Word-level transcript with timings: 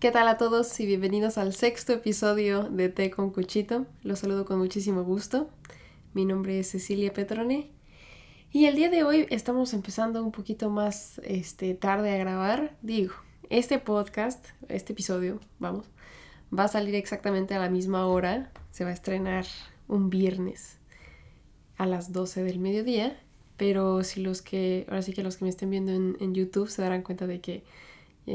¿Qué 0.00 0.10
tal 0.10 0.28
a 0.28 0.38
todos 0.38 0.80
y 0.80 0.86
bienvenidos 0.86 1.36
al 1.36 1.52
sexto 1.52 1.92
episodio 1.92 2.62
de 2.70 2.88
Té 2.88 3.10
con 3.10 3.30
Cuchito? 3.30 3.84
Los 4.02 4.20
saludo 4.20 4.46
con 4.46 4.58
muchísimo 4.58 5.04
gusto. 5.04 5.50
Mi 6.14 6.24
nombre 6.24 6.58
es 6.58 6.70
Cecilia 6.70 7.12
Petrone 7.12 7.70
y 8.50 8.64
el 8.64 8.76
día 8.76 8.88
de 8.88 9.04
hoy 9.04 9.26
estamos 9.28 9.74
empezando 9.74 10.24
un 10.24 10.32
poquito 10.32 10.70
más 10.70 11.20
este, 11.22 11.74
tarde 11.74 12.14
a 12.14 12.16
grabar. 12.16 12.78
Digo, 12.80 13.12
este 13.50 13.78
podcast, 13.78 14.42
este 14.70 14.94
episodio, 14.94 15.38
vamos, 15.58 15.84
va 16.58 16.64
a 16.64 16.68
salir 16.68 16.94
exactamente 16.94 17.54
a 17.54 17.58
la 17.58 17.68
misma 17.68 18.06
hora. 18.06 18.52
Se 18.70 18.84
va 18.84 18.90
a 18.90 18.94
estrenar 18.94 19.44
un 19.86 20.08
viernes 20.08 20.78
a 21.76 21.84
las 21.84 22.10
12 22.10 22.42
del 22.42 22.58
mediodía. 22.58 23.20
Pero 23.58 24.02
si 24.02 24.22
los 24.22 24.40
que, 24.40 24.86
ahora 24.88 25.02
sí 25.02 25.12
que 25.12 25.22
los 25.22 25.36
que 25.36 25.44
me 25.44 25.50
estén 25.50 25.68
viendo 25.68 25.92
en 25.92 26.34
YouTube 26.34 26.70
se 26.70 26.80
darán 26.80 27.02
cuenta 27.02 27.26
de 27.26 27.42
que 27.42 27.64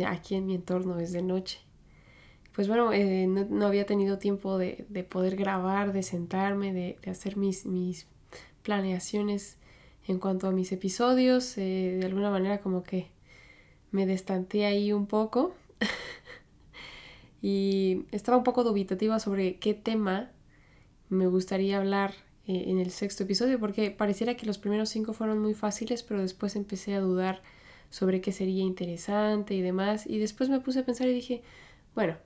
aquí 0.08 0.36
en 0.36 0.46
mi 0.46 0.56
entorno 0.56 1.00
es 1.00 1.12
de 1.12 1.22
noche. 1.22 1.60
Pues 2.56 2.70
bueno, 2.70 2.94
eh, 2.94 3.28
no, 3.28 3.66
había 3.66 3.86
tenido 3.86 4.18
tiempo 4.18 4.58
de, 4.58 4.86
poder 5.10 5.36
grabar, 5.36 5.92
de 5.92 6.04
sentarme, 6.04 6.74
de, 6.74 6.98
hacer 7.10 7.36
mis, 7.36 7.66
mis, 7.66 8.08
planeaciones 8.64 9.58
en 10.08 10.20
cuanto 10.20 10.48
a 10.48 10.52
mis 10.52 10.72
episodios. 10.72 11.58
Eh, 11.58 11.98
de 12.00 12.06
alguna 12.06 12.32
manera 12.32 12.62
como 12.62 12.84
que 12.84 13.12
me 13.92 14.06
destanteé 14.06 14.66
ahí 14.66 14.94
un 14.94 15.06
poco. 15.06 15.54
y 17.42 18.06
estaba 18.12 18.38
un 18.38 18.46
poco 18.46 18.64
dubitativa 18.64 19.20
sobre 19.20 19.58
qué 19.58 19.74
tema 19.74 20.32
me 21.10 21.28
gustaría 21.28 21.78
hablar 21.78 22.14
en 22.48 22.78
el 22.78 22.92
sexto 22.92 23.24
episodio, 23.24 23.60
porque 23.60 23.90
pareciera 23.90 24.38
que 24.38 24.46
los 24.46 24.60
primeros 24.60 24.90
cinco 24.90 25.14
fueron 25.14 25.40
muy 25.40 25.56
fáciles, 25.56 26.04
pero 26.04 26.22
después 26.22 26.56
empecé 26.56 26.94
a 26.94 27.00
dudar 27.00 27.42
sobre 27.90 28.22
qué 28.22 28.32
sería 28.32 28.64
interesante 28.64 29.54
y 29.54 29.62
demás. 29.62 30.06
Y 30.08 30.20
después 30.20 30.50
me 30.50 30.60
puse 30.60 30.80
a 30.80 30.86
pensar 30.86 31.08
y 31.08 31.14
dije, 31.14 31.44
bueno, 31.94 32.18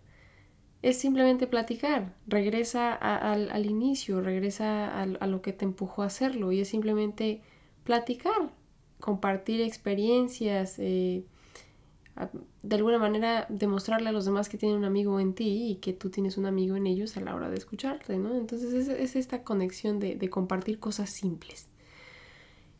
es 0.81 0.97
simplemente 0.97 1.47
platicar, 1.47 2.16
regresa 2.25 2.94
al, 2.94 3.66
inicio, 3.66 4.22
regresa 4.22 5.02
a, 5.02 5.28
lo 5.28 5.42
que 5.42 5.52
te 5.52 5.66
empujó 5.66 6.03
a 6.03 6.06
hacerlo 6.06 6.52
y 6.52 6.61
es 6.61 6.70
simplemente 6.70 7.42
platicar, 7.83 8.53
compartir 9.00 9.61
experiencias, 9.61 10.80
eh, 10.80 11.25
de 12.64 12.76
alguna 12.76 12.98
manera 12.98 13.45
demostrarle 13.50 14.09
a 14.09 14.11
los 14.11 14.26
demás 14.26 14.50
que 14.50 14.58
tienen 14.58 14.78
un 14.78 14.86
amigo 14.86 15.20
en 15.20 15.33
ti 15.33 15.70
y 15.70 15.76
que 15.76 15.94
tú 15.94 16.09
tienes 16.09 16.38
un 16.38 16.45
amigo 16.45 16.76
en 16.76 16.88
ellos 16.88 17.16
a 17.17 17.22
la 17.22 17.36
hora 17.36 17.50
de 17.50 17.55
escucharte, 17.55 18.17
¿no? 18.17 18.36
Entonces 18.36 18.89
es, 18.89 19.16
esta 19.16 19.44
conexión 19.44 20.00
de, 20.00 20.16
de 20.16 20.30
compartir 20.30 20.80
cosas 20.80 21.09
simples. 21.09 21.69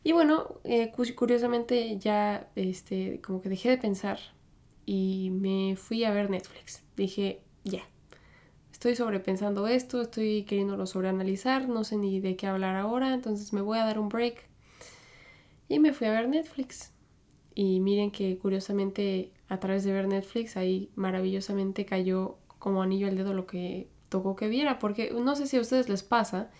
Y 0.02 0.12
bueno, 0.12 0.60
eh, 0.64 0.92
curiosamente 0.92 1.98
ya 1.98 2.50
este, 2.56 3.20
como 3.20 3.42
que 3.42 3.50
dejé 3.50 3.70
de 3.70 3.78
pensar 3.78 4.18
y 4.86 5.30
me 5.30 5.76
fui 5.76 6.04
a 6.04 6.10
ver 6.10 6.30
Netflix. 6.30 6.82
Dije, 6.96 7.42
ya, 7.64 7.82
estoy 8.72 8.96
sobrepensando 8.96 9.66
esto, 9.66 10.00
estoy 10.00 10.44
queriéndolo 10.44 10.86
sobreanalizar, 10.86 11.68
no 11.68 11.84
sé 11.84 11.96
ni 11.98 12.20
de 12.20 12.36
qué 12.36 12.46
hablar 12.46 12.76
ahora, 12.76 13.12
entonces 13.12 13.52
me 13.52 13.60
voy 13.60 13.78
a 13.78 13.84
dar 13.84 13.98
un 13.98 14.08
break. 14.08 14.48
Y 15.68 15.78
me 15.78 15.92
fui 15.92 16.06
a 16.06 16.12
ver 16.12 16.28
Netflix. 16.28 16.92
Y 17.54 17.80
miren 17.80 18.10
que 18.10 18.38
curiosamente 18.38 19.32
a 19.48 19.60
través 19.60 19.84
de 19.84 19.92
ver 19.92 20.08
Netflix 20.08 20.56
ahí 20.56 20.90
maravillosamente 20.94 21.84
cayó 21.84 22.38
como 22.58 22.82
anillo 22.82 23.06
al 23.06 23.16
dedo 23.16 23.34
lo 23.34 23.46
que 23.46 23.88
tocó 24.08 24.34
que 24.34 24.48
viera, 24.48 24.78
porque 24.78 25.12
no 25.12 25.36
sé 25.36 25.46
si 25.46 25.58
a 25.58 25.60
ustedes 25.60 25.88
les 25.88 26.02
pasa, 26.02 26.50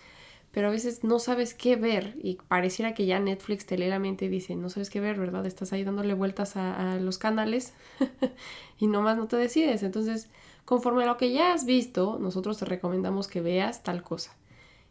pero 0.51 0.67
a 0.67 0.71
veces 0.71 1.03
no 1.03 1.19
sabes 1.19 1.53
qué 1.53 1.77
ver 1.77 2.15
y 2.21 2.35
pareciera 2.47 2.93
que 2.93 3.05
ya 3.05 3.19
Netflix 3.19 3.65
te 3.65 3.77
la 3.77 3.99
dice, 3.99 4.55
no 4.55 4.69
sabes 4.69 4.89
qué 4.89 4.99
ver, 4.99 5.17
¿verdad? 5.17 5.45
Estás 5.45 5.71
ahí 5.71 5.83
dándole 5.83 6.13
vueltas 6.13 6.57
a, 6.57 6.95
los 6.97 7.17
canales 7.17 7.73
y 8.77 8.87
nomás 8.87 9.17
no 9.17 9.27
te 9.27 9.37
decides. 9.37 9.81
Entonces, 9.83 10.29
conforme 10.65 11.03
a 11.03 11.07
lo 11.07 11.17
que 11.17 11.31
ya 11.31 11.53
has 11.53 11.65
visto, 11.65 12.19
nosotros 12.19 12.57
te 12.57 12.65
recomendamos 12.65 13.27
que 13.27 13.39
veas 13.39 13.81
tal 13.83 14.03
cosa. 14.03 14.35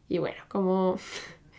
Y 0.09 0.19
bueno, 0.19 0.43
como, 0.49 0.97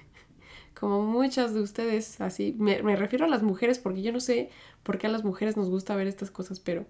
como 0.79 1.03
muchas 1.03 1.53
de 1.53 1.61
ustedes, 1.61 2.19
así, 2.21 2.55
me, 2.57 2.81
me 2.81 2.95
refiero 2.95 3.25
a 3.25 3.29
las 3.29 3.43
mujeres 3.43 3.77
porque 3.77 4.01
yo 4.01 4.11
no 4.11 4.19
sé 4.19 4.49
por 4.81 4.97
qué 4.97 5.07
a 5.07 5.11
las 5.11 5.23
mujeres 5.23 5.57
nos 5.57 5.69
gusta 5.69 5.95
ver 5.95 6.07
estas 6.07 6.31
cosas, 6.31 6.59
pero 6.59 6.87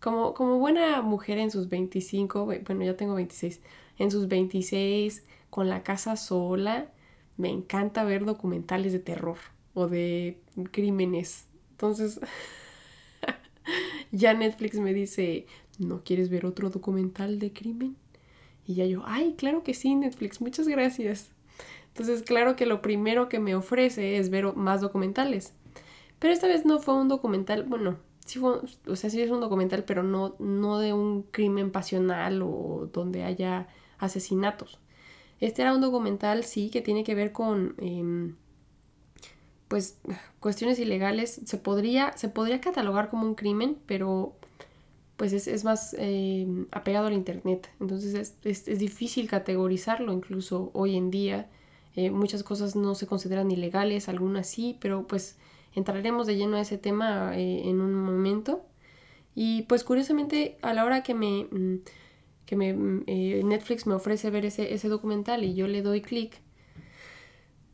como, 0.00 0.34
como 0.34 0.58
buena 0.58 1.02
mujer 1.02 1.38
en 1.38 1.50
sus 1.50 1.68
25, 1.68 2.46
bueno, 2.46 2.84
ya 2.84 2.96
tengo 2.96 3.14
26, 3.14 3.60
en 3.98 4.10
sus 4.10 4.28
26 4.28 5.24
con 5.50 5.68
la 5.68 5.82
casa 5.82 6.16
sola, 6.16 6.90
me 7.36 7.50
encanta 7.50 8.04
ver 8.04 8.24
documentales 8.24 8.92
de 8.92 8.98
terror 8.98 9.38
o 9.74 9.88
de 9.88 10.40
crímenes. 10.70 11.46
Entonces, 11.72 12.20
ya 14.12 14.34
Netflix 14.34 14.78
me 14.78 14.94
dice, 14.94 15.46
¿no 15.78 16.02
quieres 16.02 16.30
ver 16.30 16.46
otro 16.46 16.70
documental 16.70 17.38
de 17.38 17.52
crimen? 17.52 17.96
Y 18.66 18.74
ya 18.74 18.86
yo, 18.86 19.02
ay, 19.04 19.34
claro 19.36 19.62
que 19.62 19.74
sí, 19.74 19.94
Netflix, 19.94 20.40
muchas 20.40 20.68
gracias. 20.68 21.30
Entonces, 21.88 22.22
claro 22.22 22.56
que 22.56 22.66
lo 22.66 22.82
primero 22.82 23.28
que 23.28 23.40
me 23.40 23.54
ofrece 23.54 24.16
es 24.16 24.30
ver 24.30 24.54
más 24.54 24.80
documentales. 24.80 25.54
Pero 26.18 26.32
esta 26.32 26.46
vez 26.46 26.64
no 26.64 26.78
fue 26.78 26.94
un 26.94 27.08
documental, 27.08 27.64
bueno, 27.64 27.98
sí 28.30 28.38
fue, 28.38 28.60
o 28.86 28.96
sea, 28.96 29.10
sí 29.10 29.20
es 29.20 29.30
un 29.30 29.40
documental, 29.40 29.84
pero 29.84 30.02
no, 30.02 30.36
no 30.38 30.78
de 30.78 30.92
un 30.92 31.22
crimen 31.24 31.72
pasional 31.72 32.42
o 32.42 32.88
donde 32.92 33.24
haya 33.24 33.68
asesinatos. 33.98 34.78
Este 35.40 35.62
era 35.62 35.74
un 35.74 35.80
documental, 35.80 36.44
sí, 36.44 36.70
que 36.70 36.80
tiene 36.80 37.02
que 37.02 37.14
ver 37.14 37.32
con, 37.32 37.74
em, 37.78 38.36
pues, 39.68 39.98
cuestiones 40.38 40.78
ilegales. 40.78 41.40
Se 41.44 41.58
podría, 41.58 42.16
se 42.16 42.28
podría 42.28 42.60
catalogar 42.60 43.10
como 43.10 43.26
un 43.26 43.34
crimen, 43.34 43.78
pero 43.86 44.36
pues 45.16 45.34
es, 45.34 45.64
más 45.64 45.94
em, 45.98 46.66
apegado 46.70 47.08
al 47.08 47.12
Internet. 47.12 47.70
Entonces 47.78 48.36
es, 48.42 48.78
difícil 48.78 49.28
categorizarlo 49.28 50.14
incluso 50.14 50.70
hoy 50.72 50.96
en 50.96 51.10
día. 51.10 51.50
Eh, 51.94 52.10
muchas 52.10 52.42
cosas 52.42 52.74
no 52.74 52.94
se 52.94 53.06
consideran 53.06 53.50
ilegales, 53.50 54.08
algunas 54.08 54.48
sí, 54.48 54.78
pero 54.80 55.06
pues 55.06 55.36
entraremos 55.74 56.26
de 56.26 56.36
lleno 56.36 56.56
a 56.56 56.60
ese 56.60 56.78
tema 56.78 57.36
eh, 57.36 57.68
en 57.68 57.80
un 57.80 57.94
momento. 57.94 58.64
Y 59.34 59.62
pues 59.62 59.84
curiosamente 59.84 60.58
a 60.62 60.74
la 60.74 60.84
hora 60.84 61.02
que 61.02 61.14
me... 61.14 61.44
Mm, 61.50 61.80
que 62.46 62.56
me, 62.56 62.74
mm, 62.74 63.04
eh, 63.06 63.42
Netflix 63.44 63.86
me 63.86 63.94
ofrece 63.94 64.28
ver 64.30 64.44
ese, 64.44 64.74
ese 64.74 64.88
documental 64.88 65.44
y 65.44 65.54
yo 65.54 65.68
le 65.68 65.82
doy 65.82 66.00
clic, 66.00 66.40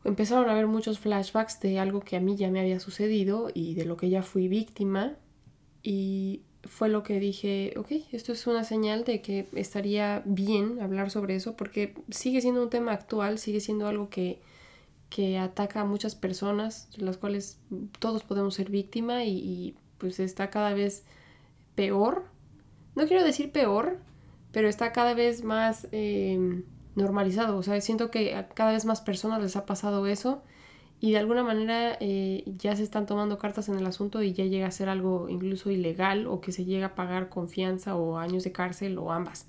empezaron 0.03 0.49
a 0.49 0.53
ver 0.53 0.67
muchos 0.67 0.99
flashbacks 0.99 1.59
de 1.61 1.79
algo 1.79 2.01
que 2.01 2.15
a 2.15 2.19
mí 2.19 2.35
ya 2.35 2.51
me 2.51 2.59
había 2.59 2.79
sucedido 2.79 3.49
y 3.53 3.73
de 3.73 3.85
lo 3.85 3.97
que 3.97 4.09
ya 4.09 4.21
fui 4.21 4.47
víctima. 4.47 5.15
Y 5.81 6.41
fue 6.63 6.89
lo 6.89 7.03
que 7.03 7.19
dije, 7.19 7.73
ok, 7.77 7.91
esto 8.11 8.33
es 8.33 8.45
una 8.47 8.63
señal 8.63 9.03
de 9.03 9.21
que 9.21 9.47
estaría 9.53 10.21
bien 10.25 10.79
hablar 10.81 11.11
sobre 11.11 11.35
eso 11.35 11.55
porque 11.55 11.95
sigue 12.09 12.41
siendo 12.41 12.63
un 12.63 12.69
tema 12.69 12.93
actual, 12.93 13.39
sigue 13.39 13.59
siendo 13.59 13.87
algo 13.87 14.09
que, 14.09 14.39
que 15.09 15.37
ataca 15.37 15.81
a 15.81 15.85
muchas 15.85 16.15
personas, 16.15 16.89
las 16.97 17.17
cuales 17.17 17.59
todos 17.99 18.23
podemos 18.23 18.55
ser 18.55 18.69
víctima 18.69 19.23
y, 19.23 19.37
y 19.37 19.75
pues 19.97 20.19
está 20.19 20.49
cada 20.49 20.73
vez 20.73 21.05
peor. 21.75 22.25
No 22.95 23.07
quiero 23.07 23.23
decir 23.23 23.51
peor, 23.51 23.99
pero 24.51 24.67
está 24.67 24.91
cada 24.91 25.13
vez 25.13 25.43
más 25.43 25.87
em, 25.91 26.63
normalizado. 26.95 27.57
O 27.57 27.63
sea, 27.63 27.79
siento 27.81 28.11
que 28.11 28.35
a 28.35 28.49
cada 28.49 28.71
vez 28.71 28.85
más 28.85 29.01
personas 29.01 29.41
les 29.41 29.55
ha 29.55 29.65
pasado 29.65 30.07
eso 30.07 30.41
y 30.99 31.11
de 31.11 31.19
alguna 31.19 31.43
manera 31.43 31.95
eh, 31.99 32.43
ya 32.57 32.75
se 32.75 32.83
están 32.83 33.05
tomando 33.05 33.37
cartas 33.37 33.69
en 33.69 33.77
el 33.77 33.85
asunto 33.85 34.23
y 34.23 34.33
ya 34.33 34.45
llega 34.45 34.67
a 34.67 34.71
ser 34.71 34.89
algo 34.89 35.29
incluso 35.29 35.69
ilegal 35.69 36.25
o 36.25 36.41
que 36.41 36.51
se 36.51 36.65
llega 36.65 36.87
a 36.87 36.95
pagar 36.95 37.29
confianza 37.29 37.95
o 37.95 38.17
años 38.17 38.43
de 38.43 38.51
cárcel 38.51 38.97
o 38.97 39.11
ambas. 39.11 39.47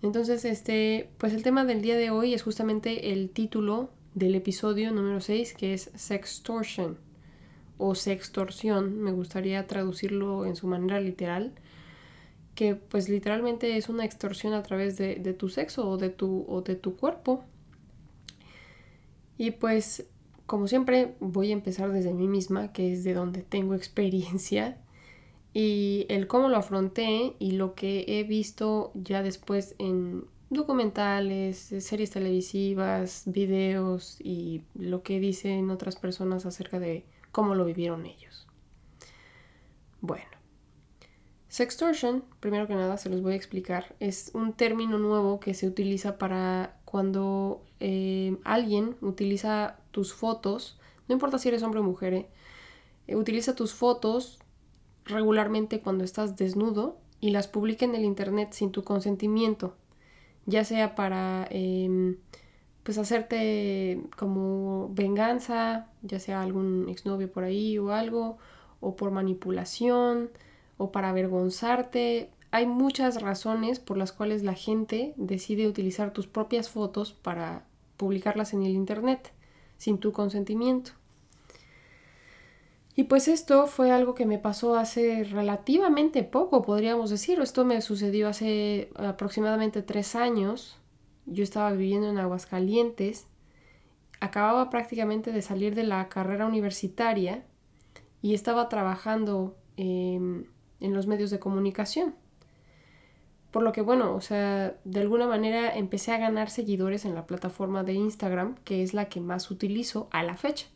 Entonces, 0.00 0.44
este, 0.44 1.10
pues 1.18 1.34
el 1.34 1.42
tema 1.42 1.64
del 1.64 1.82
día 1.82 1.96
de 1.96 2.10
hoy 2.10 2.32
es 2.32 2.42
justamente 2.42 3.12
el 3.12 3.30
título 3.30 3.90
del 4.14 4.34
episodio 4.34 4.92
número 4.92 5.20
6 5.20 5.54
que 5.54 5.74
es 5.74 5.90
sextortion 5.94 6.98
o 7.76 7.94
sextorsión, 7.94 9.00
me 9.00 9.12
gustaría 9.12 9.66
traducirlo 9.66 10.46
en 10.46 10.56
su 10.56 10.66
manera 10.66 11.00
literal 11.00 11.52
que 12.58 12.74
pues 12.74 13.08
literalmente 13.08 13.76
es 13.76 13.88
una 13.88 14.04
extorsión 14.04 14.52
a 14.52 14.64
través 14.64 14.98
de, 14.98 15.14
tu 15.34 15.48
sexo 15.48 15.88
o 15.88 15.96
de 15.96 16.08
tu, 16.08 16.44
o 16.48 16.60
de 16.60 16.74
tu 16.74 16.96
cuerpo. 16.96 17.44
Y 19.36 19.52
pues 19.52 20.08
como 20.44 20.66
siempre 20.66 21.14
voy 21.20 21.50
a 21.50 21.52
empezar 21.52 21.92
desde 21.92 22.12
mí 22.12 22.26
misma, 22.26 22.72
que 22.72 22.92
es 22.92 23.04
de 23.04 23.14
donde 23.14 23.42
tengo 23.42 23.74
experiencia, 23.76 24.78
y 25.54 26.06
el 26.08 26.26
cómo 26.26 26.48
lo 26.48 26.56
afronté 26.56 27.36
y 27.38 27.52
lo 27.52 27.76
que 27.76 28.04
he 28.08 28.24
visto 28.24 28.90
ya 28.94 29.22
después 29.22 29.76
en 29.78 30.24
documentales, 30.50 31.58
series 31.58 32.10
televisivas, 32.10 33.22
videos 33.26 34.16
y 34.20 34.62
lo 34.74 35.02
que 35.02 35.20
dicen 35.20 35.70
otras 35.70 35.96
personas 35.96 36.46
acerca 36.46 36.78
de 36.78 37.04
cómo 37.32 37.54
lo 37.54 37.64
vivieron 37.64 38.06
ellos. 38.06 38.46
Bueno, 40.00 40.38
Sextortion, 41.48 42.24
primero 42.40 42.66
que 42.66 42.74
nada 42.74 42.98
se 42.98 43.08
los 43.08 43.22
voy 43.22 43.32
a 43.32 43.36
explicar, 43.36 43.96
es 44.00 44.30
un 44.34 44.52
término 44.52 44.98
nuevo 44.98 45.40
que 45.40 45.54
se 45.54 45.66
utiliza 45.66 46.18
para 46.18 46.78
cuando 46.84 47.64
eh, 47.80 48.36
alguien 48.44 48.96
utiliza 49.00 49.78
tus 49.90 50.12
fotos, 50.12 50.78
no 51.08 51.14
importa 51.14 51.38
si 51.38 51.48
eres 51.48 51.62
hombre 51.62 51.80
o 51.80 51.82
mujer, 51.82 52.28
eh, 53.06 53.16
utiliza 53.16 53.54
tus 53.54 53.72
fotos 53.72 54.38
regularmente 55.04 55.80
cuando 55.80 56.04
estás 56.04 56.36
desnudo 56.36 56.98
y 57.20 57.30
las 57.30 57.48
publique 57.48 57.86
en 57.86 57.94
el 57.94 58.04
Internet 58.04 58.52
sin 58.52 58.70
tu 58.70 58.84
consentimiento, 58.84 59.74
ya 60.48 60.64
sea 60.64 60.94
para 60.94 61.46
em, 61.50 62.16
pues 62.82 62.96
hacerte 62.96 64.00
como 64.16 64.88
venganza, 64.94 65.88
ya 66.00 66.18
sea 66.18 66.40
algún 66.40 66.88
exnovio 66.88 67.30
por 67.30 67.44
ahí 67.44 67.76
o 67.78 67.92
algo, 67.92 68.38
o 68.80 68.96
por 68.96 69.10
manipulación, 69.10 70.30
o 70.78 70.90
para 70.90 71.10
avergonzarte. 71.10 72.30
Hay 72.50 72.66
muchas 72.66 73.20
razones 73.20 73.78
por 73.78 73.98
las 73.98 74.12
cuales 74.12 74.42
la 74.42 74.54
gente 74.54 75.12
decide 75.16 75.68
utilizar 75.68 76.14
tus 76.14 76.26
propias 76.26 76.70
fotos 76.70 77.12
para 77.12 77.66
publicarlas 77.98 78.54
en 78.54 78.62
el 78.62 78.72
Internet 78.72 79.32
sin 79.76 79.98
tu 79.98 80.12
consentimiento. 80.12 80.92
Y 82.98 83.04
pues 83.04 83.28
esto 83.28 83.68
fue 83.68 83.92
algo 83.92 84.16
que 84.16 84.26
me 84.26 84.40
pasó 84.40 84.74
hace 84.74 85.22
relativamente 85.22 86.24
poco, 86.24 86.62
podríamos 86.62 87.10
decir. 87.10 87.38
Esto 87.38 87.64
me 87.64 87.80
sucedió 87.80 88.26
hace 88.26 88.90
aproximadamente 88.96 89.82
tres 89.82 90.16
años. 90.16 90.80
Yo 91.24 91.44
estaba 91.44 91.70
viviendo 91.70 92.08
en 92.08 92.18
Aguascalientes. 92.18 93.28
Acababa 94.18 94.68
prácticamente 94.68 95.30
de 95.30 95.42
salir 95.42 95.76
de 95.76 95.84
la 95.84 96.08
carrera 96.08 96.44
universitaria 96.44 97.44
y 98.20 98.34
estaba 98.34 98.68
trabajando 98.68 99.56
en 99.76 100.48
los 100.80 101.06
medios 101.06 101.30
de 101.30 101.38
comunicación. 101.38 102.16
Por 103.52 103.62
lo 103.62 103.70
que, 103.70 103.80
bueno, 103.80 104.12
o 104.16 104.20
sea, 104.20 104.76
de 104.82 105.00
alguna 105.00 105.28
manera 105.28 105.72
empecé 105.72 106.10
a 106.10 106.18
ganar 106.18 106.50
seguidores 106.50 107.04
en 107.04 107.14
la 107.14 107.28
plataforma 107.28 107.84
de 107.84 107.92
Instagram, 107.92 108.56
que 108.64 108.82
es 108.82 108.92
la 108.92 109.08
que 109.08 109.20
más 109.20 109.52
utilizo 109.52 110.08
a 110.10 110.24
la 110.24 110.36
fecha. 110.36 110.66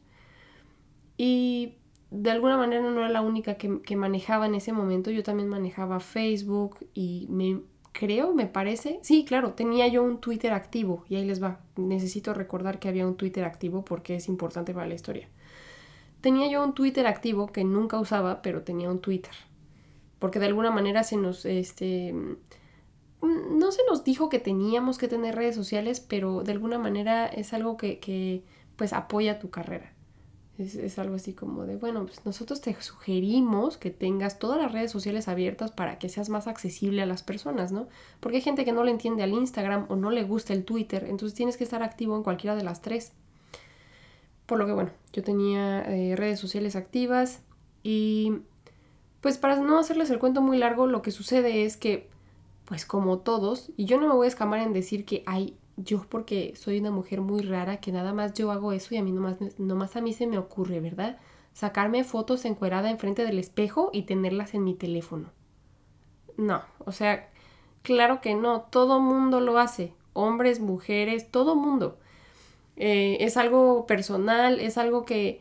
Y 1.19 1.79
de 2.13 2.31
alguna 2.31 2.57
manera 2.57 2.83
no 2.83 2.99
era 2.99 3.09
la 3.09 3.23
única 3.23 3.55
que, 3.55 3.81
que 3.83 3.97
manejaba 3.97 4.47
en 4.47 4.55
ese 4.55 4.73
momento, 4.73 5.11
yo 5.11 5.23
también 5.23 5.49
manejaba 5.49 6.01
Facebook 6.01 6.87
y 6.95 7.27
me 7.31 7.61
creo, 7.93 8.35
me 8.35 8.47
parece, 8.47 9.01
sí, 9.03 9.25
claro, 9.25 9.53
tenía 9.53 9.87
yo 9.89 10.03
un 10.03 10.21
Twitter 10.21 10.53
activo 10.53 11.05
y 11.09 11.17
ahí 11.17 11.27
les 11.27 11.43
va, 11.43 11.61
necesito 11.77 12.33
recordar 12.33 12.79
que 12.79 12.89
había 12.89 13.07
un 13.07 13.17
Twitter 13.17 13.45
activo 13.45 13.85
porque 13.85 14.17
es 14.17 14.29
importante 14.29 14.73
para 14.73 14.87
la 14.87 14.95
historia. 14.95 15.29
Tenía 16.21 16.49
yo 16.49 16.63
un 16.65 16.75
Twitter 16.75 17.07
activo 17.07 17.49
que 17.49 17.65
nunca 17.65 17.99
usaba, 17.99 18.43
pero 18.43 18.63
tenía 18.63 18.91
un 18.91 19.01
Twitter. 19.01 19.33
Porque 20.21 20.39
de 20.39 20.47
alguna 20.47 20.71
manera 20.71 21.03
se 21.03 21.17
nos, 21.17 21.45
este, 21.45 22.15
Mm, 23.23 23.59
no 23.59 23.73
se 23.73 23.83
nos 23.89 24.05
dijo 24.05 24.29
que 24.29 24.41
teníamos 24.41 24.99
que 24.99 25.09
tener 25.09 25.35
redes 25.37 25.55
sociales, 25.55 26.01
pero 26.01 26.43
de 26.43 26.53
alguna 26.53 26.79
manera 26.79 27.27
es 27.27 27.53
algo 27.55 27.77
que, 27.77 27.99
que 28.01 28.45
pues 28.77 28.93
apoya 28.93 29.39
tu 29.39 29.51
carrera. 29.51 29.95
Es, 30.59 30.75
es, 30.75 30.99
algo 30.99 31.15
así 31.15 31.33
como 31.33 31.65
de, 31.65 31.77
bueno, 31.77 32.05
pues 32.05 32.27
nosotros 32.27 32.61
te 32.61 32.75
sugerimos 32.81 33.79
que 33.79 33.91
tengas 33.91 34.39
todas 34.39 34.61
las 34.61 34.71
redes 34.71 34.91
sociales 34.91 35.27
abiertas 35.27 35.71
para 35.71 35.99
que 35.99 36.11
seas 36.11 36.29
más 36.29 36.47
accesible 36.47 37.01
a 37.01 37.07
las 37.07 37.23
personas, 37.23 37.73
¿no? 37.73 37.89
Porque 38.21 38.37
hay 38.37 38.43
gente 38.43 38.65
que 38.65 38.73
no 38.73 38.85
le 38.85 38.91
entiende 38.91 39.23
al 39.23 39.33
Instagram 39.33 39.87
o 39.89 39.97
no 39.97 40.11
le 40.11 40.25
gusta 40.25 40.53
el 40.53 40.65
Twitter, 40.65 41.07
entonces 41.09 41.35
tienes 41.35 41.57
que 41.57 41.65
estar 41.65 41.83
activo 41.83 42.17
en 42.17 42.23
cualquiera 42.23 42.55
de 42.55 42.65
las 42.65 42.83
tres. 42.83 43.13
Por 44.45 44.59
lo 44.59 44.67
que, 44.67 44.73
bueno, 44.73 44.91
yo 45.13 45.23
tenía 45.23 45.83
eh, 45.85 46.17
redes 46.17 46.39
sociales 46.39 46.77
activas 46.77 47.41
y 47.83 48.43
pues 49.23 49.39
para 49.39 49.57
no 49.57 49.79
hacerles 49.79 50.11
el 50.11 50.19
cuento 50.19 50.43
muy 50.43 50.59
largo, 50.59 50.87
lo 50.87 51.01
que 51.01 51.13
sucede 51.13 51.65
es 51.65 51.77
que 51.77 52.11
pues 52.67 52.87
como 52.87 53.19
todos, 53.19 53.71
y 53.77 53.87
yo 53.87 54.01
no 54.01 54.09
me 54.09 54.15
voy 54.15 54.27
a 54.27 54.29
escamar 54.29 54.61
en 54.61 54.73
decir 54.73 55.05
que 55.05 55.23
hay 55.27 55.57
yo 55.77 56.05
porque 56.09 56.55
soy 56.57 56.79
una 56.79 56.91
mujer 56.91 57.21
muy 57.21 57.43
rara, 57.43 57.79
que 57.79 57.93
nada 57.93 58.13
más 58.13 58.35
yo 58.35 58.51
hago 58.51 58.73
eso 58.73 58.95
y 58.95 58.99
a 58.99 59.03
mí 59.03 59.13
nomás, 59.13 59.37
nomás 59.59 59.97
a 59.97 60.01
mí 60.01 60.13
se 60.13 60.27
me 60.27 60.39
ocurre, 60.39 60.81
¿verdad? 60.81 61.19
Sacarme 61.53 62.05
fotos 62.05 62.45
encuerada 62.45 62.91
enfrente 62.91 63.25
del 63.25 63.39
espejo 63.39 63.91
y 63.93 64.03
tenerlas 64.03 64.55
en 64.55 64.65
mi 64.65 64.75
teléfono. 64.75 65.31
No, 66.37 66.63
o 66.79 66.93
sea, 66.93 67.31
claro 67.83 68.21
que 68.21 68.35
no, 68.35 68.63
todo 68.63 69.01
mundo 69.01 69.41
lo 69.41 69.59
hace, 69.59 69.95
hombres, 70.13 70.61
mujeres, 70.61 71.31
todo 71.31 71.55
mundo. 71.55 71.99
Eh, 72.77 73.19
es 73.21 73.37
algo 73.37 73.87
personal, 73.87 74.61
es 74.61 74.79
algo 74.79 75.05
que 75.05 75.41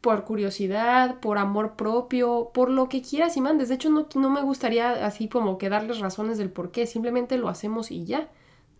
por 0.00 0.24
curiosidad, 0.24 1.18
por 1.20 1.38
amor 1.38 1.74
propio, 1.74 2.50
por 2.54 2.70
lo 2.70 2.88
que 2.88 3.02
quieras 3.02 3.36
y 3.36 3.40
mandes. 3.40 3.68
De 3.68 3.74
hecho, 3.74 3.90
no, 3.90 4.06
no 4.14 4.30
me 4.30 4.42
gustaría 4.42 5.04
así 5.04 5.28
como 5.28 5.58
que 5.58 5.68
darles 5.68 5.98
razones 5.98 6.38
del 6.38 6.50
por 6.50 6.70
qué, 6.70 6.86
simplemente 6.86 7.36
lo 7.36 7.48
hacemos 7.48 7.90
y 7.90 8.04
ya. 8.04 8.28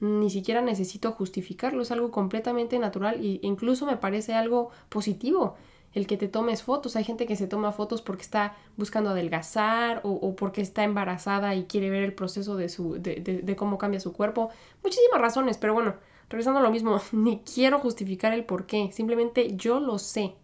Ni 0.00 0.31
siquiera 0.31 0.61
necesito 0.62 1.12
justificarlo, 1.12 1.83
es 1.83 1.91
algo 1.91 2.11
completamente 2.11 2.79
natural 2.79 3.17
e 3.17 3.41
incluso 3.43 3.87
me 3.87 3.97
parece 3.97 4.35
algo 4.35 4.71
positivo 4.89 5.56
el 5.95 6.06
que 6.06 6.17
te 6.17 6.29
tomes 6.29 6.62
fotos. 6.62 6.97
Hay 6.97 7.05
gente 7.05 7.27
que 7.27 7.37
se 7.37 7.47
toma 7.47 7.73
fotos 7.73 8.03
porque 8.03 8.23
está 8.23 8.56
buscando 8.77 9.11
adelgazar 9.11 10.00
o, 10.05 10.37
porque 10.37 10.61
está 10.61 10.85
embarazada 10.85 11.55
y 11.55 11.65
quiere 11.65 11.91
ver 11.91 12.05
el 12.05 12.12
proceso 12.12 12.56
de, 12.56 12.69
su, 12.69 13.00
de, 13.00 13.21
de 13.43 13.56
cómo 13.56 13.79
cambia 13.79 13.99
su 13.99 14.12
cuerpo. 14.12 14.50
Muchísimas 14.85 15.21
razones, 15.21 15.59
pero 15.59 15.75
bueno, 15.75 15.95
regresando 16.29 16.61
a 16.61 16.62
lo 16.62 16.71
mismo, 16.71 17.00
ni 17.12 17.41
quiero 17.41 17.79
justificar 17.79 18.33
el 18.33 18.45
por 18.45 18.67
qué, 18.67 18.91
simplemente 18.93 19.56
yo 19.56 19.81
lo 19.81 19.99
sé 19.99 20.35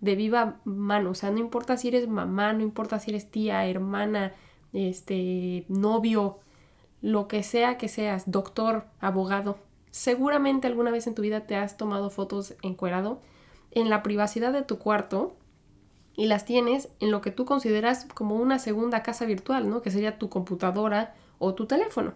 de 0.00 0.16
viva 0.16 0.60
mano, 0.64 1.10
o 1.10 1.14
sea, 1.14 1.30
no 1.30 1.38
importa 1.38 1.76
si 1.76 1.88
eres 1.88 2.08
mamá, 2.08 2.54
no 2.54 2.62
importa 2.62 2.98
si 2.98 3.10
eres 3.10 3.30
tía, 3.30 3.66
hermana, 3.66 4.32
este, 4.72 5.66
novio, 5.68 6.38
lo 7.02 7.28
que 7.28 7.42
sea 7.42 7.78
que 7.78 7.88
seas, 7.88 8.30
doctor, 8.30 8.84
abogado, 9.00 9.58
seguramente 9.90 10.66
alguna 10.66 10.90
vez 10.90 11.06
en 11.06 11.14
tu 11.14 11.22
vida 11.22 11.46
te 11.46 11.56
has 11.56 11.76
tomado 11.76 12.10
fotos 12.10 12.54
encuerado 12.62 13.20
en 13.70 13.90
la 13.90 14.02
privacidad 14.02 14.52
de 14.52 14.62
tu 14.62 14.78
cuarto 14.78 15.36
y 16.16 16.26
las 16.26 16.44
tienes 16.44 16.90
en 17.00 17.10
lo 17.10 17.20
que 17.20 17.30
tú 17.30 17.44
consideras 17.44 18.06
como 18.14 18.36
una 18.36 18.58
segunda 18.58 19.02
casa 19.02 19.24
virtual, 19.24 19.70
¿no? 19.70 19.80
Que 19.80 19.90
sería 19.90 20.18
tu 20.18 20.28
computadora 20.28 21.14
o 21.38 21.54
tu 21.54 21.66
teléfono. 21.66 22.14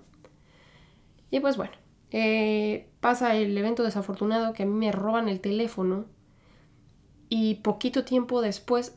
Y 1.31 1.41
pues 1.41 1.57
bueno, 1.57 1.73
eh, 2.11 2.91
pasa 3.01 3.35
el 3.35 3.57
evento 3.57 3.83
desafortunado 3.83 4.53
que 4.53 4.65
a 4.65 4.67
mí 4.67 4.73
me 4.73 4.93
roban 4.93 5.29
el 5.29 5.41
teléfono 5.41 6.05
y 7.29 7.57
poquito 7.57 8.05
tiempo 8.05 8.43
después 8.43 8.97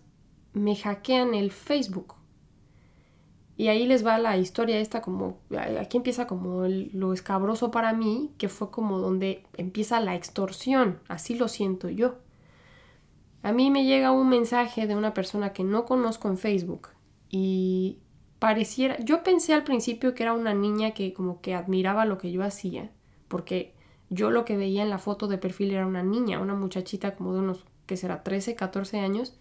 me 0.53 0.75
hackean 0.75 1.33
el 1.33 1.51
Facebook. 1.51 2.16
Y 3.57 3.69
ahí 3.69 3.87
les 3.87 4.05
va 4.05 4.19
la 4.19 4.37
historia 4.37 4.79
esta 4.79 5.01
como, 5.01 5.39
aquí 5.79 5.97
empieza 5.97 6.27
como 6.27 6.67
lo 6.67 7.11
escabroso 7.11 7.71
para 7.71 7.91
mí, 7.91 8.31
que 8.37 8.49
fue 8.49 8.69
como 8.69 8.99
donde 8.99 9.43
empieza 9.57 9.99
la 9.99 10.13
extorsión, 10.15 10.99
así 11.07 11.33
lo 11.33 11.47
siento 11.47 11.89
yo. 11.89 12.19
A 13.41 13.51
mí 13.51 13.71
me 13.71 13.85
llega 13.85 14.11
un 14.11 14.29
mensaje 14.29 14.85
de 14.85 14.95
una 14.95 15.15
persona 15.15 15.53
que 15.53 15.63
no 15.63 15.85
conozco 15.85 16.27
en 16.27 16.37
Facebook 16.37 16.89
y 17.29 17.97
pareciera, 18.37 18.99
yo 18.99 19.23
pensé 19.23 19.55
al 19.55 19.63
principio 19.63 20.13
que 20.13 20.23
era 20.23 20.33
una 20.33 20.53
niña 20.53 20.91
que 20.91 21.13
como 21.13 21.41
que 21.41 21.55
admiraba 21.55 22.05
lo 22.05 22.19
que 22.19 22.31
yo 22.31 22.43
hacía, 22.43 22.91
porque 23.27 23.73
yo 24.11 24.29
lo 24.29 24.45
que 24.45 24.55
veía 24.55 24.83
en 24.83 24.91
la 24.91 24.99
foto 24.99 25.27
de 25.27 25.39
perfil 25.39 25.71
era 25.71 25.87
una 25.87 26.03
niña, 26.03 26.39
una 26.39 26.53
muchachita 26.53 27.15
como 27.15 27.33
de 27.33 27.39
unos 27.39 27.65
que 27.87 27.97
será 27.97 28.21
13, 28.21 28.55
14 28.55 28.99
años, 28.99 29.35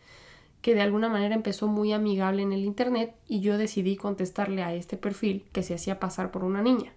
que 0.67 0.75
de 0.75 0.83
alguna 0.83 1.09
manera 1.09 1.37
empezó 1.37 1.69
muy 1.69 1.93
amigable 1.93 2.43
en 2.43 2.53
el 2.53 2.65
Internet 2.65 3.15
y 3.29 3.39
yo 3.39 3.57
decidí 3.57 3.95
contestarle 3.95 4.65
a 4.65 4.75
este 4.75 4.97
perfil 4.97 5.45
que 5.53 5.63
se 5.63 5.75
hacía 5.75 6.01
pasar 6.01 6.33
por 6.33 6.43
una 6.43 6.61
niña. 6.61 6.93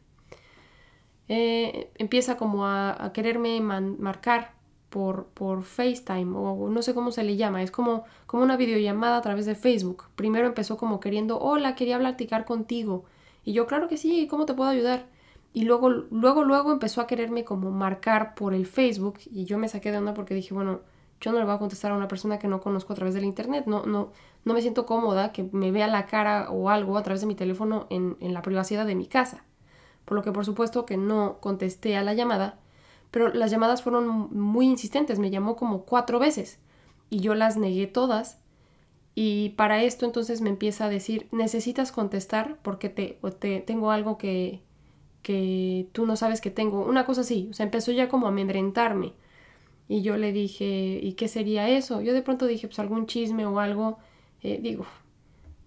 Eh, 1.28 1.92
empieza 2.00 2.36
como 2.36 2.66
a, 2.66 3.12
quererme 3.14 3.62
marcar 3.62 4.54
por, 4.90 5.28
por 5.36 5.62
FaceTime 5.62 6.36
o 6.36 6.68
no 6.68 6.82
sé 6.82 6.96
cómo 6.96 7.12
se 7.12 7.22
le 7.22 7.38
llama, 7.38 7.62
es 7.62 7.70
como, 7.70 8.06
como 8.26 8.42
una 8.42 8.58
videollamada 8.58 9.18
a 9.18 9.22
través 9.22 9.46
de 9.46 9.54
Facebook. 9.54 10.06
Primero 10.16 10.48
empezó 10.48 10.76
como 10.76 11.00
queriendo, 11.00 11.40
hola, 11.40 11.76
quería 11.76 12.00
platicar 12.00 12.46
contigo. 12.46 13.06
Y 13.46 13.54
yo, 13.54 13.68
claro 13.68 13.88
que 13.88 13.98
sí, 13.98 14.26
¿cómo 14.26 14.48
te 14.48 14.56
puedo 14.56 14.72
ayudar? 14.72 15.06
Y 15.54 15.66
luego, 15.66 15.92
luego, 15.92 16.44
luego 16.44 16.72
empezó 16.72 17.02
a 17.02 17.06
quererme 17.06 17.44
como 17.44 17.70
marcar 17.70 18.34
por 18.34 18.56
el 18.56 18.66
Facebook 18.66 19.20
y 19.30 19.46
yo 19.46 19.60
me 19.60 19.70
saqué 19.70 19.92
de 19.92 20.00
onda 20.00 20.16
porque 20.16 20.34
dije, 20.34 20.56
bueno, 20.56 20.80
yo 21.22 21.32
no 21.32 21.40
le 21.40 21.46
voy 21.46 21.54
a 21.54 21.60
contestar 21.60 21.92
a 21.92 21.96
una 21.96 22.08
persona 22.08 22.40
que 22.40 22.48
no 22.48 22.62
conozco 22.62 22.94
a 22.94 22.96
través 22.96 23.14
del 23.14 23.26
internet. 23.26 23.66
No, 23.68 23.86
no, 23.86 24.12
no 24.46 24.54
me 24.54 24.62
siento 24.62 24.86
cómoda 24.86 25.32
que 25.32 25.44
me 25.52 25.72
vea 25.72 25.88
la 25.88 26.06
cara 26.06 26.50
o 26.50 26.70
algo 26.70 26.98
a 26.98 27.04
través 27.04 27.22
de 27.22 27.28
mi 27.28 27.36
teléfono 27.36 27.88
en, 27.90 28.18
en 28.22 28.34
la 28.34 28.42
privacidad 28.42 28.86
de 28.86 28.96
mi 28.96 29.06
casa. 29.06 29.44
Por 30.06 30.16
lo 30.16 30.24
que 30.24 30.32
por 30.32 30.46
supuesto 30.46 30.86
que 30.86 30.98
no 30.98 31.38
contesté 31.42 31.98
a 31.98 32.04
la 32.04 32.14
llamada, 32.14 32.58
pero 33.12 33.34
las 33.34 33.52
llamadas 33.52 33.82
fueron 33.84 34.30
muy 34.32 34.66
insistentes, 34.68 35.20
me 35.20 35.30
llamó 35.30 35.56
como 35.56 35.84
cuatro 35.84 36.20
veces 36.20 36.60
y 37.10 37.20
yo 37.20 37.36
las 37.36 37.58
negué 37.58 37.88
todas. 37.88 38.40
Y 39.16 39.50
para 39.52 39.84
esto 39.84 40.06
entonces 40.06 40.42
me 40.42 40.50
empieza 40.50 40.86
a 40.86 40.90
decir, 40.90 41.28
necesitas 41.32 41.92
contestar 41.92 42.58
porque 42.62 42.90
te, 42.90 43.20
te 43.40 43.60
tengo 43.60 43.92
algo 43.92 44.18
que, 44.18 44.62
que 45.22 45.90
tú 45.92 46.06
no 46.06 46.16
sabes 46.16 46.40
que 46.40 46.52
tengo. 46.52 46.86
Una 46.86 47.06
cosa 47.06 47.22
así, 47.22 47.50
o 47.52 47.54
sea, 47.54 47.66
empezó 47.66 47.92
ya 47.92 48.08
como 48.08 48.28
a 48.28 48.30
amedrentarme 48.30 49.14
y 49.90 50.04
yo 50.04 50.18
le 50.18 50.32
dije, 50.32 51.00
¿y 51.02 51.14
qué 51.14 51.28
sería 51.28 51.68
eso? 51.68 52.02
Yo 52.02 52.14
de 52.14 52.22
pronto 52.22 52.46
dije, 52.46 52.68
pues 52.68 52.78
algún 52.80 53.08
chisme 53.08 53.46
o 53.48 53.60
algo. 53.60 53.98
Eh, 54.44 54.60
digo, 54.62 54.86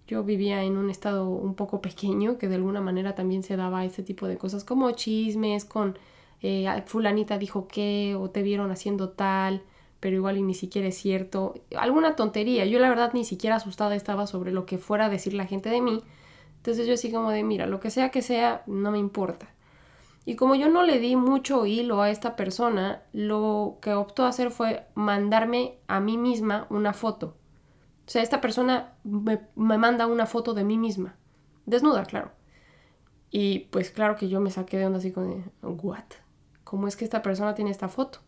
yo 0.07 0.23
vivía 0.23 0.63
en 0.63 0.77
un 0.77 0.89
estado 0.89 1.29
un 1.29 1.55
poco 1.55 1.81
pequeño 1.81 2.37
que 2.37 2.47
de 2.47 2.55
alguna 2.55 2.79
manera 2.81 3.15
también 3.15 3.43
se 3.43 3.57
daba 3.57 3.83
este 3.83 4.01
tipo 4.01 4.25
de 4.27 4.37
cosas 4.37 4.63
como 4.63 4.89
chismes 4.91 5.65
con 5.65 5.97
eh, 6.41 6.83
fulanita 6.85 7.37
dijo 7.37 7.67
qué 7.67 8.15
o 8.19 8.29
te 8.29 8.43
vieron 8.43 8.71
haciendo 8.71 9.09
tal, 9.09 9.63
pero 9.99 10.15
igual 10.15 10.37
y 10.37 10.41
ni 10.41 10.53
siquiera 10.53 10.87
es 10.87 10.97
cierto. 10.97 11.55
Alguna 11.75 12.15
tontería. 12.15 12.65
Yo 12.65 12.79
la 12.79 12.89
verdad 12.89 13.11
ni 13.13 13.25
siquiera 13.25 13.57
asustada 13.57 13.95
estaba 13.95 14.25
sobre 14.25 14.51
lo 14.51 14.65
que 14.65 14.77
fuera 14.77 15.05
a 15.05 15.09
decir 15.09 15.33
la 15.33 15.45
gente 15.45 15.69
de 15.69 15.81
mí. 15.81 16.01
Entonces 16.57 16.87
yo 16.87 16.93
así 16.93 17.11
como 17.11 17.31
de, 17.31 17.43
mira, 17.43 17.65
lo 17.67 17.79
que 17.81 17.89
sea 17.89 18.09
que 18.09 18.21
sea, 18.21 18.63
no 18.67 18.91
me 18.91 18.99
importa. 18.99 19.52
Y 20.25 20.35
como 20.35 20.55
yo 20.55 20.69
no 20.69 20.83
le 20.83 20.99
di 20.99 21.15
mucho 21.15 21.65
hilo 21.65 22.01
a 22.01 22.09
esta 22.09 22.35
persona, 22.35 23.03
lo 23.11 23.77
que 23.81 23.93
optó 23.93 24.23
a 24.23 24.29
hacer 24.29 24.51
fue 24.51 24.87
mandarme 24.95 25.79
a 25.87 25.99
mí 25.99 26.17
misma 26.17 26.65
una 26.69 26.93
foto. 26.93 27.35
O 28.05 28.09
sea, 28.09 28.21
esta 28.21 28.41
persona 28.41 28.93
me, 29.03 29.41
me 29.55 29.77
manda 29.77 30.07
una 30.07 30.25
foto 30.25 30.53
de 30.53 30.63
mí 30.63 30.77
misma. 30.77 31.15
Desnuda, 31.65 32.05
claro. 32.05 32.31
Y 33.31 33.59
pues 33.71 33.91
claro 33.91 34.15
que 34.15 34.29
yo 34.29 34.39
me 34.39 34.51
saqué 34.51 34.77
de 34.77 34.85
onda 34.85 34.99
así 34.99 35.11
con, 35.11 35.51
¿what? 35.61 36.03
¿Cómo 36.63 36.87
es 36.87 36.95
que 36.95 37.03
esta 37.03 37.21
persona 37.21 37.55
tiene 37.55 37.71
esta 37.71 37.89
foto? 37.89 38.19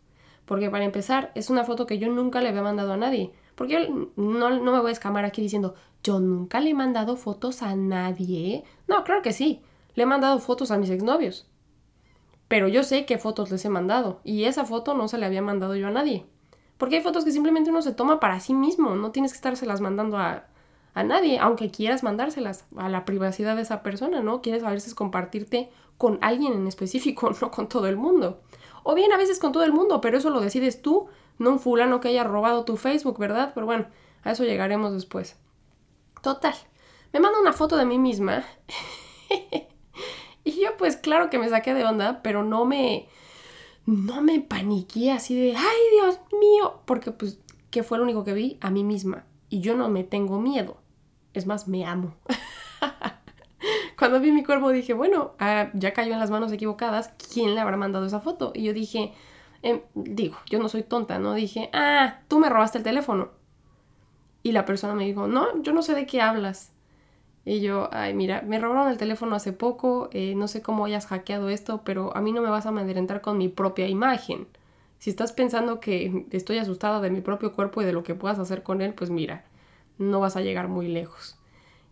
Porque 0.45 0.69
para 0.69 0.83
empezar, 0.83 1.31
es 1.35 1.49
una 1.49 1.63
foto 1.63 1.85
que 1.85 1.99
yo 1.99 2.09
nunca 2.09 2.41
le 2.41 2.49
había 2.49 2.61
mandado 2.61 2.93
a 2.93 2.97
nadie. 2.97 3.31
Porque 3.55 3.89
no, 4.15 4.49
no 4.49 4.71
me 4.71 4.79
voy 4.79 4.89
a 4.89 4.93
escamar 4.93 5.25
aquí 5.25 5.41
diciendo, 5.41 5.75
yo 6.03 6.19
nunca 6.19 6.59
le 6.59 6.71
he 6.71 6.73
mandado 6.73 7.17
fotos 7.17 7.61
a 7.61 7.75
nadie. 7.75 8.63
No, 8.87 9.03
claro 9.03 9.21
que 9.21 9.33
sí. 9.33 9.61
Le 9.95 10.03
he 10.03 10.05
mandado 10.05 10.39
fotos 10.39 10.71
a 10.71 10.77
mis 10.77 10.89
exnovios. 10.89 11.49
Pero 12.47 12.67
yo 12.67 12.83
sé 12.83 13.05
qué 13.05 13.17
fotos 13.17 13.51
les 13.51 13.65
he 13.65 13.69
mandado. 13.69 14.19
Y 14.23 14.45
esa 14.45 14.65
foto 14.65 14.93
no 14.93 15.07
se 15.07 15.17
le 15.17 15.25
había 15.25 15.41
mandado 15.41 15.75
yo 15.75 15.87
a 15.87 15.91
nadie. 15.91 16.25
Porque 16.77 16.97
hay 16.97 17.01
fotos 17.01 17.25
que 17.25 17.31
simplemente 17.31 17.69
uno 17.69 17.81
se 17.81 17.93
toma 17.93 18.19
para 18.19 18.39
sí 18.39 18.53
mismo. 18.53 18.95
No 18.95 19.11
tienes 19.11 19.31
que 19.31 19.37
estárselas 19.37 19.81
mandando 19.81 20.17
a, 20.17 20.45
a 20.93 21.03
nadie, 21.03 21.39
aunque 21.39 21.71
quieras 21.71 22.03
mandárselas 22.03 22.65
a 22.77 22.89
la 22.89 23.05
privacidad 23.05 23.55
de 23.55 23.63
esa 23.63 23.83
persona, 23.83 24.21
¿no? 24.21 24.41
Quieres 24.41 24.63
a 24.63 24.71
veces 24.71 24.95
compartirte 24.95 25.69
con 25.97 26.19
alguien 26.21 26.53
en 26.53 26.67
específico, 26.67 27.31
no 27.41 27.51
con 27.51 27.67
todo 27.67 27.87
el 27.87 27.97
mundo. 27.97 28.41
O 28.83 28.95
bien 28.95 29.11
a 29.11 29.17
veces 29.17 29.39
con 29.39 29.51
todo 29.51 29.63
el 29.63 29.73
mundo, 29.73 29.99
pero 30.01 30.17
eso 30.17 30.29
lo 30.29 30.41
decides 30.41 30.81
tú, 30.81 31.07
no 31.39 31.51
un 31.51 31.59
fulano 31.59 31.99
que 31.99 32.09
haya 32.09 32.23
robado 32.23 32.65
tu 32.65 32.77
Facebook, 32.77 33.17
¿verdad? 33.17 33.51
Pero 33.53 33.65
bueno, 33.65 33.87
a 34.23 34.31
eso 34.31 34.43
llegaremos 34.43 34.93
después. 34.93 35.37
Total, 36.21 36.55
me 37.11 37.19
manda 37.19 37.39
una 37.39 37.53
foto 37.53 37.77
de 37.77 37.85
mí 37.85 37.97
misma. 37.99 38.43
y 40.45 40.61
yo 40.61 40.77
pues 40.77 40.95
claro 40.95 41.29
que 41.29 41.39
me 41.39 41.49
saqué 41.49 41.73
de 41.73 41.83
onda, 41.83 42.21
pero 42.23 42.43
no 42.43 42.63
me... 42.65 43.09
No 43.85 44.21
me 44.21 44.39
paniqué 44.39 45.11
así 45.11 45.39
de, 45.39 45.55
ay 45.55 45.77
Dios 45.91 46.19
mío, 46.39 46.81
porque 46.85 47.11
pues, 47.11 47.39
¿qué 47.69 47.83
fue 47.83 47.99
lo 47.99 48.03
único 48.03 48.23
que 48.23 48.33
vi? 48.33 48.57
A 48.61 48.71
mí 48.71 48.83
misma. 48.83 49.25
Y 49.49 49.59
yo 49.59 49.75
no 49.75 49.89
me 49.89 50.03
tengo 50.03 50.39
miedo. 50.39 50.77
Es 51.33 51.45
más, 51.45 51.67
me 51.67 51.85
amo. 51.85 52.15
Cuando 53.97 54.19
vi 54.19 54.31
mi 54.31 54.43
cuerpo 54.43 54.71
dije, 54.71 54.93
bueno, 54.93 55.33
ah, 55.39 55.69
ya 55.73 55.93
cayó 55.93 56.13
en 56.13 56.19
las 56.19 56.31
manos 56.31 56.51
equivocadas, 56.51 57.13
¿quién 57.33 57.55
le 57.55 57.61
habrá 57.61 57.77
mandado 57.77 58.05
esa 58.05 58.21
foto? 58.21 58.51
Y 58.55 58.63
yo 58.63 58.73
dije, 58.73 59.13
em, 59.61 59.81
digo, 59.93 60.37
yo 60.49 60.59
no 60.59 60.69
soy 60.69 60.83
tonta, 60.83 61.19
¿no? 61.19 61.33
Dije, 61.33 61.69
ah, 61.73 62.21
tú 62.27 62.39
me 62.39 62.49
robaste 62.49 62.77
el 62.77 62.83
teléfono. 62.83 63.31
Y 64.43 64.51
la 64.51 64.65
persona 64.65 64.93
me 64.95 65.05
dijo, 65.05 65.27
no, 65.27 65.61
yo 65.61 65.73
no 65.73 65.81
sé 65.81 65.93
de 65.93 66.05
qué 66.05 66.21
hablas. 66.21 66.71
Y 67.45 67.61
yo, 67.61 67.89
ay, 67.91 68.15
mira, 68.15 68.41
me 68.41 68.59
robaron 68.59 68.91
el 68.91 68.97
teléfono 68.97 69.35
hace 69.35 69.53
poco, 69.53 70.09
eh, 70.11 70.33
no 70.35 70.47
sé 70.47 70.63
cómo 70.63 70.85
hayas 70.85 71.05
hackeado 71.05 71.49
esto, 71.49 71.83
pero 71.85 72.15
a 72.17 72.21
mí 72.21 72.31
no 72.31 72.41
me 72.41 72.49
vas 72.49 72.65
a 72.65 72.69
amedrentar 72.69 73.21
con 73.21 73.37
mi 73.37 73.49
propia 73.49 73.87
imagen. 73.87 74.47
Si 74.97 75.11
estás 75.11 75.31
pensando 75.31 75.79
que 75.79 76.25
estoy 76.31 76.57
asustada 76.57 76.99
de 77.01 77.11
mi 77.11 77.21
propio 77.21 77.53
cuerpo 77.53 77.81
y 77.81 77.85
de 77.85 77.93
lo 77.93 78.01
que 78.01 78.15
puedas 78.15 78.39
hacer 78.39 78.63
con 78.63 78.81
él, 78.81 78.95
pues 78.95 79.11
mira, 79.11 79.45
no 79.99 80.19
vas 80.19 80.35
a 80.35 80.41
llegar 80.41 80.67
muy 80.67 80.87
lejos. 80.87 81.37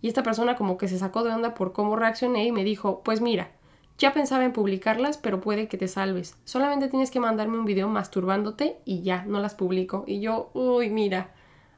Y 0.02 0.08
esta 0.08 0.24
persona 0.24 0.56
como 0.56 0.78
que 0.78 0.88
se 0.88 0.98
sacó 0.98 1.24
de 1.24 1.32
onda 1.32 1.54
por 1.54 1.72
cómo 1.72 1.96
reaccioné 1.96 2.46
y 2.46 2.52
me 2.52 2.64
dijo, 2.64 3.04
pues 3.04 3.22
mira, 3.22 3.52
ya 4.00 4.12
pensaba 4.12 4.44
en 4.44 4.54
publicarlas, 4.54 5.18
pero 5.18 5.40
puede 5.40 5.68
que 5.68 5.78
te 5.78 5.88
salves. 5.88 6.36
Solamente 6.46 6.88
tienes 6.88 7.12
que 7.12 7.20
mandarme 7.20 7.60
un 7.60 7.66
video 7.66 7.88
masturbándote 7.90 8.78
y 8.86 9.04
ya, 9.04 9.24
no 9.26 9.40
las 9.40 9.54
publico. 9.54 10.04
Y 10.08 10.20
yo, 10.20 10.50
uy, 10.54 10.90
mira, 10.90 11.36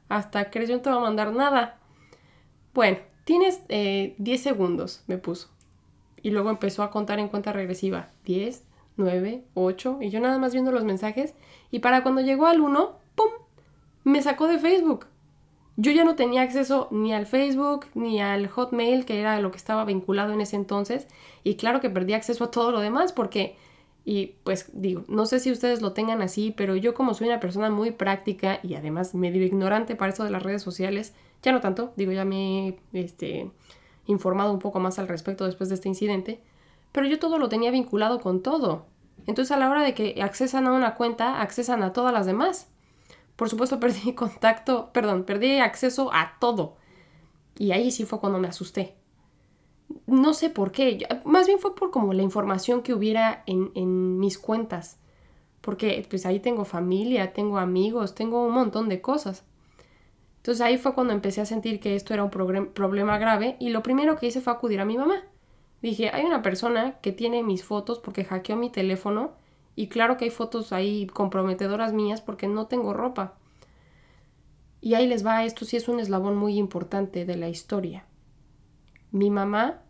hasta 0.08 0.50
crees 0.50 0.70
yo 0.70 0.76
no 0.76 0.82
te 0.82 0.88
voy 0.90 0.98
a 0.98 1.02
mandar 1.02 1.32
nada. 1.34 1.78
Bueno, 2.72 2.98
tienes 3.26 3.60
10 3.68 3.68
eh, 3.68 4.38
segundos, 4.38 5.02
me 5.06 5.18
puso. 5.18 5.48
Y 6.22 6.30
luego 6.30 6.48
empezó 6.48 6.82
a 6.82 6.90
contar 6.90 7.18
en 7.18 7.28
cuenta 7.28 7.52
regresiva. 7.52 8.08
10, 8.24 8.64
9, 8.96 9.44
8. 9.52 9.98
Y 10.00 10.08
yo 10.08 10.20
nada 10.20 10.38
más 10.38 10.54
viendo 10.54 10.72
los 10.72 10.84
mensajes. 10.84 11.34
Y 11.70 11.80
para 11.80 12.02
cuando 12.02 12.22
llegó 12.22 12.46
al 12.46 12.62
1, 12.62 12.98
¡pum! 13.14 13.30
Me 14.04 14.22
sacó 14.22 14.46
de 14.46 14.58
Facebook 14.58 15.06
yo 15.76 15.92
ya 15.92 16.04
no 16.04 16.16
tenía 16.16 16.42
acceso 16.42 16.88
ni 16.90 17.12
al 17.12 17.26
Facebook 17.26 17.86
ni 17.94 18.20
al 18.20 18.48
Hotmail, 18.48 19.04
que 19.04 19.20
era 19.20 19.38
lo 19.40 19.50
que 19.50 19.58
estaba 19.58 19.84
vinculado 19.84 20.32
en 20.32 20.40
ese 20.40 20.56
entonces, 20.56 21.06
y 21.44 21.56
claro 21.56 21.80
que 21.80 21.90
perdí 21.90 22.14
acceso 22.14 22.44
a 22.44 22.50
todo 22.50 22.72
lo 22.72 22.80
demás 22.80 23.12
porque, 23.12 23.56
y 24.04 24.34
pues 24.42 24.70
digo, 24.72 25.04
no 25.08 25.26
sé 25.26 25.38
si 25.38 25.52
ustedes 25.52 25.82
lo 25.82 25.92
tengan 25.92 26.22
así, 26.22 26.52
pero 26.56 26.76
yo 26.76 26.94
como 26.94 27.12
soy 27.12 27.28
una 27.28 27.40
persona 27.40 27.70
muy 27.70 27.90
práctica 27.90 28.58
y 28.62 28.74
además 28.74 29.14
medio 29.14 29.44
ignorante 29.44 29.96
para 29.96 30.12
eso 30.12 30.24
de 30.24 30.30
las 30.30 30.42
redes 30.42 30.62
sociales, 30.62 31.14
ya 31.46 31.52
no 31.52 31.60
tanto, 31.60 31.92
digo, 31.94 32.10
ya 32.10 32.24
me 32.24 32.70
he 32.70 32.80
este, 32.92 33.52
informado 34.06 34.52
un 34.52 34.58
poco 34.58 34.80
más 34.80 34.98
al 34.98 35.06
respecto 35.06 35.46
después 35.46 35.68
de 35.68 35.76
este 35.76 35.88
incidente, 35.88 36.42
pero 36.90 37.06
yo 37.06 37.20
todo 37.20 37.38
lo 37.38 37.48
tenía 37.48 37.70
vinculado 37.70 38.20
con 38.20 38.42
todo. 38.42 38.86
Entonces 39.28 39.52
a 39.52 39.56
la 39.56 39.70
hora 39.70 39.84
de 39.84 39.94
que 39.94 40.20
accesan 40.20 40.66
a 40.66 40.72
una 40.72 40.96
cuenta, 40.96 41.40
accesan 41.40 41.84
a 41.84 41.92
todas 41.92 42.12
las 42.12 42.26
demás. 42.26 42.68
Por 43.36 43.48
supuesto 43.48 43.78
perdí 43.80 44.12
contacto, 44.12 44.90
perdón, 44.92 45.22
perdí 45.22 45.60
acceso 45.60 46.10
a 46.12 46.36
todo. 46.40 46.78
Y 47.56 47.70
ahí 47.70 47.92
sí 47.92 48.04
fue 48.04 48.18
cuando 48.18 48.40
me 48.40 48.48
asusté. 48.48 48.96
No 50.06 50.34
sé 50.34 50.50
por 50.50 50.72
qué, 50.72 51.06
más 51.24 51.46
bien 51.46 51.60
fue 51.60 51.76
por 51.76 51.92
como 51.92 52.12
la 52.12 52.22
información 52.22 52.82
que 52.82 52.92
hubiera 52.92 53.44
en, 53.46 53.70
en 53.76 54.18
mis 54.18 54.36
cuentas. 54.36 54.98
Porque 55.60 56.04
pues 56.10 56.26
ahí 56.26 56.40
tengo 56.40 56.64
familia, 56.64 57.32
tengo 57.32 57.58
amigos, 57.58 58.16
tengo 58.16 58.44
un 58.44 58.52
montón 58.52 58.88
de 58.88 59.00
cosas. 59.00 59.44
Entonces 60.46 60.64
ahí 60.64 60.78
fue 60.78 60.94
cuando 60.94 61.12
empecé 61.12 61.40
a 61.40 61.44
sentir 61.44 61.80
que 61.80 61.96
esto 61.96 62.14
era 62.14 62.22
un 62.22 62.30
problema 62.30 63.18
grave 63.18 63.56
y 63.58 63.70
lo 63.70 63.82
primero 63.82 64.14
que 64.14 64.28
hice 64.28 64.40
fue 64.40 64.52
acudir 64.52 64.78
a 64.78 64.84
mi 64.84 64.96
mamá. 64.96 65.24
Dije, 65.82 66.10
hay 66.10 66.24
una 66.24 66.40
persona 66.40 67.00
que 67.00 67.10
tiene 67.10 67.42
mis 67.42 67.64
fotos 67.64 67.98
porque 67.98 68.24
hackeó 68.24 68.54
mi 68.54 68.70
teléfono 68.70 69.32
y 69.74 69.88
claro 69.88 70.16
que 70.16 70.26
hay 70.26 70.30
fotos 70.30 70.72
ahí 70.72 71.08
comprometedoras 71.08 71.92
mías 71.92 72.20
porque 72.20 72.46
no 72.46 72.68
tengo 72.68 72.92
ropa. 72.92 73.34
Y 74.80 74.94
ahí 74.94 75.08
les 75.08 75.26
va, 75.26 75.44
esto 75.44 75.64
sí 75.64 75.76
es 75.76 75.88
un 75.88 75.98
eslabón 75.98 76.36
muy 76.36 76.58
importante 76.58 77.24
de 77.24 77.36
la 77.36 77.48
historia. 77.48 78.06
Mi 79.10 79.30
mamá, 79.30 79.82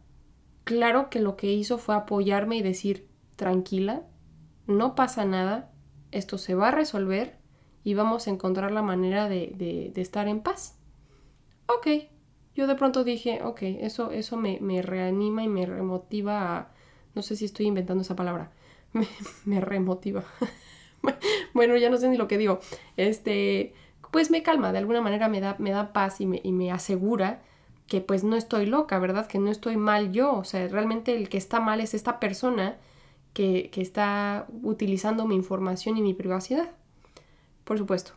claro 0.65 1.11
que 1.11 1.21
lo 1.21 1.37
que 1.37 1.53
hizo 1.53 1.77
fue 1.77 1.97
apoyarme 1.97 2.57
y 2.57 2.63
decir, 2.63 3.11
tranquila, 3.37 4.05
no 4.67 4.95
pasa 4.95 5.27
nada, 5.27 5.71
esto 6.13 6.39
se 6.39 6.55
va 6.55 6.69
a 6.69 6.71
resolver 6.71 7.37
y 7.87 7.95
vamos 7.95 8.27
a 8.27 8.31
encontrar 8.31 8.73
la 8.73 8.83
manera 8.83 9.29
de, 9.29 9.53
de, 9.55 10.01
estar 10.01 10.27
en 10.27 10.41
paz. 10.41 10.77
Ok, 11.69 11.87
yo 12.57 12.67
de 12.67 12.75
pronto 12.75 13.05
dije, 13.05 13.45
ok, 13.45 13.63
eso, 13.63 14.11
eso 14.11 14.37
me, 14.37 14.59
me 14.61 14.83
reanima 14.83 15.45
y 15.45 15.49
me 15.49 15.67
remotiva 15.67 16.57
a, 16.57 16.73
no 17.15 17.23
sé 17.23 17.37
si 17.37 17.45
estoy 17.45 17.67
inventando 17.67 18.03
esa 18.03 18.17
palabra, 18.17 18.51
me, 19.45 19.61
remotiva. 19.61 20.25
bueno, 21.55 21.77
ya 21.77 21.89
no 21.89 21.97
sé 21.97 22.09
ni 22.09 22.17
lo 22.17 22.27
que 22.27 22.39
digo. 22.39 22.59
Este, 22.97 23.73
pues 24.11 24.33
me 24.33 24.43
calma, 24.43 24.73
de 24.73 24.79
alguna 24.79 25.01
manera 25.01 25.29
me 25.29 25.41
da, 25.41 25.55
me 25.61 25.71
da 25.71 25.93
paz 25.93 26.21
y 26.21 26.27
me, 26.27 26.41
y 26.43 26.51
me 26.51 26.73
asegura 26.73 27.41
que 27.87 28.01
pues 28.01 28.25
no 28.25 28.35
estoy 28.35 28.67
loca, 28.67 28.99
¿verdad? 28.99 29.29
Que 29.29 29.39
no 29.39 29.49
estoy 29.49 29.77
mal 29.77 30.11
yo. 30.11 30.35
O 30.35 30.43
sea, 30.43 30.67
realmente 30.67 31.15
el 31.15 31.29
que 31.29 31.39
está 31.39 31.61
mal 31.61 31.81
es 31.81 31.95
esta 31.95 32.19
persona 32.19 32.79
que, 33.33 33.71
que 33.71 33.81
está 33.81 34.49
utilizando 34.65 35.25
mi 35.25 35.37
información 35.37 35.97
y 35.97 36.03
mi 36.03 36.15
privacidad. 36.15 36.71
Por 37.67 37.77
supuesto. 37.77 38.13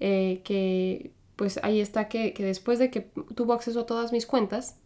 Eh, 0.00 0.40
que 0.44 1.12
pues 1.36 1.60
ahí 1.62 1.80
está 1.80 2.08
que, 2.08 2.32
que 2.32 2.44
después 2.44 2.78
de 2.78 2.90
que 2.90 3.10
tuvo 3.34 3.52
acceso 3.52 3.80
a 3.80 3.86
todas 3.86 4.12
mis 4.12 4.24
cuentas, 4.24 4.80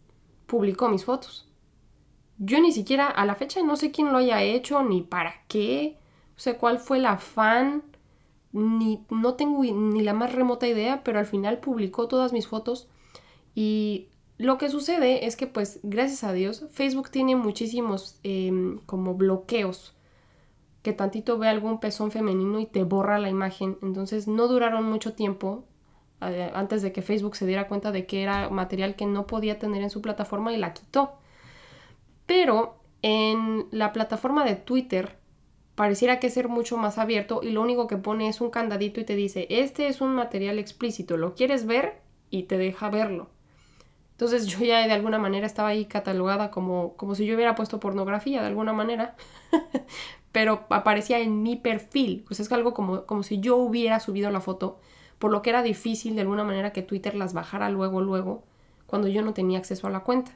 publicó 0.47 0.89
mis 0.89 1.05
fotos. 1.05 1.47
Yo 2.39 2.59
ni 2.59 2.71
siquiera 2.71 3.07
a 3.07 3.25
la 3.25 3.35
fecha 3.35 3.61
no 3.63 3.75
sé 3.77 3.91
quién 3.91 4.11
lo 4.11 4.17
haya 4.17 4.41
hecho, 4.41 4.83
ni 4.83 5.01
para 5.01 5.35
qué, 5.47 5.97
o 6.35 6.39
sea, 6.39 6.57
cuál 6.57 6.79
fue 6.79 6.97
el 6.97 7.05
afán, 7.05 7.83
ni 8.51 9.05
no 9.09 9.35
tengo 9.35 9.63
ni 9.63 10.01
la 10.01 10.13
más 10.13 10.33
remota 10.33 10.67
idea, 10.67 11.03
pero 11.03 11.19
al 11.19 11.25
final 11.25 11.59
publicó 11.59 12.07
todas 12.07 12.33
mis 12.33 12.47
fotos 12.47 12.89
y 13.55 14.07
lo 14.37 14.57
que 14.57 14.69
sucede 14.69 15.25
es 15.27 15.35
que 15.35 15.47
pues 15.47 15.79
gracias 15.83 16.23
a 16.23 16.33
Dios 16.33 16.65
Facebook 16.71 17.09
tiene 17.11 17.35
muchísimos 17.35 18.19
em, 18.23 18.79
como 18.85 19.13
bloqueos 19.13 19.92
que 20.83 20.93
tantito 20.93 21.37
ve 21.37 21.47
algún 21.47 21.79
pezón 21.79 22.11
femenino 22.11 22.59
y 22.59 22.65
te 22.65 22.83
borra 22.83 23.17
la 23.17 23.29
imagen, 23.29 23.77
entonces 23.81 24.27
no 24.27 24.47
duraron 24.47 24.83
mucho 24.83 25.13
tiempo 25.13 25.65
eh, 26.21 26.51
antes 26.53 26.81
de 26.81 26.91
que 26.91 27.01
Facebook 27.01 27.35
se 27.35 27.45
diera 27.45 27.67
cuenta 27.67 27.91
de 27.91 28.05
que 28.05 28.21
era 28.21 28.49
material 28.49 28.95
que 28.95 29.05
no 29.05 29.25
podía 29.25 29.59
tener 29.59 29.81
en 29.81 29.89
su 29.89 30.01
plataforma 30.01 30.53
y 30.53 30.57
la 30.57 30.73
quitó. 30.73 31.13
Pero 32.25 32.75
en 33.01 33.67
la 33.71 33.91
plataforma 33.93 34.45
de 34.45 34.55
Twitter 34.55 35.17
pareciera 35.75 36.19
que 36.19 36.29
ser 36.29 36.49
mucho 36.49 36.77
más 36.77 36.97
abierto 36.97 37.41
y 37.43 37.51
lo 37.51 37.61
único 37.61 37.87
que 37.87 37.97
pone 37.97 38.27
es 38.27 38.41
un 38.41 38.49
candadito 38.49 38.99
y 38.99 39.05
te 39.05 39.15
dice, 39.15 39.47
este 39.49 39.87
es 39.87 40.01
un 40.01 40.13
material 40.13 40.59
explícito, 40.59 41.17
¿lo 41.17 41.33
quieres 41.33 41.65
ver? 41.65 42.01
Y 42.29 42.43
te 42.43 42.57
deja 42.57 42.89
verlo. 42.89 43.29
Entonces 44.11 44.45
yo 44.45 44.59
ya 44.59 44.85
de 44.85 44.93
alguna 44.93 45.17
manera 45.17 45.45
estaba 45.45 45.69
ahí 45.69 45.85
catalogada 45.85 46.51
como, 46.51 46.95
como 46.95 47.15
si 47.15 47.25
yo 47.25 47.35
hubiera 47.35 47.55
puesto 47.55 47.79
pornografía 47.79 48.41
de 48.41 48.47
alguna 48.47 48.71
manera, 48.71 49.15
pero 50.33 50.65
aparecía 50.69 51.19
en 51.19 51.43
mi 51.43 51.55
perfil, 51.55 52.25
es 52.29 52.51
algo 52.51 52.73
como, 52.73 53.05
como 53.05 53.21
si 53.21 53.39
yo 53.39 53.55
hubiera 53.55 53.99
subido 53.99 54.31
la 54.31 54.41
foto, 54.41 54.79
por 55.19 55.31
lo 55.31 55.43
que 55.43 55.51
era 55.51 55.61
difícil 55.61 56.15
de 56.15 56.21
alguna 56.21 56.43
manera 56.43 56.73
que 56.73 56.81
Twitter 56.81 57.13
las 57.13 57.33
bajara 57.33 57.69
luego, 57.69 58.01
luego, 58.01 58.43
cuando 58.87 59.07
yo 59.07 59.21
no 59.21 59.33
tenía 59.33 59.59
acceso 59.59 59.85
a 59.85 59.91
la 59.91 60.01
cuenta. 60.01 60.35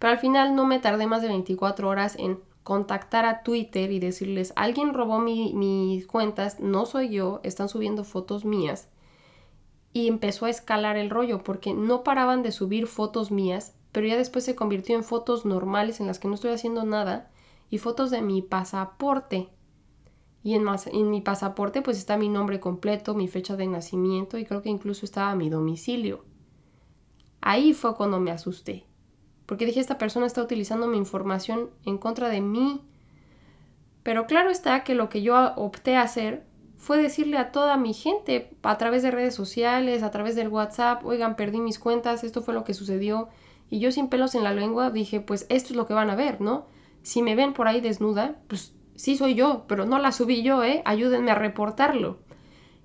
Pero 0.00 0.10
al 0.10 0.18
final 0.18 0.56
no 0.56 0.66
me 0.66 0.80
tardé 0.80 1.06
más 1.06 1.22
de 1.22 1.28
24 1.28 1.88
horas 1.88 2.16
en 2.18 2.40
contactar 2.64 3.26
a 3.26 3.44
Twitter 3.44 3.92
y 3.92 4.00
decirles, 4.00 4.52
alguien 4.56 4.92
robó 4.92 5.20
mis 5.20 6.06
cuentas, 6.08 6.58
no 6.58 6.84
soy 6.84 7.10
yo, 7.10 7.40
están 7.44 7.68
subiendo 7.68 8.02
fotos 8.02 8.44
mías. 8.44 8.88
Y 9.92 10.08
empezó 10.08 10.46
a 10.46 10.50
escalar 10.50 10.96
el 10.96 11.10
rollo 11.10 11.44
porque 11.44 11.74
no 11.74 12.02
paraban 12.02 12.42
de 12.42 12.50
subir 12.50 12.88
fotos 12.88 13.30
mías, 13.30 13.76
pero 13.92 14.08
ya 14.08 14.16
después 14.16 14.44
se 14.44 14.56
convirtió 14.56 14.96
en 14.96 15.04
fotos 15.04 15.44
normales 15.44 16.00
en 16.00 16.08
las 16.08 16.18
que 16.18 16.26
no 16.26 16.34
estoy 16.34 16.50
haciendo 16.50 16.84
nada 16.84 17.30
y 17.70 17.78
fotos 17.78 18.10
de 18.10 18.22
mi 18.22 18.42
pasaporte. 18.42 19.48
Y 20.42 20.54
en, 20.54 20.66
en 20.92 21.10
mi 21.10 21.20
pasaporte 21.20 21.82
pues 21.82 21.98
está 21.98 22.16
mi 22.16 22.28
nombre 22.28 22.60
completo, 22.60 23.14
mi 23.14 23.28
fecha 23.28 23.56
de 23.56 23.66
nacimiento 23.66 24.38
y 24.38 24.44
creo 24.44 24.62
que 24.62 24.70
incluso 24.70 25.04
estaba 25.04 25.34
mi 25.34 25.50
domicilio. 25.50 26.24
Ahí 27.40 27.74
fue 27.74 27.94
cuando 27.96 28.20
me 28.20 28.30
asusté. 28.30 28.84
Porque 29.46 29.66
dije, 29.66 29.80
esta 29.80 29.98
persona 29.98 30.26
está 30.26 30.42
utilizando 30.42 30.86
mi 30.86 30.98
información 30.98 31.70
en 31.84 31.98
contra 31.98 32.28
de 32.28 32.40
mí. 32.40 32.82
Pero 34.02 34.26
claro 34.26 34.50
está 34.50 34.84
que 34.84 34.94
lo 34.94 35.08
que 35.08 35.22
yo 35.22 35.54
opté 35.56 35.96
a 35.96 36.02
hacer 36.02 36.44
fue 36.76 37.02
decirle 37.02 37.38
a 37.38 37.50
toda 37.50 37.76
mi 37.76 37.92
gente 37.92 38.50
a 38.62 38.78
través 38.78 39.02
de 39.02 39.10
redes 39.10 39.34
sociales, 39.34 40.02
a 40.02 40.10
través 40.10 40.36
del 40.36 40.48
WhatsApp, 40.48 41.04
oigan, 41.04 41.34
perdí 41.34 41.60
mis 41.60 41.78
cuentas, 41.78 42.24
esto 42.24 42.40
fue 42.40 42.54
lo 42.54 42.64
que 42.64 42.72
sucedió. 42.72 43.28
Y 43.68 43.80
yo 43.80 43.90
sin 43.90 44.08
pelos 44.08 44.34
en 44.34 44.44
la 44.44 44.52
lengua 44.52 44.90
dije, 44.90 45.20
pues 45.20 45.46
esto 45.48 45.70
es 45.70 45.76
lo 45.76 45.86
que 45.86 45.94
van 45.94 46.10
a 46.10 46.14
ver, 46.14 46.40
¿no? 46.40 46.66
Si 47.02 47.22
me 47.22 47.34
ven 47.34 47.52
por 47.52 47.68
ahí 47.68 47.80
desnuda, 47.80 48.36
pues 48.48 48.74
sí 48.94 49.16
soy 49.16 49.34
yo, 49.34 49.64
pero 49.68 49.86
no 49.86 49.98
la 49.98 50.12
subí 50.12 50.42
yo, 50.42 50.64
¿eh? 50.64 50.82
Ayúdenme 50.84 51.30
a 51.30 51.36
reportarlo. 51.36 52.18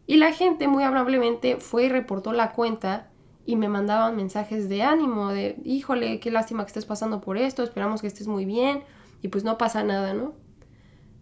Y 0.05 0.17
la 0.17 0.32
gente 0.32 0.67
muy 0.67 0.84
amablemente 0.84 1.58
fue 1.58 1.86
y 1.86 1.89
reportó 1.89 2.34
la 2.34 2.51
cuenta 2.51 3.10
y 3.46 3.55
me 3.55 3.70
mandaban 3.70 4.15
mensajes 4.15 4.70
de 4.70 4.84
ánimo, 4.84 5.29
de, 5.29 5.58
híjole, 5.63 6.20
qué 6.20 6.32
lástima 6.32 6.63
que 6.63 6.67
estés 6.67 6.86
pasando 6.86 7.22
por 7.22 7.38
esto, 7.38 7.63
esperamos 7.63 8.01
que 8.01 8.08
estés 8.08 8.27
muy 8.27 8.46
bien 8.46 8.84
y 9.22 9.29
pues 9.29 9.43
no 9.43 9.58
pasa 9.58 9.84
nada, 9.84 10.13
¿no? 10.13 10.34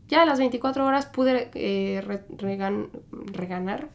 Ya 0.07 0.23
a 0.23 0.25
las 0.25 0.39
24 0.39 0.85
horas 0.85 1.05
pude 1.05 1.49
eh, 1.53 2.01
reganar, 2.37 3.89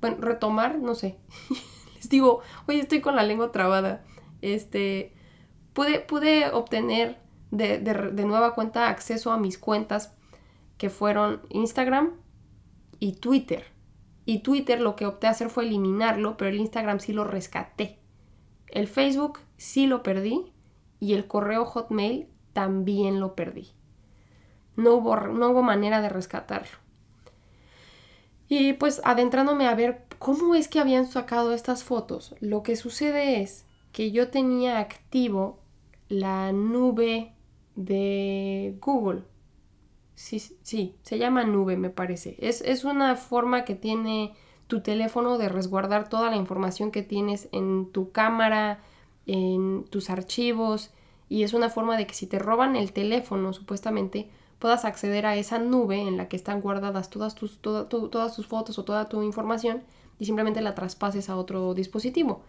bueno, 0.00 0.16
retomar, 0.20 0.78
no 0.78 0.94
sé. 0.94 1.18
Les 1.96 2.08
digo, 2.08 2.40
oye, 2.66 2.80
estoy 2.80 3.00
con 3.00 3.16
la 3.16 3.22
lengua 3.22 3.52
trabada. 3.52 4.02
Este, 4.40 5.12
pude, 5.72 6.00
pude 6.00 6.50
obtener 6.50 7.18
de, 7.52 7.78
de 7.78 8.24
nueva 8.24 8.54
cuenta 8.54 8.88
acceso 8.88 9.30
a 9.30 9.38
mis 9.38 9.58
cuentas 9.58 10.14
que 10.78 10.90
fueron 10.90 11.42
Instagram 11.50 12.10
y 12.98 13.12
Twitter. 13.12 13.66
Y 14.24 14.40
Twitter 14.40 14.80
lo 14.80 14.96
que 14.96 15.06
opté 15.06 15.28
a 15.28 15.30
hacer 15.30 15.48
fue 15.48 15.64
eliminarlo, 15.64 16.36
pero 16.36 16.50
el 16.50 16.58
Instagram 16.58 16.98
sí 16.98 17.12
lo 17.12 17.22
rescaté. 17.22 18.00
El 18.66 18.88
Facebook 18.88 19.38
sí 19.56 19.86
lo 19.86 20.02
perdí 20.02 20.52
y 20.98 21.14
el 21.14 21.26
correo 21.26 21.64
Hotmail 21.64 22.26
también 22.52 23.20
lo 23.20 23.34
perdí. 23.34 23.72
No 24.76 24.94
hubo, 24.94 25.16
no 25.16 25.50
hubo 25.50 25.62
manera 25.62 26.00
de 26.00 26.08
rescatarlo. 26.08 26.78
Y 28.48 28.74
pues 28.74 29.00
adentrándome 29.04 29.66
a 29.66 29.74
ver 29.74 30.04
cómo 30.18 30.54
es 30.54 30.68
que 30.68 30.80
habían 30.80 31.06
sacado 31.06 31.52
estas 31.52 31.84
fotos, 31.84 32.34
lo 32.40 32.62
que 32.62 32.76
sucede 32.76 33.40
es 33.40 33.66
que 33.92 34.10
yo 34.10 34.28
tenía 34.28 34.78
activo 34.78 35.60
la 36.08 36.52
nube 36.52 37.34
de 37.76 38.76
Google 38.80 39.24
Sí, 40.14 40.38
sí, 40.62 40.94
se 41.02 41.18
llama 41.18 41.44
nube, 41.44 41.76
me 41.76 41.90
parece. 41.90 42.36
Es, 42.38 42.60
es 42.62 42.84
una 42.84 43.16
forma 43.16 43.64
que 43.64 43.74
tiene 43.74 44.34
tu 44.66 44.80
teléfono 44.82 45.38
de 45.38 45.48
resguardar 45.48 46.08
toda 46.08 46.30
la 46.30 46.36
información 46.36 46.90
que 46.90 47.02
tienes 47.02 47.48
en 47.52 47.90
tu 47.92 48.12
cámara, 48.12 48.80
en 49.26 49.84
tus 49.90 50.10
archivos, 50.10 50.90
y 51.28 51.44
es 51.44 51.54
una 51.54 51.70
forma 51.70 51.96
de 51.96 52.06
que 52.06 52.14
si 52.14 52.26
te 52.26 52.38
roban 52.38 52.76
el 52.76 52.92
teléfono, 52.92 53.52
supuestamente, 53.52 54.30
puedas 54.58 54.84
acceder 54.84 55.26
a 55.26 55.36
esa 55.36 55.58
nube 55.58 56.00
en 56.00 56.16
la 56.16 56.28
que 56.28 56.36
están 56.36 56.60
guardadas 56.60 57.10
todas 57.10 57.34
tus, 57.34 57.60
todas 57.60 58.36
tus 58.36 58.46
fotos 58.46 58.78
o 58.78 58.84
toda 58.84 59.08
tu 59.08 59.22
información 59.22 59.82
y 60.18 60.26
simplemente 60.26 60.60
la 60.60 60.74
traspases 60.74 61.30
a 61.30 61.36
otro 61.36 61.74
dispositivo. 61.74 62.42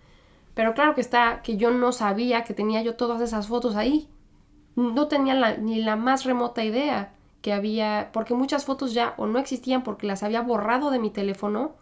Pero 0.56 0.74
claro 0.74 0.96
que 0.96 1.02
está, 1.02 1.42
que 1.44 1.58
yo 1.58 1.72
no 1.72 1.92
sabía 1.92 2.44
que 2.44 2.54
tenía 2.54 2.84
yo 2.84 2.96
todas 2.96 3.22
esas 3.22 3.48
fotos 3.48 3.76
ahí. 3.76 4.10
No 4.76 5.08
tenía 5.08 5.58
ni 5.58 5.82
la 5.82 5.96
más 5.96 6.26
remota 6.26 6.64
idea 6.64 7.14
que 7.42 7.54
había, 7.54 8.10
porque 8.14 8.34
muchas 8.34 8.66
fotos 8.66 8.94
ya 8.94 9.14
o 9.18 9.28
no 9.28 9.38
existían 9.38 9.84
porque 9.84 10.08
las 10.08 10.24
había 10.24 10.42
borrado 10.42 10.92
de 10.92 11.00
mi 11.00 11.10
teléfono 11.10 11.76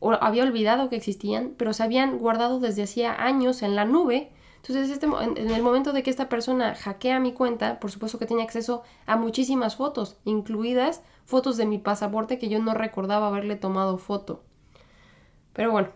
o 0.00 0.12
había 0.12 0.44
olvidado 0.44 0.90
que 0.90 0.96
existían, 0.96 1.54
pero 1.56 1.72
se 1.72 1.82
habían 1.82 2.18
guardado 2.18 2.60
desde 2.60 2.82
hacía 2.84 3.14
años 3.24 3.62
en 3.62 3.74
la 3.74 3.84
nube. 3.84 4.30
Entonces, 4.56 4.90
este, 4.90 5.06
en 5.06 5.50
el 5.50 5.62
momento 5.62 5.92
de 5.92 6.02
que 6.02 6.10
esta 6.10 6.28
persona 6.28 6.74
hackea 6.74 7.20
mi 7.20 7.32
cuenta, 7.32 7.80
por 7.80 7.90
supuesto 7.90 8.18
que 8.18 8.26
tenía 8.26 8.44
acceso 8.44 8.82
a 9.06 9.16
muchísimas 9.16 9.76
fotos, 9.76 10.18
incluidas 10.24 11.02
fotos 11.24 11.56
de 11.56 11.66
mi 11.66 11.78
pasaporte 11.78 12.38
que 12.38 12.48
yo 12.48 12.58
no 12.58 12.74
recordaba 12.74 13.28
haberle 13.28 13.56
tomado 13.56 13.98
foto. 13.98 14.42
Pero 15.54 15.72
bueno, 15.72 15.88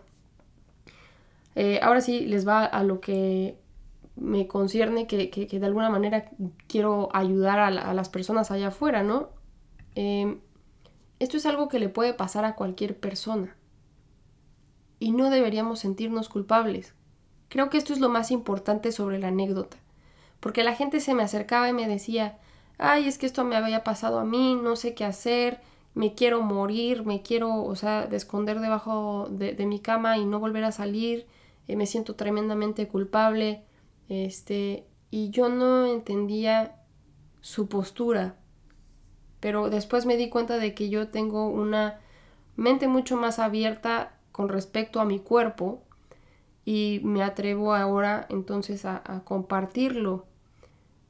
eh, 1.55 1.79
ahora 1.83 2.01
sí 2.01 2.21
les 2.21 2.47
va 2.47 2.65
a 2.65 2.83
lo 2.83 2.99
que 2.99 3.57
me 4.15 4.47
concierne 4.47 5.07
que, 5.07 5.27
de 5.27 5.65
alguna 5.65 5.89
manera 5.89 6.29
quiero 6.67 7.09
ayudar 7.13 7.59
a, 7.59 7.93
las 7.93 8.09
personas 8.09 8.51
allá 8.51 8.67
afuera, 8.67 9.03
¿no? 9.03 9.29
Em, 9.95 10.39
esto 11.19 11.37
es 11.37 11.45
algo 11.45 11.67
que 11.67 11.79
le 11.79 11.89
puede 11.89 12.13
pasar 12.13 12.45
a 12.45 12.55
cualquier 12.55 12.99
persona 12.99 13.55
y 14.99 15.11
no 15.11 15.29
deberíamos 15.29 15.79
sentirnos 15.79 16.29
culpables. 16.29 16.93
Creo 17.49 17.69
que 17.69 17.77
esto 17.77 17.93
es 17.93 17.99
lo 17.99 18.09
más 18.09 18.31
importante 18.31 18.91
sobre 18.91 19.19
la 19.19 19.27
anécdota, 19.27 19.77
porque 20.39 20.63
la 20.63 20.75
gente 20.75 20.99
se 20.99 21.13
me 21.13 21.23
acercaba 21.23 21.69
y 21.69 21.73
me 21.73 21.87
decía, 21.87 22.37
ay, 22.77 23.07
es 23.07 23.17
que 23.17 23.25
esto 23.25 23.43
me 23.43 23.55
había 23.55 23.83
pasado 23.83 24.19
a 24.19 24.25
mí, 24.25 24.55
no 24.55 24.75
sé 24.75 24.93
qué 24.95 25.05
hacer, 25.05 25.61
me 25.93 26.15
quiero 26.15 26.41
morir, 26.41 27.05
me 27.05 27.21
quiero, 27.21 27.63
o 27.63 27.75
sea, 27.75 28.07
de 28.07 28.17
esconder 28.17 28.59
debajo 28.59 29.27
de, 29.29 29.65
mi 29.65 29.79
cama 29.79 30.17
y 30.17 30.25
no 30.25 30.39
volver 30.39 30.63
a 30.63 30.71
salir, 30.71 31.27
eh, 31.67 31.75
me 31.75 31.85
siento 31.85 32.15
tremendamente 32.15 32.87
culpable. 32.87 33.63
Este, 34.09 34.85
y 35.09 35.29
yo 35.29 35.49
no 35.49 35.85
entendía 35.85 36.75
su 37.41 37.67
postura. 37.67 38.35
Pero 39.39 39.69
después 39.69 40.05
me 40.05 40.17
di 40.17 40.29
cuenta 40.29 40.57
de 40.57 40.73
que 40.73 40.89
yo 40.89 41.09
tengo 41.09 41.47
una 41.47 41.99
mente 42.55 42.87
mucho 42.87 43.17
más 43.17 43.39
abierta 43.39 44.13
con 44.31 44.49
respecto 44.49 44.99
a 44.99 45.05
mi 45.05 45.19
cuerpo 45.19 45.83
y 46.65 47.01
me 47.03 47.23
atrevo 47.23 47.73
ahora 47.75 48.25
entonces 48.29 48.85
a, 48.85 49.01
compartirlo 49.25 50.25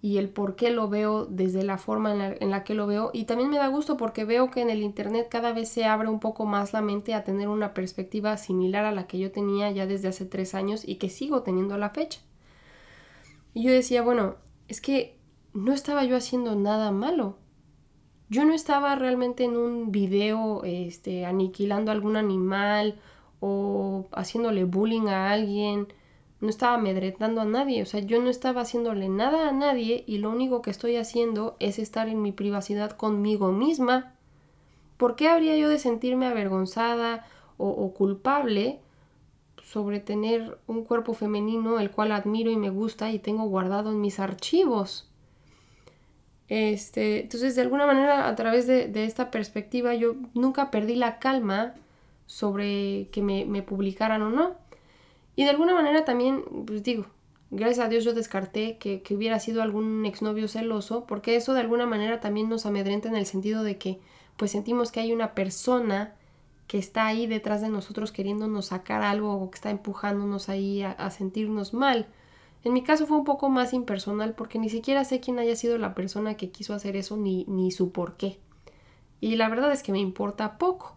y 0.02 0.18
el 0.18 0.30
por 0.30 0.56
qué 0.56 0.72
lo 0.72 0.90
veo 0.90 1.26
desde 1.26 1.64
la 1.64 1.78
forma 1.78 2.12
en 2.12 2.20
la, 2.20 2.34
en 2.34 2.50
la, 2.50 2.64
que 2.64 2.74
lo 2.74 2.88
veo 2.88 3.12
y 3.14 3.26
también 3.26 3.50
me 3.50 3.58
da 3.58 3.68
gusto 3.68 3.96
porque 3.96 4.26
veo 4.26 4.50
que 4.52 4.62
en 4.62 4.70
el 4.70 4.82
internet 4.82 5.28
cada 5.30 5.54
vez 5.54 5.70
se 5.70 5.86
abre 5.86 6.10
un 6.10 6.20
poco 6.20 6.46
más 6.46 6.74
la 6.74 6.82
mente 6.82 7.14
a 7.14 7.24
tener 7.24 7.48
una 7.48 7.74
perspectiva 7.74 8.36
similar 8.38 8.84
a 8.84 8.92
la 8.92 9.08
que 9.08 9.20
yo 9.20 9.32
tenía 9.32 9.72
ya 9.72 9.86
desde 9.86 10.10
hace 10.10 10.26
tres 10.26 10.56
años 10.56 10.88
y 10.88 10.96
que 10.96 11.10
sigo 11.10 11.44
teniendo 11.44 11.76
a 11.76 11.78
la 11.78 11.92
fecha. 11.92 12.20
Y 13.54 13.64
yo 13.64 13.72
decía, 13.72 14.02
bueno, 14.02 14.36
es 14.68 14.82
que 14.82 15.20
no 15.54 15.74
estaba 15.74 16.04
yo 16.04 16.18
haciendo 16.18 16.56
nada 16.56 16.92
malo. 16.92 17.38
Yo 18.30 18.46
no 18.46 18.54
estaba 18.54 18.96
realmente 18.96 19.44
en 19.44 19.56
un 19.56 19.92
video 19.92 20.64
este, 20.64 21.26
aniquilando 21.26 21.92
a 21.92 21.94
algún 21.94 22.16
animal 22.16 23.00
o 23.40 24.08
haciéndole 24.12 24.64
bullying 24.64 25.08
a 25.08 25.32
alguien. 25.32 25.88
No 26.42 26.50
estaba 26.50 26.76
amedretando 26.76 27.42
a 27.42 27.46
nadie. 27.46 27.84
O 27.84 27.86
sea, 27.86 28.00
yo 28.00 28.20
no 28.22 28.30
estaba 28.30 28.62
haciéndole 28.62 29.08
nada 29.08 29.50
a 29.50 29.52
nadie 29.52 30.04
y 30.08 30.18
lo 30.18 30.32
único 30.32 30.62
que 30.62 30.72
estoy 30.72 30.96
haciendo 30.96 31.56
es 31.60 31.78
estar 31.78 32.10
en 32.10 32.22
mi 32.22 32.32
privacidad 32.32 32.92
conmigo 32.92 33.52
misma. 33.52 34.16
¿Por 34.98 35.16
qué 35.16 35.30
habría 35.30 35.56
yo 35.58 35.70
de 35.70 35.78
sentirme 35.78 36.26
avergonzada 36.26 37.28
o 37.58 37.94
culpable 37.94 38.83
sobre 39.74 40.00
tener 40.00 40.60
un 40.68 40.84
cuerpo 40.84 41.16
femenino 41.16 41.80
el 41.80 41.90
cual 41.90 42.12
admiro 42.12 42.52
y 42.52 42.58
me 42.58 42.70
gusta 42.70 43.10
y 43.10 43.18
tengo 43.18 43.46
guardado 43.46 43.90
en 43.90 44.02
mis 44.02 44.20
archivos. 44.20 45.10
Este, 46.48 47.22
entonces, 47.22 47.56
de 47.56 47.64
alguna 47.64 47.88
manera, 47.88 48.28
a 48.28 48.36
través 48.36 48.68
de, 48.68 48.92
esta 49.04 49.32
perspectiva, 49.32 49.96
yo 49.96 50.14
nunca 50.36 50.70
perdí 50.70 50.94
la 50.96 51.18
calma 51.18 51.74
sobre 52.28 53.08
que 53.12 53.24
me, 53.24 53.64
publicaran 53.64 54.22
o 54.22 54.30
no. 54.30 54.56
Y 55.36 55.44
de 55.44 55.50
alguna 55.50 55.74
manera 55.74 56.06
también, 56.06 56.44
pues 56.68 56.84
digo, 56.84 57.08
gracias 57.50 57.84
a 57.84 57.90
Dios 57.90 58.04
yo 58.04 58.14
descarté 58.14 58.78
que, 58.78 59.02
que, 59.02 59.16
hubiera 59.16 59.40
sido 59.40 59.64
algún 59.64 60.06
exnovio 60.06 60.48
celoso, 60.48 61.08
porque 61.08 61.36
eso 61.36 61.56
de 61.56 61.62
alguna 61.62 61.88
manera 61.88 62.20
también 62.20 62.48
nos 62.48 62.68
amedrenta 62.68 63.10
en 63.10 63.16
el 63.16 63.26
sentido 63.26 63.64
de 63.64 63.80
que 63.80 64.00
pues 64.38 64.52
sentimos 64.52 64.92
que 64.92 65.00
hay 65.00 65.14
una 65.14 65.34
persona 65.34 66.14
que 66.74 66.80
está 66.80 67.06
ahí 67.06 67.28
detrás 67.28 67.62
de 67.62 67.70
nosotros 67.70 68.12
queriéndonos 68.12 68.66
sacar 68.66 69.04
algo 69.04 69.36
o 69.36 69.52
que 69.52 69.58
está 69.58 69.70
empujándonos 69.70 70.50
ahí 70.50 70.82
a, 70.82 71.08
sentirnos 71.12 71.72
mal. 71.72 72.08
En 72.64 72.74
mi 72.74 72.82
caso 72.82 73.06
fue 73.06 73.16
un 73.16 73.26
poco 73.26 73.48
más 73.48 73.74
impersonal 73.74 74.34
porque 74.34 74.58
ni 74.58 74.70
siquiera 74.70 75.06
sé 75.06 75.20
quién 75.20 75.38
haya 75.38 75.56
sido 75.56 75.78
la 75.78 75.94
persona 75.94 76.36
que 76.36 76.50
quiso 76.50 76.74
hacer 76.74 76.96
eso 76.96 77.16
ni, 77.16 77.46
ni 77.48 77.70
su 77.70 77.92
por 77.92 78.18
qué. 78.18 78.40
Y 79.22 79.36
la 79.36 79.50
verdad 79.50 79.72
es 79.72 79.84
que 79.84 79.92
me 79.92 80.00
importa 80.00 80.58
poco. 80.58 80.96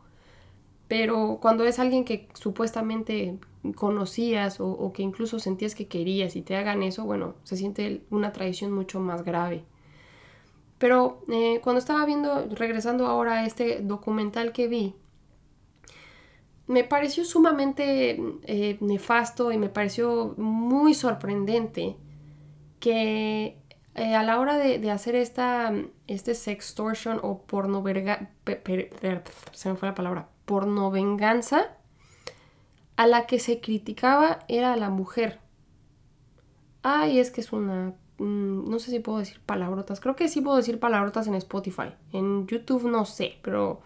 Pero 0.89 1.41
cuando 1.43 1.65
es 1.65 1.79
alguien 1.79 2.07
que 2.07 2.27
supuestamente 2.33 3.39
conocías 3.75 4.61
o, 4.61 4.95
que 4.95 5.03
incluso 5.03 5.39
sentías 5.41 5.75
que 5.75 5.89
querías 5.89 6.37
y 6.37 6.41
te 6.41 6.57
hagan 6.57 6.83
eso, 6.85 7.05
bueno, 7.05 7.35
se 7.45 7.59
siente 7.59 8.01
una 8.09 8.33
traición 8.33 8.73
mucho 8.73 8.99
más 8.99 9.25
grave. 9.25 9.63
Pero 10.79 11.21
eh, 11.29 11.61
cuando 11.63 11.81
estaba 11.81 12.07
viendo, 12.07 12.49
regresando 12.49 13.09
ahora 13.09 13.41
a 13.41 13.45
este 13.45 13.83
documental 13.83 14.53
que 14.53 14.69
vi, 14.69 14.95
me 16.67 16.85
pareció 16.85 17.25
sumamente 17.25 18.21
eh, 18.43 18.77
nefasto 18.81 19.53
y 19.53 19.59
me 19.59 19.69
pareció 19.69 20.35
muy 20.37 20.95
sorprendente 20.95 21.97
que 22.81 23.57
eh, 23.95 24.15
a 24.15 24.23
la 24.23 24.41
hora 24.41 24.59
de, 24.59 24.91
hacer 24.91 25.15
esta 25.15 25.73
este 26.07 26.35
sextortion 26.35 27.21
o 27.23 27.43
porno 27.43 27.83
se 29.53 29.71
me 29.71 29.77
fue 29.77 29.89
la 29.89 29.95
palabra 29.95 30.29
porno 30.45 30.91
venganza 30.91 31.77
a 32.97 33.07
la 33.07 33.27
que 33.27 33.39
se 33.39 33.61
criticaba 33.61 34.41
era 34.49 34.73
a 34.73 34.77
la 34.77 34.91
mujer. 34.91 35.41
Ay 36.83 37.19
es 37.19 37.31
que 37.31 37.41
es 37.41 37.53
una 37.53 37.95
mm, 38.19 38.69
no 38.69 38.79
sé 38.81 38.91
si 38.91 38.99
puedo 38.99 39.19
decir 39.19 39.41
palabrotas 39.47 40.01
creo 40.01 40.17
que 40.17 40.29
sí 40.29 40.41
puedo 40.41 40.57
decir 40.57 40.81
palabrotas 40.81 41.27
en 41.29 41.35
Spotify 41.37 41.95
en 42.13 42.47
YouTube 42.47 42.85
no 42.91 43.05
sé 43.05 43.39
pero 43.43 43.81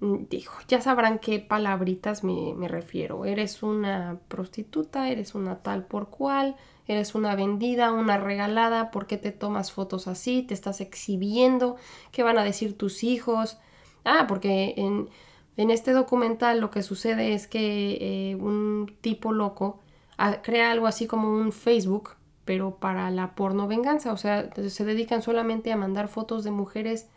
dijo, 0.00 0.58
ya 0.66 0.80
sabrán 0.80 1.18
qué 1.18 1.40
palabritas 1.40 2.24
me, 2.24 2.68
refiero. 2.68 3.24
Eres 3.24 3.62
una 3.62 4.18
prostituta, 4.28 5.10
eres 5.10 5.34
una 5.34 5.62
tal 5.62 5.84
por 5.84 6.08
cual, 6.08 6.56
eres 6.86 7.14
una 7.14 7.34
vendida, 7.34 7.92
una 7.92 8.16
regalada, 8.16 8.90
¿por 8.90 9.06
qué 9.06 9.18
te 9.18 9.30
tomas 9.30 9.72
fotos 9.72 10.08
así? 10.08 10.42
¿Te 10.42 10.54
estás 10.54 10.80
exhibiendo? 10.80 11.76
¿Qué 12.12 12.22
van 12.22 12.38
a 12.38 12.44
decir 12.44 12.76
tus 12.78 13.04
hijos? 13.04 13.58
Ah, 14.04 14.24
porque 14.26 14.74
en, 14.76 15.08
este 15.56 15.92
documental 15.92 16.60
lo 16.60 16.70
que 16.70 16.82
sucede 16.82 17.34
es 17.34 17.46
que 17.46 17.98
eh, 18.30 18.36
un 18.36 18.96
tipo 19.02 19.32
loco 19.32 19.80
ah, 20.16 20.40
crea 20.42 20.70
algo 20.70 20.86
así 20.86 21.06
como 21.06 21.28
un 21.30 21.52
Facebook, 21.52 22.12
pero 22.46 22.76
para 22.76 23.10
la 23.10 23.34
porno 23.34 23.68
venganza, 23.68 24.12
o 24.12 24.16
sea, 24.16 24.50
se 24.54 24.84
dedican 24.86 25.20
solamente 25.20 25.72
a 25.72 25.76
mandar 25.76 26.08
fotos 26.08 26.42
de 26.44 26.50
mujeres 26.50 27.08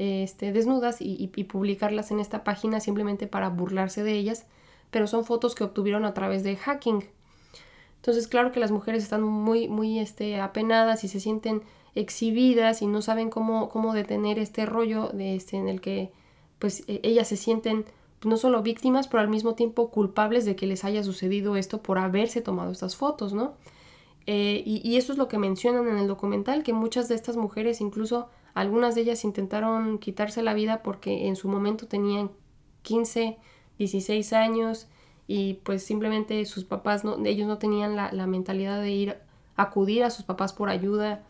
este, 0.00 0.50
desnudas 0.50 0.96
y, 1.00 1.26
publicarlas 1.44 2.10
en 2.10 2.20
esta 2.20 2.42
página 2.42 2.80
simplemente 2.80 3.26
para 3.26 3.50
burlarse 3.50 4.02
de 4.02 4.14
ellas, 4.14 4.46
pero 4.90 5.06
son 5.06 5.26
fotos 5.26 5.54
que 5.54 5.62
obtuvieron 5.62 6.06
a 6.06 6.14
través 6.14 6.42
de 6.42 6.56
hacking. 6.56 7.04
Entonces, 7.96 8.26
claro 8.26 8.50
que 8.50 8.60
las 8.60 8.70
mujeres 8.70 9.02
están 9.02 9.22
muy, 9.22 9.68
muy 9.68 9.98
este, 9.98 10.40
apenadas 10.40 11.04
y 11.04 11.08
se 11.08 11.20
sienten 11.20 11.60
exhibidas 11.94 12.80
y 12.80 12.86
no 12.86 13.02
saben 13.02 13.28
cómo, 13.28 13.68
cómo 13.68 13.92
detener 13.92 14.38
este 14.38 14.64
rollo 14.64 15.08
de 15.08 15.36
este, 15.36 15.58
en 15.58 15.68
el 15.68 15.82
que 15.82 16.10
pues 16.58 16.82
e, 16.88 17.00
ellas 17.02 17.28
se 17.28 17.36
sienten 17.36 17.84
no 18.24 18.38
solo 18.38 18.62
víctimas, 18.62 19.06
pero 19.06 19.20
al 19.20 19.28
mismo 19.28 19.54
tiempo 19.54 19.90
culpables 19.90 20.46
de 20.46 20.56
que 20.56 20.66
les 20.66 20.82
haya 20.82 21.04
sucedido 21.04 21.56
esto 21.56 21.82
por 21.82 21.98
haberse 21.98 22.40
tomado 22.40 22.72
estas 22.72 22.96
fotos, 22.96 23.34
¿no? 23.34 23.52
Eh, 24.24 24.62
y, 24.64 24.80
y, 24.82 24.96
eso 24.96 25.12
es 25.12 25.18
lo 25.18 25.28
que 25.28 25.36
mencionan 25.36 25.88
en 25.88 25.98
el 25.98 26.06
documental, 26.06 26.62
que 26.62 26.72
muchas 26.72 27.08
de 27.08 27.16
estas 27.16 27.36
mujeres 27.36 27.82
incluso 27.82 28.28
algunas 28.54 28.94
de 28.94 29.02
ellas 29.02 29.24
intentaron 29.24 29.98
quitarse 29.98 30.42
la 30.42 30.54
vida 30.54 30.82
porque 30.82 31.28
en 31.28 31.36
su 31.36 31.48
momento 31.48 31.86
tenían 31.86 32.30
15, 32.82 33.38
16 33.78 34.32
años 34.32 34.88
y 35.26 35.54
pues 35.62 35.84
simplemente 35.84 36.44
sus 36.44 36.64
papás, 36.64 37.04
no, 37.04 37.24
ellos 37.24 37.46
no 37.46 37.58
tenían 37.58 37.94
la, 37.94 38.26
mentalidad 38.26 38.80
de 38.80 38.90
ir 38.90 39.10
a 39.56 39.62
acudir 39.62 40.02
a 40.02 40.10
sus 40.10 40.24
papás 40.24 40.52
por 40.52 40.68
ayuda. 40.68 41.24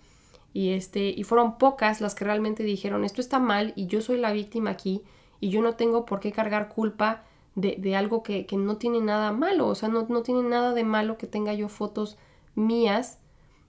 Y, 0.52 0.70
este, 0.70 1.11
y 1.11 1.22
fueron 1.22 1.59
pocas 1.59 2.00
las 2.00 2.14
que 2.14 2.24
realmente 2.24 2.64
dijeron 2.64 3.04
esto 3.04 3.20
está 3.20 3.38
mal 3.38 3.72
y 3.76 3.87
yo 3.87 4.00
soy 4.00 4.18
la 4.18 4.33
víctima 4.33 4.70
aquí 4.70 5.02
y 5.38 5.50
yo 5.50 5.62
no 5.62 5.76
tengo 5.76 6.06
por 6.06 6.18
qué 6.18 6.33
cargar 6.33 6.68
culpa 6.68 7.22
de, 7.54 7.94
algo 7.96 8.22
que, 8.22 8.46
no 8.52 8.76
tiene 8.78 9.00
nada 9.00 9.33
malo, 9.33 9.68
o 9.68 9.74
sea, 9.74 9.88
no, 9.88 10.06
no 10.09 10.22
tiene 10.22 10.42
nada 10.42 10.72
de 10.72 10.83
malo 10.83 11.18
que 11.18 11.26
tenga 11.26 11.52
yo 11.52 11.68
fotos 11.68 12.16
mías 12.54 13.18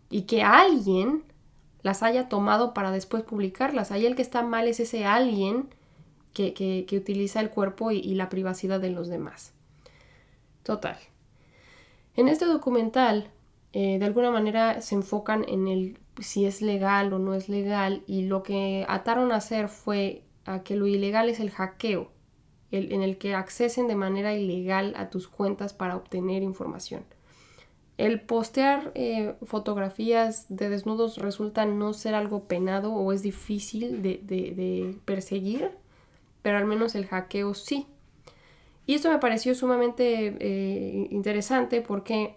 y 0.09 0.23
que 0.23 0.43
alguien 0.43 1.23
las 1.83 2.03
haya 2.03 2.29
tomado 2.29 2.73
para 2.73 2.91
después 2.91 3.23
publicarlas. 3.23 3.91
Ahí 3.91 4.05
el 4.05 4.15
que 4.15 4.21
está 4.21 4.43
mal 4.43 4.67
es 4.67 4.79
ese 4.79 5.05
alguien 5.05 5.69
que, 6.33 6.85
utiliza 6.91 7.39
el 7.39 7.49
cuerpo 7.49 7.91
y, 7.91 8.13
la 8.15 8.29
privacidad 8.29 8.79
de 8.79 8.91
los 8.91 9.07
demás. 9.07 9.53
Total. 10.63 10.97
En 12.15 12.27
este 12.27 12.45
documental, 12.45 13.29
eh, 13.73 13.97
de 13.99 14.05
alguna 14.05 14.31
manera 14.31 14.81
se 14.81 14.95
enfocan 14.95 15.45
en 15.47 15.67
el 15.67 15.97
si 16.19 16.45
es 16.45 16.61
legal 16.61 17.13
o 17.13 17.19
no 17.19 17.33
es 17.33 17.49
legal 17.49 18.03
y 18.05 18.23
lo 18.23 18.43
que 18.43 18.85
ataron 18.89 19.31
a 19.31 19.37
hacer 19.37 19.69
fue 19.69 20.23
a 20.45 20.61
que 20.63 20.75
lo 20.75 20.87
ilegal 20.87 21.29
es 21.29 21.39
el 21.39 21.51
hackeo, 21.51 22.11
en 22.71 23.01
el 23.01 23.17
que 23.17 23.33
accesen 23.33 23.87
de 23.87 23.95
manera 23.95 24.33
ilegal 24.33 24.93
a 24.95 25.09
tus 25.09 25.27
cuentas 25.27 25.73
para 25.73 25.97
obtener 25.97 26.41
información. 26.41 27.03
El 28.01 28.19
postear 28.19 28.91
eh, 28.95 29.35
fotografías 29.45 30.47
de 30.49 30.69
desnudos 30.69 31.19
resulta 31.19 31.67
no 31.67 31.93
ser 31.93 32.15
algo 32.15 32.45
penado 32.45 32.91
o 32.91 33.13
es 33.13 33.21
difícil 33.21 34.01
de, 34.01 34.97
perseguir, 35.05 35.69
pero 36.41 36.57
al 36.57 36.65
menos 36.65 36.95
el 36.95 37.05
hackeo 37.05 37.53
sí. 37.53 37.85
Y 38.87 38.95
esto 38.95 39.11
me 39.11 39.19
pareció 39.19 39.53
sumamente 39.53 40.35
eh, 40.39 41.09
interesante 41.11 41.83
porque 41.83 42.33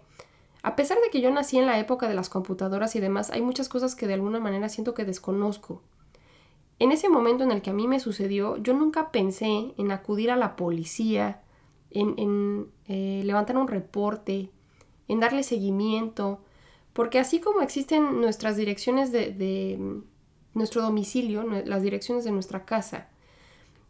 a 0.61 0.75
pesar 0.75 0.99
de 1.03 1.09
que 1.09 1.19
yo 1.19 1.31
nací 1.31 1.57
en 1.57 1.65
la 1.65 1.79
época 1.79 2.07
de 2.07 2.13
las 2.13 2.29
computadoras 2.29 2.95
y 2.95 2.99
demás, 2.99 3.31
hay 3.31 3.41
muchas 3.41 3.67
cosas 3.67 3.95
que 3.95 4.05
de 4.05 4.13
alguna 4.13 4.39
manera 4.39 4.69
siento 4.69 4.93
que 4.93 5.03
desconozco. 5.03 5.81
En 6.77 6.91
ese 6.91 7.09
momento 7.09 7.43
en 7.43 7.49
el 7.49 7.63
que 7.63 7.71
a 7.71 7.73
mí 7.73 7.87
me 7.87 7.99
sucedió, 7.99 8.57
yo 8.57 8.75
nunca 8.75 9.09
pensé 9.11 9.73
en 9.79 9.91
acudir 9.91 10.29
a 10.29 10.35
la 10.35 10.55
policía, 10.55 11.41
en, 11.89 12.67
eh, 12.87 13.23
levantar 13.25 13.57
un 13.57 13.67
reporte, 13.67 14.51
en 15.07 15.19
darle 15.19 15.43
seguimiento, 15.43 16.39
porque 16.93 17.19
así 17.19 17.39
como 17.39 17.61
existen 17.61 18.21
nuestras 18.21 18.55
direcciones 18.57 19.11
de, 19.11 20.01
nuestro 20.53 20.81
domicilio, 20.81 21.43
las 21.43 21.81
direcciones 21.81 22.23
de 22.23 22.31
nuestra 22.31 22.65
casa, 22.65 23.09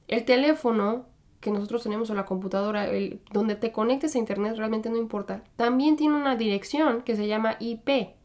el 0.08 0.26
teléfono 0.26 1.06
que 1.40 1.52
nosotros 1.52 1.84
tenemos 1.84 2.10
o 2.10 2.16
la 2.16 2.26
computadora, 2.26 2.88
el, 2.88 3.22
donde 3.32 3.56
te 3.56 3.72
conectes 3.72 4.16
a 4.16 4.18
internet 4.18 4.56
realmente 4.58 4.90
no 4.90 4.98
importa, 4.98 5.44
también 5.56 5.96
tiene 5.96 6.16
una 6.16 6.36
dirección 6.36 7.04
que 7.04 7.16
se 7.16 7.28
llama 7.28 7.58
IP. 7.60 8.16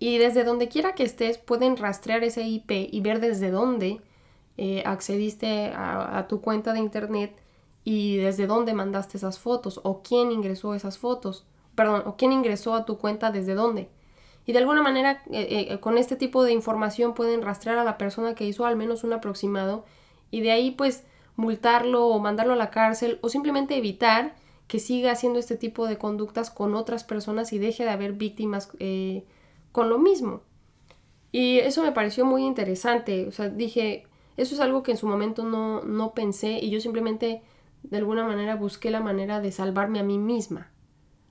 Y 0.00 0.18
desde 0.18 0.44
donde 0.44 0.68
quiera 0.68 0.94
que 0.94 1.04
estés 1.04 1.38
pueden 1.38 1.76
rastrear 1.76 2.24
ese 2.24 2.42
IP 2.42 2.70
y 2.90 3.00
ver 3.00 3.20
desde 3.20 3.50
dónde 3.50 4.00
eh, 4.56 4.82
accediste 4.84 5.72
a, 5.72 6.18
a 6.18 6.26
tu 6.26 6.40
cuenta 6.40 6.72
de 6.72 6.80
internet 6.80 7.36
y 7.84 8.16
desde 8.16 8.48
dónde 8.48 8.74
mandaste 8.74 9.16
esas 9.16 9.38
fotos 9.38 9.80
o 9.84 10.02
quién 10.02 10.32
ingresó 10.32 10.74
esas 10.74 10.98
fotos 10.98 11.46
perdón, 11.78 12.02
o 12.06 12.16
quién 12.16 12.32
ingresó 12.32 12.74
a 12.74 12.84
tu 12.84 12.98
cuenta 12.98 13.30
desde 13.30 13.54
dónde. 13.54 13.88
Y 14.44 14.50
de 14.50 14.58
alguna 14.58 14.82
manera 14.82 15.22
eh, 15.30 15.68
eh, 15.70 15.78
con 15.78 15.96
este 15.96 16.16
tipo 16.16 16.42
de 16.42 16.50
información 16.50 17.14
pueden 17.14 17.40
rastrear 17.40 17.78
a 17.78 17.84
la 17.84 17.98
persona 17.98 18.34
que 18.34 18.44
hizo 18.48 18.66
al 18.66 18.74
menos 18.74 19.04
un 19.04 19.12
aproximado 19.12 19.84
y 20.32 20.40
de 20.40 20.50
ahí 20.50 20.72
pues 20.72 21.04
multarlo 21.36 22.08
o 22.08 22.18
mandarlo 22.18 22.54
a 22.54 22.56
la 22.56 22.70
cárcel 22.70 23.20
o 23.22 23.28
simplemente 23.28 23.76
evitar 23.76 24.34
que 24.66 24.80
siga 24.80 25.12
haciendo 25.12 25.38
este 25.38 25.56
tipo 25.56 25.86
de 25.86 25.98
conductas 25.98 26.50
con 26.50 26.74
otras 26.74 27.04
personas 27.04 27.52
y 27.52 27.60
deje 27.60 27.84
de 27.84 27.90
haber 27.90 28.14
víctimas 28.14 28.72
eh, 28.80 29.24
con 29.70 29.88
lo 29.88 30.00
mismo. 30.00 30.40
Y 31.30 31.60
eso 31.60 31.84
me 31.84 31.92
pareció 31.92 32.24
muy 32.24 32.44
interesante. 32.44 33.28
O 33.28 33.30
sea, 33.30 33.50
dije, 33.50 34.08
eso 34.36 34.56
es 34.56 34.60
algo 34.60 34.82
que 34.82 34.90
en 34.90 34.96
su 34.96 35.06
momento 35.06 35.44
no, 35.44 35.82
no 35.82 36.12
pensé 36.12 36.58
y 36.60 36.70
yo 36.70 36.80
simplemente 36.80 37.40
de 37.84 37.98
alguna 37.98 38.24
manera 38.24 38.56
busqué 38.56 38.90
la 38.90 39.00
manera 39.00 39.40
de 39.40 39.52
salvarme 39.52 40.00
a 40.00 40.02
mí 40.02 40.18
misma 40.18 40.72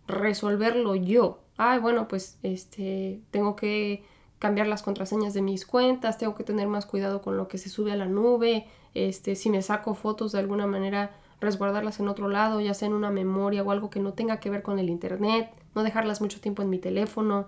resolverlo 0.08 0.96
yo. 0.96 1.40
Ay, 1.58 1.80
bueno, 1.80 2.08
pues 2.08 2.40
este, 2.44 3.22
tengo 3.32 3.56
que 3.56 4.04
cambiar 4.40 4.68
las 4.68 4.84
contraseñas 4.84 5.34
de 5.34 5.42
mis 5.42 5.66
cuentas, 5.66 6.18
tengo 6.18 6.36
que 6.36 6.44
tener 6.44 6.68
más 6.68 6.86
cuidado 6.86 7.22
con 7.22 7.38
lo 7.38 7.48
que 7.48 7.58
se 7.58 7.70
sube 7.70 7.92
a 7.92 7.96
la 7.96 8.06
nube, 8.06 8.68
este, 8.94 9.36
si 9.36 9.50
me 9.50 9.62
saco 9.62 9.96
fotos 9.96 10.32
de 10.32 10.40
alguna 10.40 10.68
manera, 10.68 11.12
resguardarlas 11.40 12.00
en 12.00 12.08
otro 12.08 12.28
lado, 12.28 12.62
ya 12.62 12.74
sea 12.74 12.88
en 12.88 12.94
una 12.94 13.10
memoria 13.10 13.64
o 13.64 13.72
algo 13.72 13.90
que 13.90 14.00
no 14.00 14.14
tenga 14.14 14.40
que 14.40 14.50
ver 14.50 14.62
con 14.62 14.80
el 14.80 14.90
internet, 14.90 15.52
no 15.76 15.84
dejarlas 15.84 16.22
mucho 16.22 16.40
tiempo 16.40 16.62
en 16.62 16.70
mi 16.70 16.80
teléfono, 16.80 17.48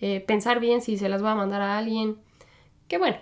eh, 0.00 0.20
pensar 0.20 0.60
bien 0.60 0.82
si 0.82 0.98
se 0.98 1.08
las 1.08 1.24
va 1.24 1.32
a 1.32 1.34
mandar 1.34 1.62
a 1.62 1.78
alguien. 1.78 2.18
Que 2.88 2.98
bueno, 2.98 3.16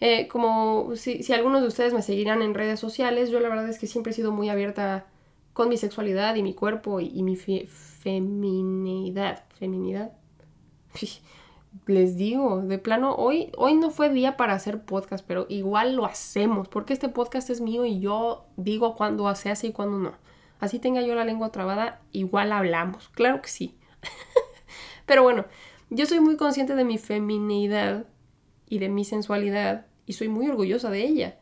eh, 0.00 0.28
como 0.28 0.94
si, 0.96 1.22
si, 1.22 1.32
algunos 1.32 1.62
de 1.62 1.68
ustedes 1.68 1.92
me 1.94 2.02
seguirán 2.02 2.42
en 2.42 2.54
redes 2.54 2.80
sociales, 2.80 3.30
yo 3.30 3.40
la 3.40 3.48
verdad 3.48 3.68
es 3.68 3.78
que 3.78 3.86
siempre 3.86 4.12
he 4.12 4.14
sido 4.14 4.32
muy 4.32 4.48
abierta 4.48 5.06
con 5.52 5.68
mi 5.68 5.76
sexualidad 5.76 6.34
y 6.34 6.42
mi 6.42 6.54
cuerpo 6.54 7.00
y, 7.00 7.22
mi 7.22 7.36
feminidad. 8.02 9.44
Feminidad. 9.58 10.12
Les 11.86 12.16
digo, 12.16 12.60
de 12.60 12.78
plano, 12.78 13.14
hoy, 13.14 13.50
hoy 13.56 13.74
no 13.74 13.90
fue 13.90 14.10
día 14.10 14.36
para 14.36 14.52
hacer 14.52 14.84
podcast, 14.84 15.24
pero 15.26 15.46
igual 15.48 15.96
lo 15.96 16.04
hacemos, 16.04 16.68
porque 16.68 16.92
este 16.92 17.08
podcast 17.08 17.48
es 17.48 17.62
mío 17.62 17.86
y 17.86 17.98
yo 17.98 18.44
digo 18.56 18.94
cuándo 18.94 19.34
se 19.34 19.50
hace 19.50 19.68
y 19.68 19.72
cuándo 19.72 19.98
no. 19.98 20.12
Así 20.60 20.78
tenga 20.78 21.00
yo 21.00 21.14
la 21.14 21.24
lengua 21.24 21.50
trabada, 21.50 22.02
igual 22.12 22.52
hablamos, 22.52 23.08
claro 23.08 23.40
que 23.40 23.48
sí. 23.48 23.78
pero 25.06 25.22
bueno, 25.22 25.46
yo 25.88 26.04
soy 26.04 26.20
muy 26.20 26.36
consciente 26.36 26.74
de 26.74 26.84
mi 26.84 26.98
feminidad 26.98 28.04
y 28.68 28.78
de 28.78 28.90
mi 28.90 29.04
sensualidad 29.04 29.86
y 30.04 30.12
soy 30.12 30.28
muy 30.28 30.48
orgullosa 30.48 30.90
de 30.90 31.04
ella. 31.04 31.38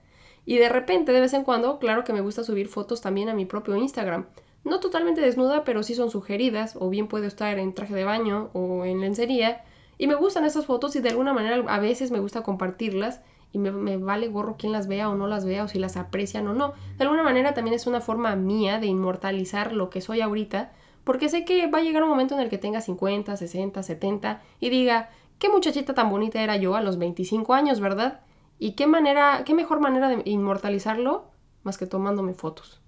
Y 0.47 0.59
de 0.59 0.69
repente, 0.69 1.13
de 1.13 1.21
vez 1.21 1.33
en 1.35 1.45
cuando, 1.45 1.79
claro 1.81 2.05
que 2.05 2.13
me 2.13 2.21
gusta 2.21 2.45
subir 2.45 2.69
fotos 2.69 3.01
también 3.01 3.29
a 3.29 3.35
mi 3.35 3.47
propio 3.47 3.77
Instagram. 3.77 4.27
No 4.65 4.81
totalmente 4.81 5.21
desnuda, 5.21 5.65
pero 5.65 5.83
sí 5.83 5.95
son 5.95 6.11
sugeridas, 6.11 6.77
o 6.79 6.91
bien 6.91 7.09
puedo 7.09 7.25
estar 7.27 7.59
en 7.59 7.75
traje 7.75 7.95
de 7.95 8.05
baño 8.05 8.51
o 8.53 8.85
en 8.85 9.01
lencería. 9.01 9.65
Y 9.99 10.07
me 10.07 10.15
gustan 10.15 10.45
esas 10.45 10.67
fotos 10.67 10.97
y 10.97 11.01
de 11.01 11.11
alguna 11.11 11.33
manera 11.33 11.63
a 11.69 11.79
veces 11.79 12.11
me 12.11 12.21
gusta 12.21 12.43
compartirlas 12.43 13.21
y 13.53 13.59
me, 13.59 13.71
me, 13.73 13.97
vale 13.97 14.29
gorro 14.29 14.57
quién 14.59 14.73
las 14.73 14.87
vea 14.87 15.09
o 15.09 15.15
no 15.15 15.27
las 15.27 15.45
vea 15.45 15.65
o 15.65 15.69
si 15.69 15.79
las 15.79 15.97
aprecian 15.97 16.47
o 16.47 16.55
no. 16.55 16.75
De 16.97 17.05
alguna 17.05 17.23
manera 17.23 17.55
también 17.55 17.75
es 17.75 17.87
una 17.87 18.01
forma 18.01 18.37
mía 18.37 18.79
de 18.79 18.87
inmortalizar 18.87 19.73
lo 19.73 19.91
que 19.91 20.01
soy 20.01 20.21
ahorita, 20.21 20.73
porque 21.05 21.29
sé 21.29 21.45
que 21.45 21.67
va 21.67 21.79
a 21.79 21.83
llegar 21.83 22.03
un 22.03 22.11
momento 22.11 22.35
en 22.35 22.41
el 22.41 22.49
que 22.49 22.59
tenga 22.59 22.81
50, 22.81 23.37
60, 23.37 23.83
70 23.83 24.43
y 24.61 24.71
diga, 24.71 25.11
qué 25.39 25.49
muchachita 25.49 25.95
tan 25.95 26.11
bonita 26.11 26.43
era 26.43 26.57
yo 26.57 26.77
a 26.77 26.83
los 26.83 26.99
25 26.99 27.55
años, 27.55 27.81
¿verdad? 27.81 28.21
Y 28.59 28.73
qué 28.73 28.87
manera, 28.87 29.43
qué 29.45 29.55
mejor 29.55 29.81
manera 29.81 30.09
de 30.09 30.23
inmortalizarlo 30.27 31.31
más 31.63 31.79
que 31.79 31.87
tomándome 31.87 32.35
fotos. 32.35 32.80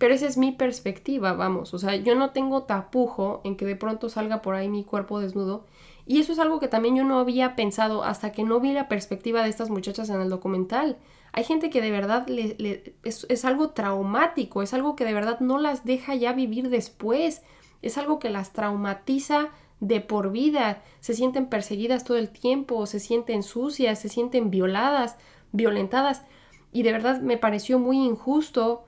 Pero 0.00 0.14
esa 0.14 0.26
es 0.26 0.38
mi 0.38 0.50
perspectiva, 0.50 1.34
vamos. 1.34 1.74
O 1.74 1.78
sea, 1.78 1.94
yo 1.94 2.14
no 2.14 2.30
tengo 2.30 2.62
tapujo 2.62 3.42
en 3.44 3.58
que 3.58 3.66
de 3.66 3.76
pronto 3.76 4.08
salga 4.08 4.40
por 4.40 4.54
ahí 4.54 4.66
mi 4.66 4.82
cuerpo 4.82 5.20
desnudo 5.20 5.66
y 6.06 6.20
eso 6.20 6.32
es 6.32 6.38
algo 6.38 6.58
que 6.58 6.68
también 6.68 6.96
yo 6.96 7.04
no 7.04 7.18
había 7.18 7.54
pensado 7.54 8.02
hasta 8.02 8.32
que 8.32 8.42
no 8.42 8.60
vi 8.60 8.72
la 8.72 8.88
perspectiva 8.88 9.42
de 9.42 9.50
estas 9.50 9.68
muchachas 9.68 10.08
en 10.08 10.22
el 10.22 10.30
documental. 10.30 10.96
Hay 11.32 11.44
gente 11.44 11.68
que 11.68 11.82
de 11.82 11.90
verdad 11.90 12.26
le, 12.28 12.94
es, 13.04 13.26
es, 13.28 13.44
algo 13.44 13.72
traumático, 13.72 14.62
es 14.62 14.72
algo 14.72 14.96
que 14.96 15.04
de 15.04 15.12
verdad 15.12 15.38
no 15.40 15.58
las 15.58 15.84
deja 15.84 16.14
ya 16.14 16.32
vivir 16.32 16.70
después, 16.70 17.42
es 17.82 17.98
algo 17.98 18.18
que 18.18 18.30
las 18.30 18.54
traumatiza 18.54 19.50
de 19.80 20.00
por 20.00 20.32
vida, 20.32 20.82
se 21.00 21.12
sienten 21.12 21.46
perseguidas 21.46 22.04
todo 22.04 22.16
el 22.16 22.30
tiempo, 22.30 22.86
se 22.86 23.00
sienten 23.00 23.42
sucias, 23.42 24.00
se 24.00 24.08
sienten 24.08 24.50
violadas, 24.50 25.18
violentadas. 25.52 26.24
Y 26.72 26.84
de 26.84 26.92
verdad 26.92 27.20
me 27.20 27.36
pareció 27.36 27.78
muy 27.78 27.98
injusto 27.98 28.86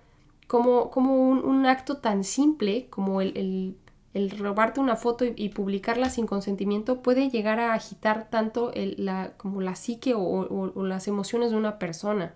como, 0.53 0.91
como 0.91 1.31
un, 1.31 1.39
un 1.39 1.65
acto 1.65 1.97
tan 1.97 2.25
simple 2.25 2.89
como 2.91 3.23
el, 3.23 3.35
el 3.39 3.77
el 4.15 4.31
robarte 4.31 4.81
una 4.81 4.97
foto 4.97 5.25
y, 5.25 5.49
publicarla 5.49 6.11
sin 6.11 6.27
consentimiento 6.27 7.01
puede 7.01 7.31
llegar 7.31 7.59
a 7.61 7.73
agitar 7.73 8.29
tanto 8.29 8.71
la, 8.75 9.33
como 9.39 9.63
la 9.63 9.75
psique 9.75 10.13
o, 10.15 10.73
las 10.85 11.09
emociones 11.09 11.51
de 11.51 11.57
una 11.57 11.79
persona. 11.79 12.35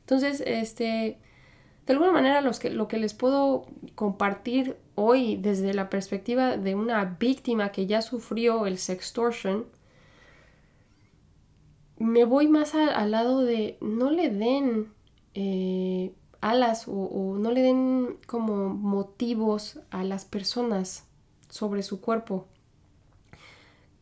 Entonces, 0.00 0.42
este, 0.46 1.18
de 1.86 1.92
alguna 1.92 2.12
manera 2.12 2.40
los 2.40 2.58
que, 2.58 2.70
lo 2.70 2.88
que 2.88 2.96
les 2.96 3.12
puedo 3.12 3.66
compartir 3.94 4.78
hoy 4.94 5.36
desde 5.36 5.74
la 5.74 5.90
perspectiva 5.90 6.56
de 6.56 6.74
una 6.74 7.04
víctima 7.04 7.70
que 7.70 7.86
ya 7.86 8.00
sufrió 8.00 8.64
el 8.64 8.78
sextortion, 8.78 9.66
me 11.98 12.24
voy 12.24 12.48
más 12.48 12.74
al 12.74 13.10
lado 13.10 13.42
de 13.42 13.76
no 13.82 14.10
le 14.10 14.30
den 14.30 14.88
eh, 15.34 16.14
alas 16.40 16.84
o, 16.86 17.36
no 17.38 17.50
le 17.50 17.62
den 17.62 18.16
como 18.26 18.68
motivos 18.68 19.80
a 19.90 20.04
las 20.04 20.24
personas 20.24 21.04
sobre 21.48 21.82
su 21.82 22.00
cuerpo. 22.00 22.46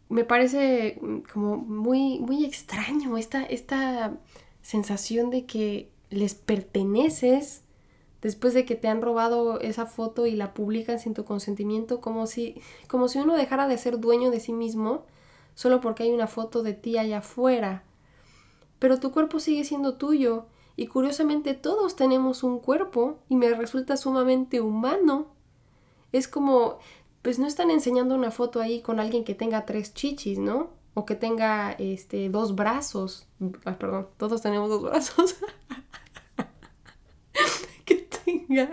Me 0.08 0.24
parece 0.24 0.98
mm, 1.00 1.18
como 1.32 1.56
muy, 1.56 2.18
muy 2.20 2.44
extraño 2.44 3.16
esta, 3.16 3.42
esta 3.44 4.16
sensación 4.62 5.30
de 5.30 5.46
que 5.46 5.90
les 6.10 6.34
perteneces 6.34 7.62
después 8.22 8.54
de 8.54 8.64
que 8.64 8.74
te 8.74 8.88
han 8.88 9.02
robado 9.02 9.60
esa 9.60 9.86
foto 9.86 10.26
y 10.26 10.32
la 10.32 10.54
publican 10.54 10.98
sin 10.98 11.14
tu 11.14 11.24
consentimiento, 11.24 12.00
como 12.00 12.26
si, 12.26 12.60
como 12.88 13.08
si 13.08 13.18
uno 13.18 13.34
dejara 13.34 13.68
de 13.68 13.78
ser 13.78 14.00
dueño 14.00 14.30
de 14.30 14.40
sí 14.40 14.52
mismo 14.52 15.04
solo 15.54 15.80
porque 15.80 16.02
hay 16.04 16.10
una 16.10 16.26
foto 16.26 16.62
de 16.62 16.74
ti 16.74 16.98
allá 16.98 17.18
afuera. 17.18 17.84
Pero 18.78 19.00
tu 19.00 19.10
cuerpo 19.10 19.40
sigue 19.40 19.64
siendo 19.64 19.94
tuyo 19.94 20.46
y 20.76 20.86
curiosamente 20.88 21.54
todos 21.54 21.96
tenemos 21.96 22.42
un 22.42 22.60
cuerpo 22.60 23.18
y 23.28 23.36
me 23.36 23.50
resulta 23.54 23.96
sumamente 23.96 24.60
humano. 24.60 25.28
Es 26.12 26.28
como, 26.28 26.78
pues 27.22 27.38
no 27.38 27.46
están 27.46 27.70
enseñando 27.70 28.14
una 28.14 28.30
foto 28.30 28.60
ahí 28.60 28.82
con 28.82 29.00
alguien 29.00 29.24
que 29.24 29.34
tenga 29.34 29.64
tres 29.64 29.94
chichis, 29.94 30.38
¿no? 30.38 30.70
O 30.92 31.06
que 31.06 31.14
tenga 31.14 31.72
este 31.72 32.28
dos 32.28 32.54
brazos. 32.54 33.26
Perdón, 33.78 34.08
todos 34.18 34.42
tenemos 34.42 34.68
dos 34.68 34.82
brazos. 34.82 35.36
que 37.86 37.96
tenga 37.96 38.70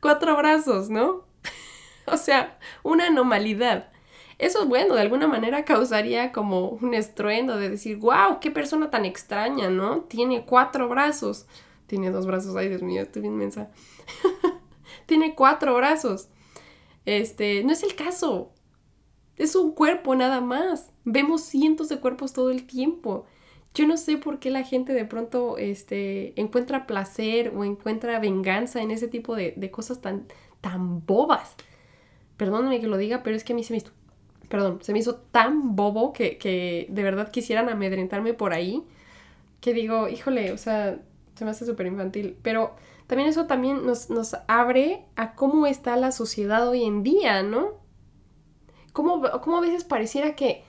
cuatro 0.00 0.34
brazos, 0.36 0.88
¿no? 0.88 1.24
o 2.06 2.16
sea, 2.16 2.58
una 2.82 3.08
anomalidad. 3.08 3.90
Eso, 4.38 4.66
bueno, 4.66 4.94
de 4.94 5.00
alguna 5.00 5.26
manera 5.26 5.64
causaría 5.64 6.30
como 6.30 6.68
un 6.68 6.94
estruendo 6.94 7.56
de 7.56 7.70
decir, 7.70 7.96
wow, 7.96 8.38
qué 8.40 8.52
persona 8.52 8.88
tan 8.88 9.04
extraña, 9.04 9.68
¿no? 9.68 10.02
Tiene 10.02 10.44
cuatro 10.46 10.88
brazos. 10.88 11.46
Tiene 11.88 12.10
dos 12.10 12.26
brazos, 12.26 12.54
ay 12.54 12.68
Dios 12.68 12.82
mío, 12.82 13.02
estoy 13.02 13.22
bien 13.22 13.36
mensa. 13.36 13.70
Tiene 15.06 15.34
cuatro 15.34 15.74
brazos. 15.74 16.28
Este, 17.04 17.64
no 17.64 17.72
es 17.72 17.82
el 17.82 17.96
caso. 17.96 18.52
Es 19.36 19.56
un 19.56 19.72
cuerpo 19.72 20.14
nada 20.14 20.40
más. 20.40 20.92
Vemos 21.04 21.42
cientos 21.42 21.88
de 21.88 21.98
cuerpos 21.98 22.32
todo 22.32 22.50
el 22.50 22.64
tiempo. 22.66 23.26
Yo 23.74 23.86
no 23.86 23.96
sé 23.96 24.18
por 24.18 24.38
qué 24.38 24.50
la 24.50 24.62
gente 24.62 24.92
de 24.92 25.04
pronto 25.04 25.58
este, 25.58 26.38
encuentra 26.40 26.86
placer 26.86 27.52
o 27.56 27.64
encuentra 27.64 28.18
venganza 28.20 28.82
en 28.82 28.90
ese 28.92 29.08
tipo 29.08 29.34
de, 29.34 29.54
de 29.56 29.70
cosas 29.70 30.00
tan, 30.00 30.26
tan 30.60 31.04
bobas. 31.06 31.56
Perdónenme 32.36 32.80
que 32.80 32.86
lo 32.86 32.98
diga, 32.98 33.22
pero 33.22 33.34
es 33.34 33.44
que 33.44 33.52
a 33.52 33.56
mí 33.56 33.64
se 33.64 33.72
me, 33.72 33.82
perdón, 34.48 34.78
se 34.82 34.92
me 34.92 34.98
hizo 34.98 35.16
tan 35.16 35.76
bobo 35.76 36.12
que, 36.12 36.86
de 36.88 37.02
verdad 37.02 37.30
quisieran 37.30 37.68
amedrentarme 37.68 38.34
por 38.34 38.52
ahí, 38.52 38.82
que 39.60 39.74
digo, 39.74 40.08
híjole, 40.08 40.52
o 40.52 40.58
sea, 40.58 40.98
se 41.34 41.44
me 41.44 41.50
hace 41.50 41.66
súper 41.66 41.86
infantil, 41.86 42.36
pero 42.42 42.74
también 43.06 43.28
eso 43.28 43.46
también 43.46 43.84
nos, 43.84 44.10
nos, 44.10 44.36
abre 44.48 45.04
a 45.16 45.34
cómo 45.34 45.66
está 45.66 45.96
la 45.96 46.12
sociedad 46.12 46.68
hoy 46.68 46.84
en 46.84 47.02
día, 47.02 47.42
¿no? 47.42 47.78
Cómo, 48.92 49.22
cómo 49.42 49.58
a 49.58 49.60
veces 49.60 49.84
pareciera 49.84 50.34
que, 50.34 50.64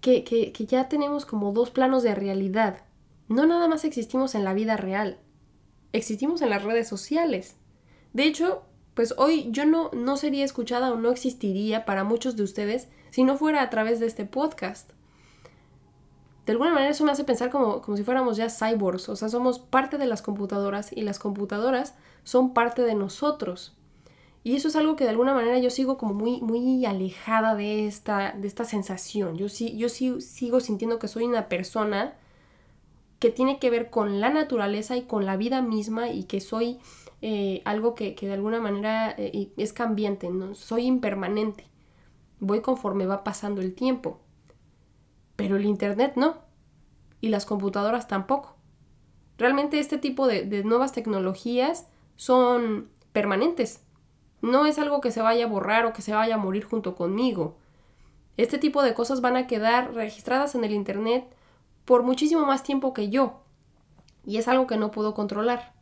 que, 0.00 0.24
que, 0.24 0.52
que 0.52 0.66
ya 0.66 0.88
tenemos 0.88 1.26
como 1.26 1.52
dos 1.52 1.70
planos 1.70 2.02
de 2.02 2.14
realidad. 2.14 2.82
No 3.28 3.46
nada 3.46 3.68
más 3.68 3.84
existimos 3.84 4.34
en 4.34 4.44
la 4.44 4.54
vida 4.54 4.76
real, 4.76 5.18
existimos 5.92 6.42
en 6.42 6.50
las 6.50 6.64
redes 6.64 6.88
sociales. 6.88 7.56
De 8.12 8.24
hecho, 8.24 8.64
pues 8.94 9.14
hoy 9.16 9.48
yo 9.50 9.66
no, 9.66 9.90
no 9.92 10.16
sería 10.16 10.44
escuchada 10.44 10.92
o 10.92 10.96
no 10.96 11.10
existiría 11.10 11.84
para 11.84 12.04
muchos 12.04 12.36
de 12.36 12.42
ustedes 12.42 12.88
si 13.10 13.24
no 13.24 13.36
fuera 13.36 13.62
a 13.62 13.70
través 13.70 14.00
de 14.00 14.06
este 14.06 14.24
podcast. 14.24 14.90
De 16.46 16.52
alguna 16.52 16.72
manera 16.72 16.90
eso 16.90 17.04
me 17.04 17.12
hace 17.12 17.24
pensar 17.24 17.50
como, 17.50 17.80
como 17.82 17.96
si 17.96 18.02
fuéramos 18.02 18.36
ya 18.36 18.48
cyborgs, 18.48 19.08
o 19.08 19.16
sea, 19.16 19.28
somos 19.28 19.58
parte 19.58 19.98
de 19.98 20.06
las 20.06 20.22
computadoras 20.22 20.90
y 20.92 21.02
las 21.02 21.18
computadoras 21.18 21.94
son 22.24 22.54
parte 22.54 22.82
de 22.82 22.94
nosotros. 22.94 23.76
Y 24.42 24.56
eso 24.56 24.68
es 24.68 24.76
algo 24.76 24.96
que 24.96 25.04
de 25.04 25.10
alguna 25.10 25.34
manera 25.34 25.58
yo 25.58 25.68
sigo 25.68 25.98
como 25.98 26.14
muy, 26.14 26.40
muy 26.40 26.86
alejada 26.86 27.54
de 27.54 27.86
esta, 27.86 28.32
de 28.32 28.48
esta 28.48 28.64
sensación. 28.64 29.36
Yo, 29.36 29.48
sí, 29.50 29.76
yo 29.76 29.88
sí, 29.90 30.20
sigo 30.22 30.60
sintiendo 30.60 30.98
que 30.98 31.08
soy 31.08 31.24
una 31.24 31.48
persona 31.48 32.14
que 33.18 33.30
tiene 33.30 33.58
que 33.58 33.68
ver 33.68 33.90
con 33.90 34.18
la 34.18 34.30
naturaleza 34.30 34.96
y 34.96 35.02
con 35.02 35.26
la 35.26 35.36
vida 35.36 35.60
misma 35.60 36.08
y 36.08 36.24
que 36.24 36.40
soy 36.40 36.78
eh, 37.20 37.60
algo 37.66 37.94
que, 37.94 38.16
de 38.18 38.32
alguna 38.32 38.60
manera 38.60 39.14
eh, 39.18 39.52
es 39.58 39.74
cambiante, 39.74 40.30
¿no? 40.30 40.54
soy 40.54 40.86
impermanente 40.86 41.69
voy 42.40 42.60
conforme 42.62 43.06
va 43.06 43.22
pasando 43.22 43.60
el 43.60 43.74
tiempo. 43.74 44.18
Pero 45.36 45.56
el 45.56 45.64
Internet 45.64 46.14
no. 46.16 46.38
Y 47.20 47.28
las 47.28 47.46
computadoras 47.46 48.08
tampoco. 48.08 48.56
Realmente 49.38 49.78
este 49.78 49.98
tipo 49.98 50.26
de, 50.26 50.64
nuevas 50.64 50.92
tecnologías 50.92 51.86
son 52.16 52.90
permanentes. 53.12 53.82
No 54.42 54.66
es 54.66 54.78
algo 54.78 55.00
que 55.00 55.10
se 55.10 55.22
vaya 55.22 55.44
a 55.44 55.48
borrar 55.48 55.86
o 55.86 55.92
que 55.92 56.02
se 56.02 56.12
vaya 56.12 56.34
a 56.34 56.38
morir 56.38 56.64
junto 56.64 56.94
conmigo. 56.94 57.56
Este 58.36 58.58
tipo 58.58 58.82
de 58.82 58.94
cosas 58.94 59.20
van 59.20 59.36
a 59.36 59.46
quedar 59.46 59.94
registradas 59.94 60.54
en 60.54 60.64
el 60.64 60.72
Internet 60.72 61.24
por 61.84 62.02
muchísimo 62.02 62.46
más 62.46 62.62
tiempo 62.62 62.94
que 62.94 63.10
yo. 63.10 63.40
Y 64.24 64.38
es 64.38 64.48
algo 64.48 64.66
que 64.66 64.76
no 64.76 64.90
puedo 64.90 65.14
controlar. 65.14 65.72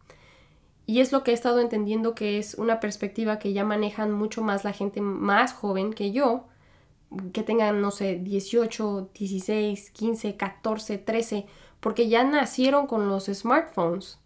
Y 0.89 1.03
es 1.03 1.13
lo 1.13 1.23
que 1.23 1.33
he 1.33 1.35
estado 1.35 1.61
entendiendo 1.61 2.15
que 2.15 2.39
es 2.39 2.55
una 2.55 2.81
perspectiva 2.81 3.39
que 3.39 3.53
ya 3.53 3.63
manejan 3.63 4.11
mucho 4.11 4.41
más 4.41 4.65
la 4.65 4.73
gente 4.73 5.03
más 5.03 5.53
joven 5.53 5.93
que 5.93 6.13
yo, 6.13 6.47
que 7.35 7.43
tengan, 7.43 7.83
no 7.83 7.91
sé, 7.91 8.19
18, 8.23 9.11
16, 9.13 9.91
15, 9.91 10.37
14, 10.39 10.97
13, 10.97 11.47
porque 11.81 12.09
ya 12.09 12.25
nacieron 12.25 12.87
con 12.87 13.07
los 13.07 13.27
smartphones. 13.27 14.19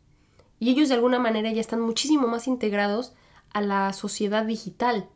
Y 0.60 0.70
ellos 0.70 0.88
de 0.88 0.94
alguna 0.94 1.18
manera 1.18 1.50
ya 1.50 1.60
están 1.60 1.80
muchísimo 1.80 2.28
más 2.28 2.46
integrados 2.46 3.12
a 3.52 3.60
la 3.60 3.92
sociedad 3.92 4.44
digital. 4.44 5.08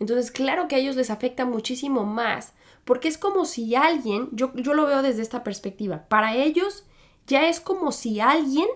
Entonces, 0.00 0.32
claro 0.32 0.66
que 0.66 0.74
a 0.74 0.78
ellos 0.78 0.96
les 0.96 1.10
afecta 1.10 1.44
muchísimo 1.44 2.02
más, 2.02 2.54
porque 2.84 3.06
es 3.06 3.18
como 3.18 3.44
si 3.44 3.76
alguien, 3.76 4.30
yo, 4.32 4.52
yo 4.56 4.74
lo 4.74 4.84
veo 4.84 5.00
desde 5.00 5.22
esta 5.22 5.44
perspectiva, 5.44 6.08
para 6.08 6.34
ellos 6.34 6.86
ya 7.28 7.48
es 7.48 7.60
como 7.60 7.92
si 7.92 8.18
alguien 8.18 8.66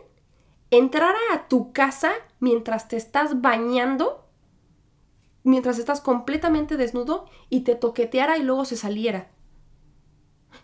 entrara 0.72 1.18
a 1.32 1.48
tu 1.48 1.72
casa 1.72 2.12
mientras 2.40 2.88
te 2.88 2.96
estás 2.96 3.42
bañando, 3.42 4.26
mientras 5.44 5.78
estás 5.78 6.00
completamente 6.00 6.78
desnudo 6.78 7.26
y 7.50 7.60
te 7.60 7.74
toqueteara 7.74 8.38
y 8.38 8.42
luego 8.42 8.64
se 8.64 8.76
saliera. 8.76 9.28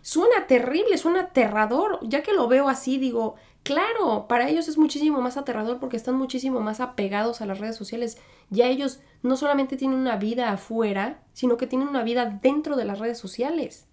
suena 0.01 0.47
terrible, 0.47 0.97
suena 0.97 1.21
aterrador. 1.21 1.99
Ya 2.01 2.23
que 2.23 2.33
lo 2.33 2.47
veo 2.47 2.69
así, 2.69 2.97
digo, 2.97 3.35
claro, 3.63 4.27
para 4.27 4.49
ellos 4.49 4.67
es 4.67 4.77
muchísimo 4.79 5.21
más 5.21 5.37
aterrador 5.37 5.79
porque 5.79 5.97
están 5.97 6.15
muchísimo 6.15 6.59
más 6.59 6.79
apegados 6.79 7.41
a 7.41 7.45
las 7.45 7.59
redes 7.59 7.75
sociales. 7.75 8.17
Ya 8.49 8.65
ellos 8.65 9.01
no 9.21 9.37
solamente 9.37 9.77
tienen 9.77 9.99
una 9.99 10.15
vida 10.15 10.51
afuera, 10.51 11.21
sino 11.33 11.57
que 11.57 11.67
tienen 11.67 11.87
una 11.87 12.03
vida 12.03 12.39
dentro 12.41 12.75
de 12.75 12.85
las 12.85 12.97
redes 12.97 13.19
sociales. 13.19 13.87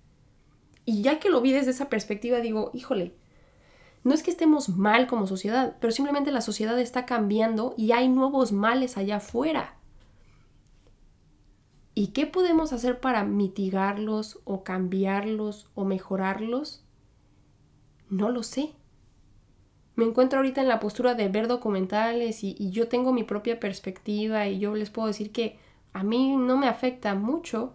Y 0.87 1.03
ya 1.03 1.19
que 1.19 1.29
lo 1.29 1.43
vi 1.43 1.53
desde 1.53 1.73
esa 1.73 1.91
perspectiva, 1.91 2.41
digo, 2.41 2.71
híjole, 2.73 3.15
no 4.07 4.15
es 4.15 4.23
que 4.23 4.31
estemos 4.31 4.69
mal 4.69 5.09
como 5.09 5.27
sociedad, 5.27 5.79
pero 5.81 5.91
simplemente 5.91 6.31
la 6.31 6.41
sociedad 6.41 6.79
está 6.79 7.07
cambiando 7.07 7.75
y 7.77 7.91
hay 7.91 8.09
nuevos 8.09 8.53
males 8.53 8.97
allá 8.97 9.17
afuera. 9.17 9.75
¿Y 11.93 12.13
qué 12.13 12.25
podemos 12.25 12.73
hacer 12.73 13.01
para 13.01 13.25
mitigarlos 13.25 14.39
o 14.45 14.63
cambiarlos 14.63 15.69
o 15.75 15.85
mejorarlos? 15.85 16.85
No 18.09 18.31
lo 18.31 18.45
sé. 18.45 18.75
Me 19.97 20.05
encuentro 20.05 20.39
ahorita 20.39 20.61
en 20.61 20.69
la 20.69 20.79
postura 20.79 21.15
de 21.17 21.27
ver 21.29 21.49
documentales 21.49 22.45
y, 22.45 22.71
yo 22.71 22.87
tengo 22.87 23.13
mi 23.13 23.25
propia 23.25 23.59
perspectiva 23.59 24.47
y 24.47 24.61
yo 24.61 24.77
les 24.77 24.91
puedo 24.91 25.09
decir 25.09 25.33
que 25.33 25.59
a 25.93 26.05
mí 26.05 26.37
no 26.37 26.57
me 26.57 26.69
afecta 26.69 27.17
mucho. 27.17 27.75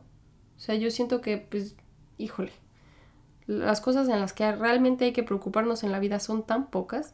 O 0.56 0.60
sea, 0.62 0.76
yo 0.76 0.92
siento 0.92 1.20
que, 1.20 1.40
pues, 1.40 1.76
híjole, 2.18 2.54
las 3.60 3.82
cosas 3.82 4.08
en 4.10 4.20
las 4.20 4.34
que 4.34 4.52
realmente 4.52 5.06
hay 5.06 5.14
que 5.14 5.24
preocuparnos 5.24 5.84
en 5.84 5.92
la 5.92 6.00
vida 6.00 6.20
son 6.20 6.44
tan 6.44 6.68
pocas 6.68 7.14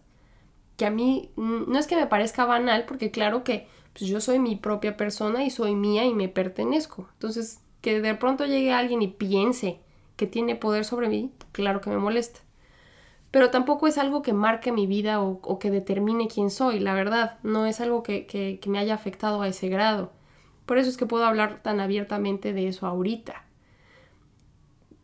que 0.78 0.86
a 0.86 0.92
mí 0.92 1.32
no 1.36 1.78
es 1.78 1.88
que 1.88 1.96
me 1.96 2.06
parezca 2.06 2.46
banal, 2.46 2.86
porque 2.86 3.12
claro 3.12 3.44
que 3.44 3.68
pues 3.94 4.10
yo 4.10 4.22
soy 4.22 4.38
mi 4.38 4.56
propia 4.56 4.96
persona 4.96 5.44
y 5.44 5.50
soy 5.50 5.76
mía 5.76 6.06
y 6.06 6.14
me 6.14 6.30
pertenezco. 6.30 7.10
Entonces, 7.14 7.62
que 7.82 8.00
de 8.00 8.14
pronto 8.14 8.46
llegue 8.46 8.72
alguien 8.72 9.02
y 9.02 9.08
piense 9.08 9.80
que 10.16 10.28
tiene 10.28 10.56
poder 10.56 10.86
sobre 10.86 11.10
mí, 11.10 11.32
claro 11.52 11.82
que 11.82 11.90
me 11.90 11.98
molesta. 11.98 12.42
Pero 13.32 13.50
tampoco 13.50 13.88
es 13.88 13.98
algo 13.98 14.22
que 14.22 14.34
marque 14.34 14.72
mi 14.72 14.88
vida 14.88 15.22
o, 15.22 15.60
que 15.60 15.72
determine 15.72 16.28
quién 16.28 16.50
soy, 16.50 16.80
la 16.80 16.94
verdad. 16.94 17.40
No 17.44 17.66
es 17.66 17.82
algo 17.82 18.04
que, 18.04 18.26
que, 18.26 18.60
me 18.68 18.80
haya 18.80 18.94
afectado 18.94 19.42
a 19.42 19.48
ese 19.48 19.68
grado. 19.68 20.12
Por 20.66 20.78
eso 20.78 20.90
es 20.90 20.98
que 20.98 21.06
puedo 21.06 21.26
hablar 21.26 21.62
tan 21.62 21.80
abiertamente 21.80 22.54
de 22.54 22.68
eso 22.68 22.88
ahorita. 22.88 23.47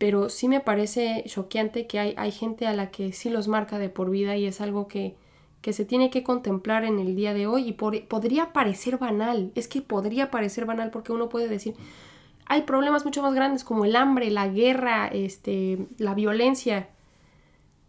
Pero 0.04 0.28
sí 0.28 0.50
me 0.50 0.60
parece 0.60 1.24
choqueante 1.28 1.88
que 1.88 1.98
hay, 1.98 2.14
hay 2.18 2.34
gente 2.34 2.68
a 2.68 2.74
la 2.74 2.92
que 2.92 3.14
sí 3.14 3.30
los 3.30 3.48
marca 3.48 3.80
de 3.80 3.88
por 3.88 4.10
vida 4.10 4.36
y 4.36 4.46
es 4.46 4.60
algo 4.60 4.90
que, 4.90 5.16
que 5.62 5.72
se 5.72 5.86
tiene 5.86 6.10
que 6.10 6.24
contemplar 6.24 6.84
en 6.84 7.00
el 7.00 7.16
día 7.16 7.34
de 7.34 7.48
hoy 7.48 7.70
y 7.70 7.72
podría 7.72 8.52
parecer 8.52 8.98
banal, 8.98 9.54
es 9.56 9.70
que 9.70 9.82
podría 9.82 10.30
parecer 10.30 10.66
banal 10.66 10.92
porque 10.92 11.14
uno 11.14 11.30
puede 11.30 11.48
decir, 11.48 11.76
hay 12.46 12.64
problemas 12.64 13.06
mucho 13.06 13.22
más 13.22 13.34
grandes 13.34 13.64
como 13.64 13.86
el 13.86 13.96
hambre, 13.96 14.30
la 14.30 14.50
guerra, 14.50 15.08
este, 15.08 15.88
la 15.98 16.14
violencia, 16.14 16.90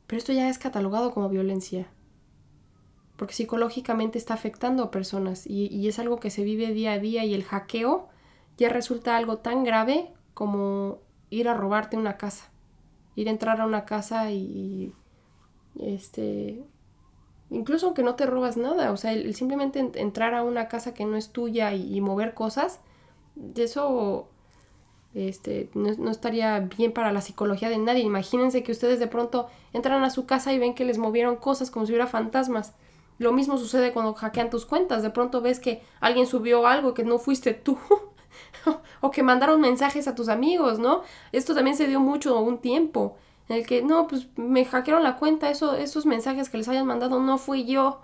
pero 0.06 0.18
esto 0.18 0.32
ya 0.32 0.48
es 0.48 0.58
catalogado 0.58 1.12
como 1.12 1.28
violencia, 1.28 1.88
porque 3.16 3.34
psicológicamente 3.34 4.18
está 4.18 4.34
afectando 4.34 4.84
a 4.84 4.92
personas 4.92 5.48
y, 5.48 5.66
y 5.66 5.88
es 5.88 5.98
algo 5.98 6.20
que 6.20 6.30
se 6.30 6.44
vive 6.44 6.72
día 6.72 6.92
a 6.92 7.00
día 7.00 7.24
y 7.24 7.34
el 7.34 7.42
hackeo 7.42 8.08
ya 8.56 8.68
resulta 8.68 9.16
algo 9.16 9.38
tan 9.38 9.64
grave 9.64 10.12
como 10.32 11.00
ir 11.34 11.48
a 11.48 11.54
robarte 11.54 11.96
una 11.96 12.16
casa, 12.16 12.50
ir 13.16 13.28
a 13.28 13.30
entrar 13.30 13.60
a 13.60 13.66
una 13.66 13.84
casa 13.84 14.30
y, 14.30 14.92
este 15.80 16.64
incluso 17.50 17.86
aunque 17.86 18.02
no 18.02 18.14
te 18.14 18.26
robas 18.26 18.56
nada, 18.56 18.90
o 18.92 18.96
sea, 18.96 19.12
el, 19.12 19.34
simplemente 19.34 19.78
entrar 19.96 20.34
a 20.34 20.42
una 20.42 20.68
casa 20.68 20.94
que 20.94 21.04
no 21.04 21.16
es 21.16 21.30
tuya 21.30 21.74
y, 21.74 22.00
mover 22.00 22.34
cosas, 22.34 22.80
eso 23.56 24.28
este, 25.14 25.70
no, 25.74 26.10
estaría 26.10 26.58
bien 26.60 26.92
para 26.92 27.12
la 27.12 27.20
psicología 27.20 27.68
de 27.68 27.78
nadie. 27.78 28.02
Imagínense 28.02 28.62
que 28.62 28.72
ustedes 28.72 28.98
de 28.98 29.06
pronto 29.06 29.48
entran 29.72 30.02
a 30.02 30.10
su 30.10 30.26
casa 30.26 30.52
y 30.52 30.58
ven 30.58 30.74
que 30.74 30.84
les 30.84 30.98
movieron 30.98 31.36
cosas 31.36 31.70
como 31.70 31.86
si 31.86 31.92
hubiera 31.92 32.06
fantasmas. 32.06 32.74
Lo 33.18 33.32
mismo 33.32 33.56
sucede 33.58 33.92
cuando 33.92 34.14
hackean 34.14 34.50
tus 34.50 34.66
cuentas. 34.66 35.02
De 35.02 35.10
pronto 35.10 35.40
ves 35.40 35.60
que 35.60 35.82
alguien 36.00 36.26
subió 36.26 36.66
algo 36.66 36.94
que 36.94 37.04
no 37.04 37.18
fuiste 37.18 37.54
tú. 37.54 37.78
o 39.00 39.10
que 39.10 39.22
mandaron 39.22 39.60
mensajes 39.60 40.08
a 40.08 40.14
tus 40.14 40.28
amigos, 40.28 40.78
¿no? 40.78 41.02
Esto 41.32 41.54
también 41.54 41.76
se 41.76 41.86
dio 41.86 42.00
mucho 42.00 42.38
un 42.40 42.58
tiempo 42.58 43.16
en 43.48 43.56
el 43.56 43.66
que, 43.66 43.82
no, 43.82 44.06
pues 44.06 44.26
me 44.36 44.64
hackearon 44.64 45.02
la 45.02 45.16
cuenta, 45.16 45.50
eso, 45.50 45.76
esos 45.76 46.06
mensajes 46.06 46.48
que 46.48 46.58
les 46.58 46.68
hayan 46.68 46.86
mandado 46.86 47.20
no 47.20 47.38
fui 47.38 47.64
yo. 47.66 48.00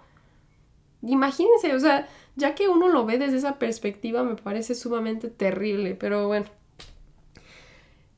Imagínense, 1.02 1.74
o 1.74 1.80
sea, 1.80 2.08
ya 2.36 2.54
que 2.54 2.68
uno 2.68 2.88
lo 2.88 3.06
ve 3.06 3.18
desde 3.18 3.38
esa 3.38 3.58
perspectiva 3.58 4.22
me 4.22 4.36
parece 4.36 4.74
sumamente 4.74 5.30
terrible, 5.30 5.94
pero 5.94 6.26
bueno. 6.26 6.46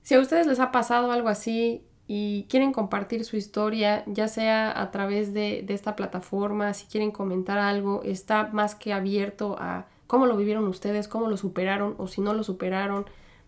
Si 0.03 0.14
a 0.14 0.20
ustedes 0.20 0.48
les 0.48 0.59
ha 0.59 0.72
pasado 0.72 1.12
algo 1.12 1.29
así 1.29 1.85
y 2.09 2.46
quieren 2.51 2.72
compartir 2.72 3.25
su 3.25 3.37
historia, 3.37 4.03
ya 4.07 4.27
sea 4.27 4.81
a 4.81 4.90
través 4.90 5.33
de, 5.33 5.62
de 5.64 5.75
esta 5.75 5.94
plataforma, 5.94 6.75
si 6.75 6.87
quieren 6.87 7.12
comentar 7.12 7.59
algo, 7.59 8.03
está 8.03 8.48
más 8.53 8.75
que 8.75 8.92
abierto 8.92 9.57
a 9.61 9.87
cómo 10.12 10.27
lo 10.27 10.37
vivieron 10.37 10.68
ustedes, 10.68 11.09
cómo 11.09 11.27
lo 11.27 11.38
superaron 11.38 11.94
o 11.96 12.07
si 12.07 12.20
no 12.20 12.35
lo 12.35 12.42
superaron 12.44 13.07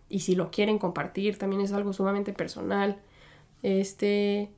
y 0.09 0.21
si 0.21 0.33
lo 0.33 0.49
quieren 0.49 0.79
compartir, 0.79 1.37
también 1.37 1.61
es 1.61 1.73
algo 1.73 1.93
sumamente 1.93 2.33
personal 2.33 2.97
este, 3.61 4.51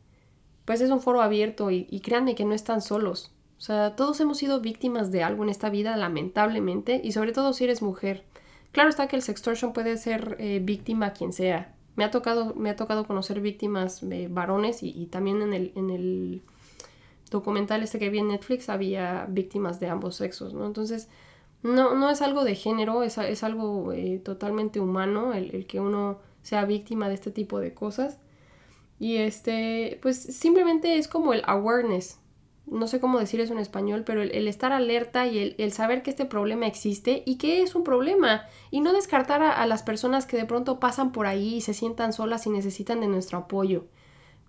pues 0.63 0.80
es 0.80 0.89
un 0.89 1.02
foro 1.02 1.22
abierto 1.22 1.70
y, 1.70 1.86
créanme 2.02 2.34
que 2.34 2.46
no 2.46 2.54
están 2.54 2.82
solos. 2.82 3.34
O 3.58 3.62
sea, 3.62 3.98
todos 3.98 4.22
hemos 4.22 4.38
sido 4.38 4.62
víctimas 4.62 5.12
de 5.12 5.22
algo 5.22 5.43
en 5.43 5.50
esta 5.50 5.70
vida, 5.70 5.98
lamentablemente, 5.98 7.02
y 7.04 7.12
sobre 7.12 7.34
todo 7.34 7.52
si 7.52 7.65
eres 7.65 7.82
mujer. 7.82 8.24
Claro 8.72 8.89
está 8.89 9.08
que 9.08 9.17
el 9.17 9.22
sextortion 9.22 9.74
puede 9.74 9.98
ser 9.98 10.38
eh, 10.39 10.62
víctima 10.63 11.12
quien 11.12 11.34
sea. 11.34 11.74
Me 11.98 12.06
ha 12.06 12.12
tocado, 12.12 12.54
me 12.56 12.70
ha 12.70 12.78
tocado 12.78 13.06
conocer 13.06 13.41
víctimas 13.41 14.02
eh, 14.04 14.30
varones 14.32 14.80
y, 14.82 15.06
también 15.08 15.41
en 15.41 15.54
el, 15.54 15.74
en 15.76 15.89
el 15.89 16.41
documental 17.32 17.84
este 17.84 18.00
que 18.00 18.10
vi 18.10 18.20
en 18.20 18.28
Netflix 18.28 18.70
había 18.70 19.26
víctimas 19.30 19.80
de 19.80 19.89
ambos 19.89 20.15
sexos, 20.15 20.54
¿no? 20.54 20.65
Entonces, 20.65 21.10
no, 21.63 21.96
no 21.96 22.10
es 22.10 22.22
algo 22.22 22.43
de 22.43 22.56
género, 22.56 23.04
es, 23.04 23.17
es 23.17 23.43
algo 23.43 23.91
eh, 23.91 24.22
totalmente 24.24 24.80
humano 24.80 25.34
el, 25.34 25.54
el, 25.54 25.65
que 25.65 25.80
uno 25.80 26.20
sea 26.41 26.65
víctima 26.65 27.10
de 27.10 27.15
este 27.15 27.32
tipo 27.32 27.60
de 27.60 27.74
cosas. 27.74 28.20
Y 29.00 29.17
este, 29.17 30.00
pues 30.02 30.17
simplemente 30.17 30.98
es 30.98 31.08
como 31.08 31.34
el 31.34 31.43
awareness. 31.46 32.20
No 32.65 32.88
sé 32.88 33.00
cómo 33.00 33.20
decir 33.20 33.39
eso 33.39 33.54
en 33.54 33.60
español, 33.60 34.04
pero 34.06 34.22
el, 34.22 34.48
estar 34.48 34.74
alerta 34.74 35.26
y 35.26 35.56
el, 35.58 35.72
saber 35.72 36.04
que 36.04 36.10
este 36.10 36.26
problema 36.26 36.67
existe 36.67 37.24
y 37.26 37.38
que 37.38 37.62
es 37.62 37.76
un 37.76 37.84
problema. 37.84 38.46
Y 38.72 38.82
no 38.82 38.91
descartar 38.91 39.41
a, 39.41 39.65
las 39.67 39.84
personas 39.84 40.26
que 40.26 40.36
de 40.36 40.46
pronto 40.46 40.80
pasan 40.80 41.12
por 41.12 41.28
ahí 41.28 41.56
y 41.56 41.62
se 41.62 41.74
sientan 41.74 42.12
solas 42.12 42.46
y 42.46 42.50
necesitan 42.50 43.00
de 43.00 43.08
nuestro 43.08 43.38
apoyo. 43.38 43.86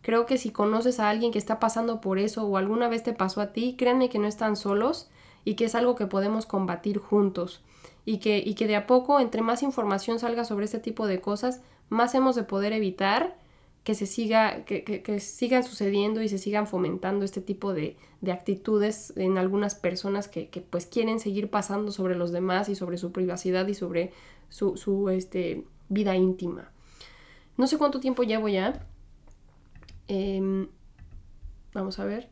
Creo 0.03 0.27
que 0.27 0.38
si 0.38 0.51
conoces 0.51 0.99
a 0.99 1.11
alguien 1.11 1.33
que 1.33 1.38
está 1.38 1.61
pasando 1.61 2.01
por 2.01 2.18
eso 2.18 2.44
o 2.47 2.57
alguna 2.57 2.88
vez 2.88 3.03
te 3.03 3.12
pasó 3.12 3.40
a 3.40 3.53
ti, 3.53 3.77
créanme 3.79 4.09
que 4.09 4.18
no 4.18 4.27
están 4.27 4.57
solos 4.57 5.11
y 5.49 5.55
que 5.55 5.65
es 5.65 5.75
algo 5.75 5.95
que 5.95 6.07
podemos 6.07 6.45
combatir 6.45 6.99
juntos. 6.99 7.63
Y 8.05 8.19
que, 8.19 8.37
y 8.45 8.53
que 8.53 8.67
de 8.67 8.77
a 8.77 8.87
poco, 8.87 9.19
entre 9.19 9.41
más 9.41 9.63
información 9.63 10.19
salga 10.19 10.45
sobre 10.45 10.67
este 10.67 10.79
tipo 10.79 11.07
de 11.07 11.23
cosas, 11.23 11.63
más 11.89 12.15
hemos 12.15 12.37
de 12.37 12.43
poder 12.43 12.75
evitar 12.75 13.39
que 13.83 13.95
se 13.95 14.05
siga, 14.05 14.67
que, 14.67 15.21
sigan 15.21 15.65
sucediendo 15.65 16.21
y 16.21 16.29
se 16.29 16.37
sigan 16.37 16.67
fomentando 16.67 17.25
este 17.25 17.41
tipo 17.41 17.73
de, 17.73 17.97
actitudes 18.31 19.15
en 19.17 19.39
algunas 19.39 19.75
personas 19.75 20.29
que, 20.29 20.51
pues 20.69 20.85
quieren 20.85 21.19
seguir 21.19 21.49
pasando 21.49 21.93
sobre 21.93 22.15
los 22.15 22.31
demás 22.31 22.69
y 22.69 22.75
sobre 22.75 22.99
su 22.99 23.11
privacidad 23.11 23.67
y 23.69 23.75
sobre 23.75 24.13
su, 24.51 25.09
este, 25.09 25.65
vida 25.89 26.15
íntima. 26.15 26.71
No 27.57 27.67
sé 27.67 27.79
cuánto 27.79 28.01
tiempo 28.01 28.23
llevo 28.23 28.49
ya. 28.49 28.87
Em, 30.09 30.69
vamos 31.73 31.99
a 31.99 32.05
ver. 32.05 32.29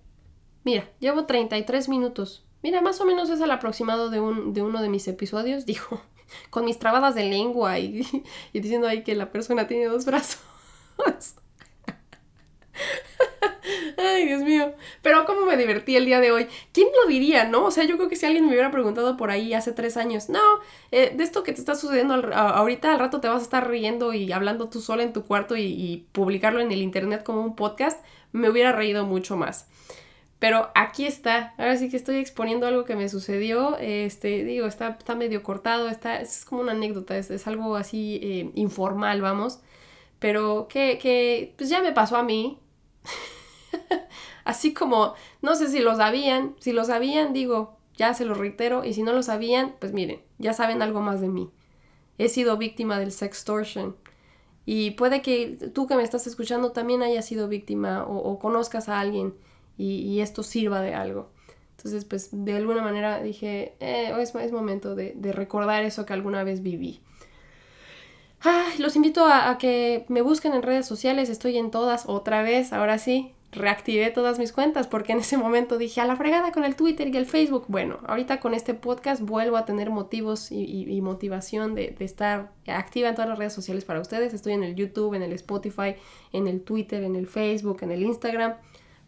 Mira, 0.64 0.90
llevo 1.00 1.24
33 1.24 1.88
minutos. 1.88 2.45
Mira, 2.66 2.80
más 2.80 3.00
o 3.00 3.04
menos 3.04 3.30
es 3.30 3.40
el 3.40 3.52
aproximado 3.52 4.10
de, 4.10 4.18
un, 4.18 4.52
de 4.52 4.60
uno 4.60 4.82
de 4.82 4.88
mis 4.88 5.06
episodios. 5.06 5.66
Dijo, 5.70 6.02
con 6.50 6.64
mis 6.64 6.80
trabadas 6.80 7.14
de 7.14 7.22
lengua 7.22 7.78
y, 7.78 8.04
y 8.52 8.58
diciendo 8.58 8.88
ahí 8.88 9.04
que 9.04 9.14
la 9.14 9.30
persona 9.30 9.68
tiene 9.68 9.84
dos 9.84 10.04
brazos. 10.04 10.40
Ay, 13.96 14.26
Dios 14.26 14.42
mío. 14.42 14.74
Pero 15.00 15.24
cómo 15.26 15.46
me 15.46 15.56
divertí 15.56 15.94
el 15.94 16.06
día 16.06 16.18
de 16.18 16.32
hoy. 16.32 16.48
¿Quién 16.72 16.88
lo 17.00 17.08
diría, 17.08 17.44
no? 17.44 17.66
O 17.66 17.70
sea, 17.70 17.84
yo 17.84 17.98
creo 17.98 18.08
que 18.08 18.16
si 18.16 18.26
alguien 18.26 18.46
me 18.46 18.50
hubiera 18.50 18.72
preguntado 18.72 19.16
por 19.16 19.30
ahí 19.30 19.54
hace 19.54 19.70
tres 19.70 19.96
años, 19.96 20.28
no, 20.28 20.40
eh, 20.90 21.14
de 21.16 21.22
esto 21.22 21.44
que 21.44 21.52
te 21.52 21.60
está 21.60 21.76
sucediendo 21.76 22.14
ahorita, 22.14 22.92
al 22.92 22.98
rato 22.98 23.20
te 23.20 23.28
vas 23.28 23.42
a 23.42 23.44
estar 23.44 23.70
riendo 23.70 24.12
y 24.12 24.32
hablando 24.32 24.68
tú 24.68 24.80
sola 24.80 25.04
en 25.04 25.12
tu 25.12 25.22
cuarto 25.22 25.56
y, 25.56 26.08
publicarlo 26.10 26.58
en 26.58 26.72
el 26.72 26.82
internet 26.82 27.22
como 27.22 27.42
un 27.42 27.54
podcast, 27.54 28.04
me 28.32 28.50
hubiera 28.50 28.72
reído 28.72 29.06
mucho 29.06 29.36
más. 29.36 29.68
Pero 30.38 30.70
aquí 30.74 31.06
está. 31.06 31.54
Ahora 31.58 31.76
sí 31.76 31.88
que 31.88 31.96
estoy 31.96 32.16
exponiendo 32.16 32.66
algo 32.66 32.84
que 32.84 32.96
me 32.96 33.08
sucedió. 33.08 33.76
Este, 33.78 34.44
digo, 34.44 34.66
está, 34.66 34.96
está 34.98 35.14
medio 35.14 35.42
cortado, 35.42 35.88
está, 35.88 36.20
es 36.20 36.44
como 36.44 36.60
una 36.60 36.72
anécdota, 36.72 37.16
es, 37.16 37.46
algo 37.46 37.76
así 37.76 38.20
eh, 38.22 38.50
informal, 38.54 39.22
vamos. 39.22 39.60
Pero 40.18 40.68
que, 40.68 40.98
que, 40.98 41.54
pues 41.56 41.70
ya 41.70 41.82
me 41.82 41.92
pasó 41.92 42.16
a 42.16 42.22
mí. 42.22 42.58
Así 44.44 44.72
como, 44.72 45.14
no 45.42 45.56
sé 45.56 45.68
si 45.68 45.80
lo 45.80 45.96
sabían, 45.96 46.54
si 46.60 46.72
lo 46.72 46.84
sabían, 46.84 47.32
digo, 47.32 47.76
ya 47.96 48.14
se 48.14 48.24
lo 48.24 48.34
reitero, 48.34 48.84
y 48.84 48.94
si 48.94 49.02
no 49.02 49.12
lo 49.12 49.24
sabían, 49.24 49.74
pues 49.80 49.92
miren, 49.92 50.20
ya 50.38 50.52
saben 50.52 50.82
algo 50.82 51.00
más 51.00 51.20
de 51.20 51.28
mí. 51.28 51.50
He 52.18 52.28
sido 52.28 52.56
víctima 52.56 52.98
del 53.00 53.10
sextortion. 53.10 53.96
Y 54.64 54.92
puede 54.92 55.20
que 55.20 55.58
tú 55.74 55.86
que 55.86 55.96
me 55.96 56.02
estás 56.02 56.26
escuchando 56.26 56.72
también 56.72 57.02
hayas 57.02 57.26
sido 57.26 57.48
víctima 57.48 58.04
o, 58.06 58.38
conozcas 58.38 58.88
a 58.88 59.00
alguien 59.00 59.34
y, 59.78 60.20
esto 60.20 60.42
sirva 60.42 60.80
de 60.80 60.94
algo. 60.94 61.30
Entonces, 61.76 62.04
pues 62.04 62.30
de 62.32 62.54
alguna 62.54 62.82
manera 62.82 63.22
dije, 63.22 63.74
eh, 63.80 64.12
es, 64.18 64.52
momento 64.52 64.94
de, 64.94 65.14
recordar 65.32 65.84
eso 65.84 66.06
que 66.06 66.12
alguna 66.12 66.42
vez 66.44 66.62
viví. 66.62 67.00
los 68.78 68.96
invito 68.96 69.26
a, 69.26 69.56
que 69.58 70.04
me 70.08 70.22
busquen 70.22 70.54
en 70.54 70.62
redes 70.62 70.86
sociales, 70.86 71.28
estoy 71.28 71.58
en 71.58 71.70
todas 71.70 72.04
otra 72.06 72.42
vez, 72.42 72.72
ahora 72.72 72.98
sí, 72.98 73.32
reactivé 73.56 74.10
todas 74.10 74.38
mis 74.38 74.52
cuentas 74.52 74.86
porque 74.86 75.12
en 75.12 75.18
ese 75.18 75.36
momento 75.36 75.78
dije 75.78 76.00
a 76.00 76.04
la 76.04 76.16
fregada 76.16 76.52
con 76.52 76.64
el 76.64 76.76
Twitter 76.76 77.08
y 77.08 77.16
el 77.16 77.26
Facebook. 77.26 77.64
Bueno, 77.68 77.98
ahorita 78.06 78.38
con 78.40 78.54
este 78.54 78.74
podcast 78.74 79.22
vuelvo 79.22 79.56
a 79.56 79.64
tener 79.64 79.90
motivos 79.90 80.52
y, 80.52 81.00
motivación 81.00 81.74
de, 81.74 81.96
estar 82.00 82.52
activa 82.66 83.08
en 83.08 83.14
todas 83.14 83.28
las 83.28 83.38
redes 83.38 83.52
sociales 83.52 83.84
para 83.84 84.00
ustedes. 84.00 84.34
Estoy 84.34 84.52
en 84.52 84.62
el 84.62 84.74
YouTube, 84.74 85.14
en 85.14 85.22
el 85.22 85.32
Spotify, 85.32 85.96
en 86.32 86.46
el 86.46 86.62
Twitter, 86.62 87.02
en 87.02 87.16
el 87.16 87.26
Facebook, 87.26 87.78
en 87.82 87.90
el 87.90 88.02
Instagram. 88.02 88.54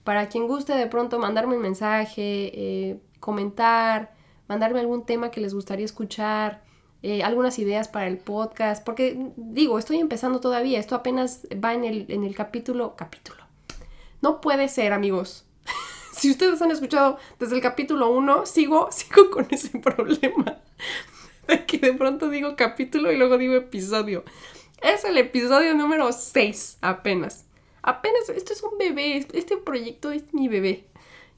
Para 0.08 0.30
quien 0.30 0.46
guste 0.46 0.72
de 0.72 0.86
pronto 0.86 1.18
mandarme 1.18 1.56
un 1.56 1.60
mensaje, 1.60 2.50
eh, 2.54 2.98
comentar, 3.20 4.14
mandarme 4.48 4.80
algún 4.80 5.04
tema 5.04 5.30
que 5.30 5.38
les 5.38 5.52
gustaría 5.52 5.84
escuchar. 5.84 6.64
Eh, 7.02 7.22
algunas 7.22 7.58
ideas 7.58 7.88
para 7.88 8.06
el 8.06 8.16
podcast, 8.16 8.82
porque 8.82 9.32
digo, 9.36 9.78
estoy 9.78 9.98
empezando 9.98 10.40
todavía, 10.40 10.78
esto 10.78 10.94
apenas 10.94 11.46
va 11.62 11.74
en 11.74 11.84
el, 11.84 12.06
en 12.08 12.24
el 12.24 12.34
capítulo, 12.34 12.96
capítulo, 12.96 13.44
no 14.22 14.40
puede 14.40 14.68
ser, 14.68 14.94
amigos. 14.94 15.44
si 16.14 16.30
ustedes 16.30 16.62
han 16.62 16.70
escuchado 16.70 17.18
desde 17.38 17.56
el 17.56 17.60
capítulo 17.60 18.08
1, 18.08 18.46
sigo, 18.46 18.88
sigo 18.90 19.28
con 19.30 19.46
ese 19.50 19.78
problema. 19.78 20.56
De 21.48 21.66
que 21.66 21.76
de 21.76 21.92
pronto 21.92 22.30
digo 22.30 22.56
capítulo 22.56 23.12
y 23.12 23.18
luego 23.18 23.36
digo 23.36 23.56
episodio. 23.56 24.24
Es 24.80 25.04
el 25.04 25.18
episodio 25.18 25.74
número 25.74 26.12
6 26.12 26.78
apenas. 26.80 27.44
Apenas, 27.88 28.28
esto 28.28 28.52
es 28.52 28.62
un 28.62 28.76
bebé, 28.76 29.26
este 29.32 29.56
proyecto 29.56 30.12
es 30.12 30.34
mi 30.34 30.46
bebé. 30.46 30.84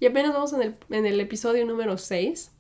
Y 0.00 0.06
apenas 0.06 0.32
vamos 0.32 0.52
en 0.52 0.62
el, 0.62 0.76
en 0.90 1.06
el 1.06 1.20
episodio 1.20 1.64
número 1.64 1.96
6. 1.96 2.50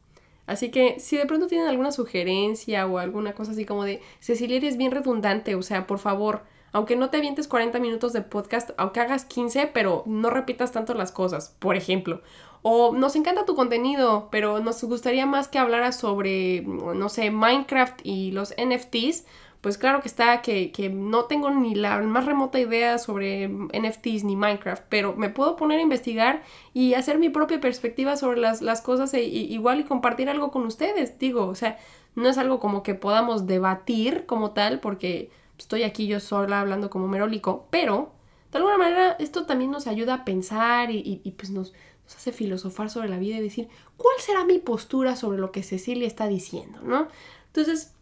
Así 0.46 0.70
que 0.70 1.00
si 1.00 1.16
de 1.16 1.26
pronto 1.26 1.48
tienen 1.48 1.66
alguna 1.66 1.90
sugerencia 1.90 2.86
o 2.86 2.98
alguna 2.98 3.34
cosa 3.34 3.50
así 3.50 3.64
como 3.64 3.82
de, 3.82 4.00
Cecilia, 4.20 4.58
eres 4.58 4.76
bien 4.76 4.92
redundante, 4.92 5.56
o 5.56 5.62
sea, 5.62 5.88
por 5.88 5.98
favor, 5.98 6.44
aunque 6.70 6.94
no 6.94 7.10
te 7.10 7.16
avientes 7.16 7.48
40 7.48 7.80
minutos 7.80 8.12
de 8.12 8.22
podcast, 8.22 8.70
aunque 8.76 9.00
hagas 9.00 9.24
15, 9.24 9.72
pero 9.74 10.04
no 10.06 10.30
repitas 10.30 10.70
tanto 10.70 10.94
las 10.94 11.10
cosas, 11.10 11.56
por 11.58 11.74
ejemplo. 11.74 12.22
O 12.62 12.94
nos 12.94 13.16
encanta 13.16 13.44
tu 13.44 13.56
contenido, 13.56 14.28
pero 14.30 14.60
nos 14.60 14.84
gustaría 14.84 15.26
más 15.26 15.48
que 15.48 15.58
hablaras 15.58 15.98
sobre, 15.98 16.62
no 16.62 17.08
sé, 17.08 17.32
Minecraft 17.32 17.98
y 18.04 18.30
los 18.30 18.54
NFTs. 18.56 19.24
Pues 19.60 19.76
claro 19.76 20.00
que 20.00 20.08
está, 20.08 20.40
que, 20.40 20.90
no 20.94 21.24
tengo 21.26 21.50
ni 21.50 21.74
la 21.74 22.00
más 22.00 22.24
remota 22.24 22.58
idea 22.58 22.96
sobre 22.96 23.48
NFTs 23.48 24.24
ni 24.24 24.34
Minecraft, 24.34 24.84
pero 24.88 25.14
me 25.14 25.28
puedo 25.28 25.56
poner 25.56 25.80
a 25.80 25.82
investigar 25.82 26.42
y 26.72 26.94
hacer 26.94 27.18
mi 27.18 27.28
propia 27.28 27.60
perspectiva 27.60 28.16
sobre 28.16 28.40
las, 28.40 28.80
cosas 28.80 29.12
e, 29.12 29.22
igual 29.22 29.80
y 29.80 29.84
compartir 29.84 30.30
algo 30.30 30.50
con 30.50 30.64
ustedes, 30.64 31.18
digo, 31.18 31.46
o 31.46 31.54
sea, 31.54 31.78
no 32.14 32.28
es 32.30 32.38
algo 32.38 32.58
como 32.58 32.82
que 32.82 32.94
podamos 32.94 33.46
debatir 33.46 34.24
como 34.24 34.52
tal, 34.52 34.80
porque 34.80 35.30
estoy 35.58 35.82
aquí 35.82 36.06
yo 36.06 36.20
sola 36.20 36.60
hablando 36.60 36.88
como 36.88 37.06
merólico, 37.06 37.66
pero 37.70 38.12
de 38.52 38.58
alguna 38.58 38.78
manera 38.78 39.12
esto 39.18 39.44
también 39.44 39.70
nos 39.70 39.86
ayuda 39.86 40.14
a 40.14 40.24
pensar 40.24 40.90
y, 40.90 41.34
pues 41.36 41.50
nos, 41.50 41.74
nos, 42.04 42.16
hace 42.16 42.32
filosofar 42.32 42.88
sobre 42.88 43.10
la 43.10 43.18
vida 43.18 43.36
y 43.36 43.42
decir, 43.42 43.68
¿cuál 43.98 44.16
será 44.20 44.46
mi 44.46 44.58
postura 44.58 45.16
sobre 45.16 45.38
lo 45.38 45.52
que 45.52 45.62
Cecilia 45.62 46.06
está 46.06 46.28
diciendo? 46.28 46.80
¿no? 46.82 47.08
Entonces, 47.48 47.94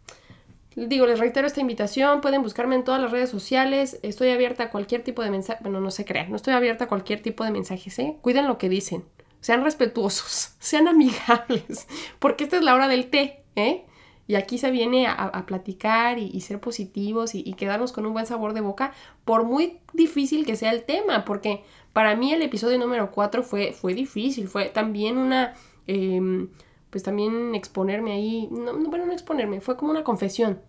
digo, 0.87 1.07
les 1.07 1.19
reitero 1.19 1.47
esta 1.47 1.61
invitación, 1.61 2.21
pueden 2.21 2.43
buscarme 2.43 2.77
en 2.77 2.85
todas 2.85 3.01
las 3.01 3.11
redes 3.11 3.31
sociales, 3.31 3.99
estoy 4.03 4.31
abierta 4.31 4.65
a 4.65 4.71
cualquier 4.71 5.03
tipo 5.03 5.23
de 5.23 5.31
mensaje, 5.31 5.59
bueno, 5.63 5.81
no 5.81 5.91
se 5.91 6.05
crean, 6.05 6.31
no 6.31 6.37
estoy 6.37 6.55
abierta 6.55 6.85
a 6.85 6.89
cualquier 6.89 7.21
tipo 7.21 7.45
de 7.45 7.51
mensajes, 7.51 7.99
¿eh? 7.99 8.17
Cuiden 8.23 8.47
lo 8.47 8.59
que 8.59 8.69
dicen, 8.69 9.05
sean 9.41 9.65
respetuosos, 9.65 10.55
sean 10.59 10.89
amigables, 10.89 11.89
porque 12.19 12.45
esta 12.45 12.57
es 12.57 12.63
la 12.63 12.75
hora 12.75 12.89
del 12.89 13.11
té, 13.11 13.43
¿eh? 13.57 13.85
Y 14.27 14.35
aquí 14.35 14.59
se 14.59 14.71
viene 14.71 15.07
a, 15.07 15.47
platicar 15.47 16.19
y, 16.19 16.39
ser 16.43 16.61
positivos 16.61 17.35
y, 17.35 17.55
quedarnos 17.55 17.93
con 17.93 18.05
un 18.05 18.13
buen 18.13 18.27
sabor 18.27 18.53
de 18.53 18.61
boca, 18.61 18.93
por 19.25 19.45
muy 19.45 19.79
difícil 19.95 20.45
que 20.45 20.55
sea 20.55 20.71
el 20.71 20.85
tema, 20.85 21.25
porque 21.25 21.63
para 21.95 22.15
mí 22.15 22.35
el 22.35 22.43
episodio 22.43 22.79
número 22.79 23.11
4 23.11 23.43
fue, 23.43 23.73
fue 23.73 23.95
difícil, 23.95 24.47
fue 24.47 24.67
también 24.67 25.17
una, 25.17 25.55
em, 25.87 26.51
pues 26.91 27.03
también 27.03 27.55
exponerme 27.55 28.13
ahí, 28.13 28.49
no, 28.51 28.73
bueno, 28.89 29.07
no 29.07 29.13
exponerme, 29.13 29.61
fue 29.61 29.77
como 29.77 29.91
una 29.91 30.05
confesión. 30.05 30.61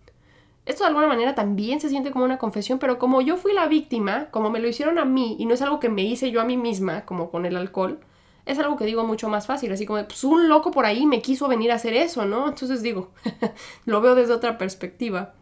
Esto 0.66 0.84
de 0.84 0.88
alguna 0.88 1.06
manera 1.06 1.34
también 1.34 1.80
se 1.80 1.88
siente 1.88 2.10
como 2.10 2.24
una 2.24 2.38
confesión, 2.38 2.78
pero 2.78 2.98
como 2.98 3.22
yo 3.22 3.36
fui 3.36 3.52
la 3.52 3.66
víctima, 3.66 4.30
como 4.30 4.50
me 4.50 4.60
lo 4.60 4.68
hicieron 4.68 4.98
a 4.98 5.04
mí 5.04 5.36
y 5.38 5.46
no 5.46 5.54
es 5.54 5.62
algo 5.62 5.80
que 5.80 5.88
me 5.88 6.02
hice 6.02 6.30
yo 6.30 6.40
a 6.40 6.44
mí 6.44 6.56
misma, 6.56 7.06
como 7.06 7.30
con 7.30 7.46
el 7.46 7.56
alcohol, 7.56 8.00
es 8.46 8.58
algo 8.58 8.76
que 8.76 8.84
digo 8.84 9.04
mucho 9.04 9.28
más 9.28 9.46
fácil, 9.46 9.72
así 9.72 9.86
como, 9.86 10.04
pues 10.04 10.24
un 10.24 10.48
loco 10.48 10.70
por 10.70 10.84
ahí 10.84 11.06
me 11.06 11.22
quiso 11.22 11.48
venir 11.48 11.72
a 11.72 11.76
hacer 11.76 11.94
eso, 11.94 12.24
¿no? 12.26 12.48
Entonces 12.48 12.82
digo, 12.82 13.12
lo 13.84 14.00
veo 14.00 14.14
desde 14.14 14.32
otra 14.32 14.58
perspectiva. 14.58 15.34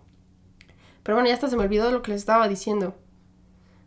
Pero 1.02 1.16
bueno, 1.16 1.28
ya 1.28 1.34
hasta 1.34 1.48
se 1.48 1.56
me 1.56 1.64
olvidó 1.64 1.90
lo 1.90 2.02
que 2.02 2.12
les 2.12 2.20
estaba 2.20 2.48
diciendo. 2.48 2.94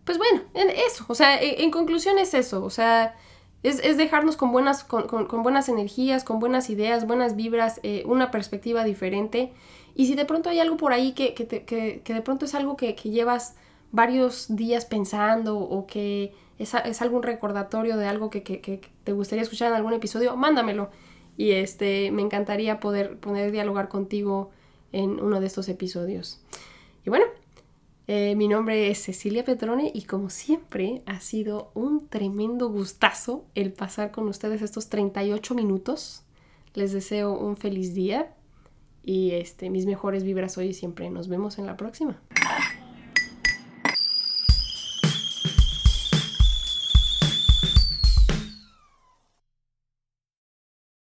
Pues 0.05 0.17
bueno, 0.17 0.41
en 0.53 0.69
eso, 0.69 1.05
o 1.07 1.15
sea, 1.15 1.39
en, 1.39 1.69
conclusión 1.69 2.17
es 2.17 2.33
eso, 2.33 2.63
o 2.63 2.69
sea, 2.69 3.15
es, 3.63 3.97
dejarnos 3.97 4.37
con 4.37 4.51
buenas, 4.51 4.83
con, 4.83 5.27
buenas 5.43 5.69
energías, 5.69 6.23
con 6.23 6.39
buenas 6.39 6.69
ideas, 6.69 7.05
buenas 7.05 7.35
vibras, 7.35 7.79
eh, 7.83 8.03
una 8.05 8.31
perspectiva 8.31 8.83
diferente. 8.83 9.53
Y 9.95 10.07
si 10.07 10.15
de 10.15 10.25
pronto 10.25 10.49
hay 10.49 10.59
algo 10.59 10.77
por 10.77 10.93
ahí 10.93 11.13
que, 11.13 11.33
que, 11.35 12.01
de 12.03 12.21
pronto 12.21 12.45
es 12.45 12.55
algo 12.55 12.75
que, 12.75 12.93
llevas 12.93 13.55
varios 13.91 14.55
días 14.55 14.85
pensando 14.85 15.59
o 15.59 15.85
que 15.85 16.33
es, 16.57 17.01
algún 17.01 17.23
recordatorio 17.23 17.97
de 17.97 18.07
algo 18.07 18.29
que, 18.29 18.41
te 19.03 19.11
gustaría 19.11 19.43
escuchar 19.43 19.69
en 19.69 19.75
algún 19.75 19.93
episodio, 19.93 20.35
mándamelo. 20.35 20.89
Y 21.37 21.51
este, 21.51 22.11
me 22.11 22.21
encantaría 22.21 22.79
poder, 22.79 23.17
poder 23.19 23.51
dialogar 23.51 23.89
contigo 23.89 24.49
en 24.91 25.19
uno 25.21 25.39
de 25.39 25.47
estos 25.47 25.69
episodios. 25.69 26.41
Y 27.05 27.09
bueno, 27.09 27.25
eh, 28.13 28.35
mi 28.35 28.49
nombre 28.49 28.91
es 28.91 29.01
Cecilia 29.03 29.45
Petrone 29.45 29.89
y 29.95 30.01
como 30.01 30.29
siempre 30.29 31.01
ha 31.05 31.21
sido 31.21 31.71
un 31.75 32.09
tremendo 32.09 32.67
gustazo 32.67 33.45
el 33.55 33.71
pasar 33.71 34.11
con 34.11 34.27
ustedes 34.27 34.61
estos 34.61 34.89
38 34.89 35.55
minutos. 35.55 36.23
Les 36.73 36.91
deseo 36.91 37.31
un 37.31 37.55
feliz 37.55 37.93
día 37.93 38.33
y 39.01 39.31
este, 39.31 39.69
mis 39.69 39.85
mejores 39.85 40.25
vibras 40.25 40.57
hoy 40.57 40.67
y 40.67 40.73
siempre. 40.73 41.09
Nos 41.09 41.29
vemos 41.29 41.57
en 41.57 41.65
la 41.65 41.77
próxima. 41.77 42.21